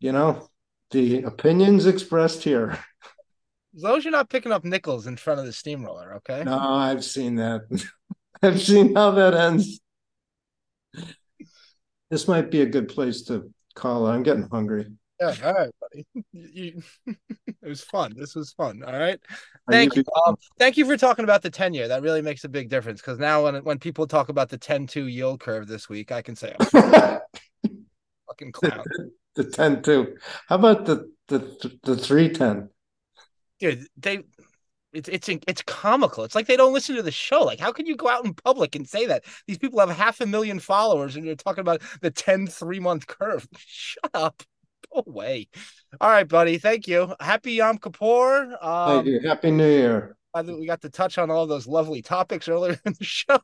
you 0.00 0.12
know, 0.12 0.48
the 0.90 1.22
opinions 1.22 1.86
expressed 1.86 2.42
here. 2.42 2.78
As 3.76 3.82
long 3.82 3.96
as 3.96 4.04
you're 4.04 4.12
not 4.12 4.30
picking 4.30 4.52
up 4.52 4.64
nickels 4.64 5.06
in 5.06 5.16
front 5.16 5.40
of 5.40 5.46
the 5.46 5.52
steamroller, 5.52 6.14
okay? 6.16 6.44
No, 6.44 6.58
I've 6.58 7.04
seen 7.04 7.36
that. 7.36 7.62
I've 8.42 8.60
seen 8.62 8.94
how 8.94 9.10
that 9.12 9.34
ends. 9.34 9.80
This 12.10 12.28
might 12.28 12.50
be 12.50 12.60
a 12.60 12.66
good 12.66 12.88
place 12.88 13.22
to 13.22 13.50
call. 13.74 14.06
I'm 14.06 14.22
getting 14.22 14.48
hungry. 14.48 14.86
Yeah, 15.20 15.34
all 15.44 15.54
right, 15.54 15.70
buddy. 15.80 16.06
You, 16.32 16.82
it 17.06 17.16
was 17.62 17.80
fun. 17.80 18.12
This 18.16 18.34
was 18.34 18.52
fun. 18.52 18.82
All 18.84 18.92
right. 18.92 19.18
Thank 19.70 19.96
you. 19.96 20.04
Um, 20.26 20.36
thank 20.58 20.76
you 20.76 20.84
for 20.84 20.96
talking 20.96 21.24
about 21.24 21.42
the 21.42 21.50
10 21.50 21.74
year. 21.74 21.88
That 21.88 22.02
really 22.02 22.22
makes 22.22 22.44
a 22.44 22.48
big 22.48 22.68
difference 22.68 23.00
because 23.00 23.18
now 23.18 23.44
when 23.44 23.64
when 23.64 23.78
people 23.78 24.06
talk 24.06 24.28
about 24.28 24.50
the 24.50 24.58
10 24.58 24.86
2 24.86 25.06
yield 25.06 25.40
curve 25.40 25.66
this 25.66 25.88
week, 25.88 26.12
I 26.12 26.22
can 26.22 26.36
say 26.36 26.54
fucking 26.60 28.52
clown. 28.52 28.84
The, 28.84 29.10
the 29.36 29.50
10 29.50 29.82
2. 29.82 30.16
How 30.48 30.56
about 30.56 30.84
the 30.84 31.10
the 31.28 31.78
the 31.84 31.96
310? 31.96 32.68
Dude, 33.60 33.86
they 33.96 34.22
it's 34.94 35.08
it's 35.08 35.28
it's 35.28 35.62
comical. 35.62 36.24
It's 36.24 36.34
like 36.34 36.46
they 36.46 36.56
don't 36.56 36.72
listen 36.72 36.96
to 36.96 37.02
the 37.02 37.10
show. 37.10 37.42
Like, 37.42 37.60
how 37.60 37.72
can 37.72 37.86
you 37.86 37.96
go 37.96 38.08
out 38.08 38.24
in 38.24 38.32
public 38.34 38.74
and 38.76 38.88
say 38.88 39.06
that 39.06 39.24
these 39.46 39.58
people 39.58 39.80
have 39.80 39.90
half 39.90 40.20
a 40.20 40.26
million 40.26 40.60
followers 40.60 41.16
and 41.16 41.24
you're 41.26 41.34
talking 41.34 41.60
about 41.62 41.82
the 42.00 42.10
10 42.10 42.46
three 42.46 42.80
month 42.80 43.06
curve? 43.06 43.46
Shut 43.58 44.10
up. 44.14 44.42
Go 44.92 45.02
away. 45.06 45.48
All 46.00 46.08
right, 46.10 46.28
buddy. 46.28 46.58
Thank 46.58 46.86
you. 46.86 47.14
Happy 47.20 47.52
Yom 47.52 47.78
Kippur. 47.78 48.56
Um, 48.60 48.88
Thank 48.88 49.06
you. 49.06 49.20
Happy 49.20 49.50
New 49.50 49.68
Year. 49.68 50.16
I 50.32 50.42
think 50.42 50.58
We 50.58 50.66
got 50.66 50.82
to 50.82 50.90
touch 50.90 51.18
on 51.18 51.30
all 51.30 51.46
those 51.46 51.66
lovely 51.66 52.02
topics 52.02 52.48
earlier 52.48 52.78
in 52.84 52.94
the 52.98 53.04
show. 53.04 53.38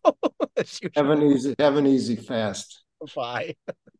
have 0.96 1.08
an 1.10 1.22
easy, 1.22 1.54
have 1.58 1.76
an 1.76 1.86
easy 1.86 2.16
fast. 2.16 2.82
Bye. 3.14 3.54